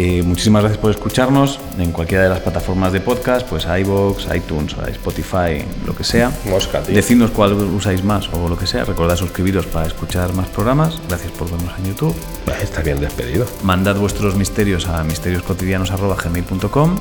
Eh, 0.00 0.22
muchísimas 0.22 0.62
gracias 0.62 0.80
por 0.80 0.92
escucharnos 0.92 1.58
en 1.76 1.90
cualquiera 1.90 2.22
de 2.22 2.28
las 2.28 2.38
plataformas 2.38 2.92
de 2.92 3.00
podcast, 3.00 3.44
pues 3.48 3.66
iVoox, 3.66 4.32
iTunes, 4.32 4.76
Spotify, 4.92 5.64
lo 5.84 5.96
que 5.96 6.04
sea. 6.04 6.30
Mosca, 6.44 6.80
tío. 6.82 6.94
Decidnos 6.94 7.32
cuál 7.32 7.54
usáis 7.54 8.04
más 8.04 8.28
o 8.32 8.48
lo 8.48 8.56
que 8.56 8.68
sea. 8.68 8.84
Recordad 8.84 9.16
suscribiros 9.16 9.66
para 9.66 9.88
escuchar 9.88 10.32
más 10.34 10.46
programas. 10.50 11.00
Gracias 11.08 11.32
por 11.32 11.50
vernos 11.50 11.76
en 11.80 11.86
YouTube. 11.86 12.14
Está 12.62 12.82
bien 12.82 13.00
despedido. 13.00 13.44
Mandad 13.64 13.96
vuestros 13.96 14.36
misterios 14.36 14.86
a 14.86 15.02
misterioscotidianos.gmail.com 15.02 16.98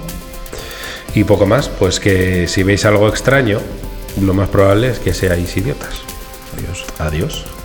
Y 1.14 1.24
poco 1.24 1.46
más, 1.46 1.70
pues 1.70 2.00
que 2.00 2.48
si 2.48 2.64
veis 2.64 2.84
algo 2.84 3.10
extraño, 3.10 3.60
lo 4.20 4.34
más 4.34 4.50
probable 4.50 4.90
es 4.90 4.98
que 4.98 5.14
seáis 5.14 5.56
idiotas. 5.56 6.02
Adiós. 6.58 6.84
Adiós. 6.98 7.57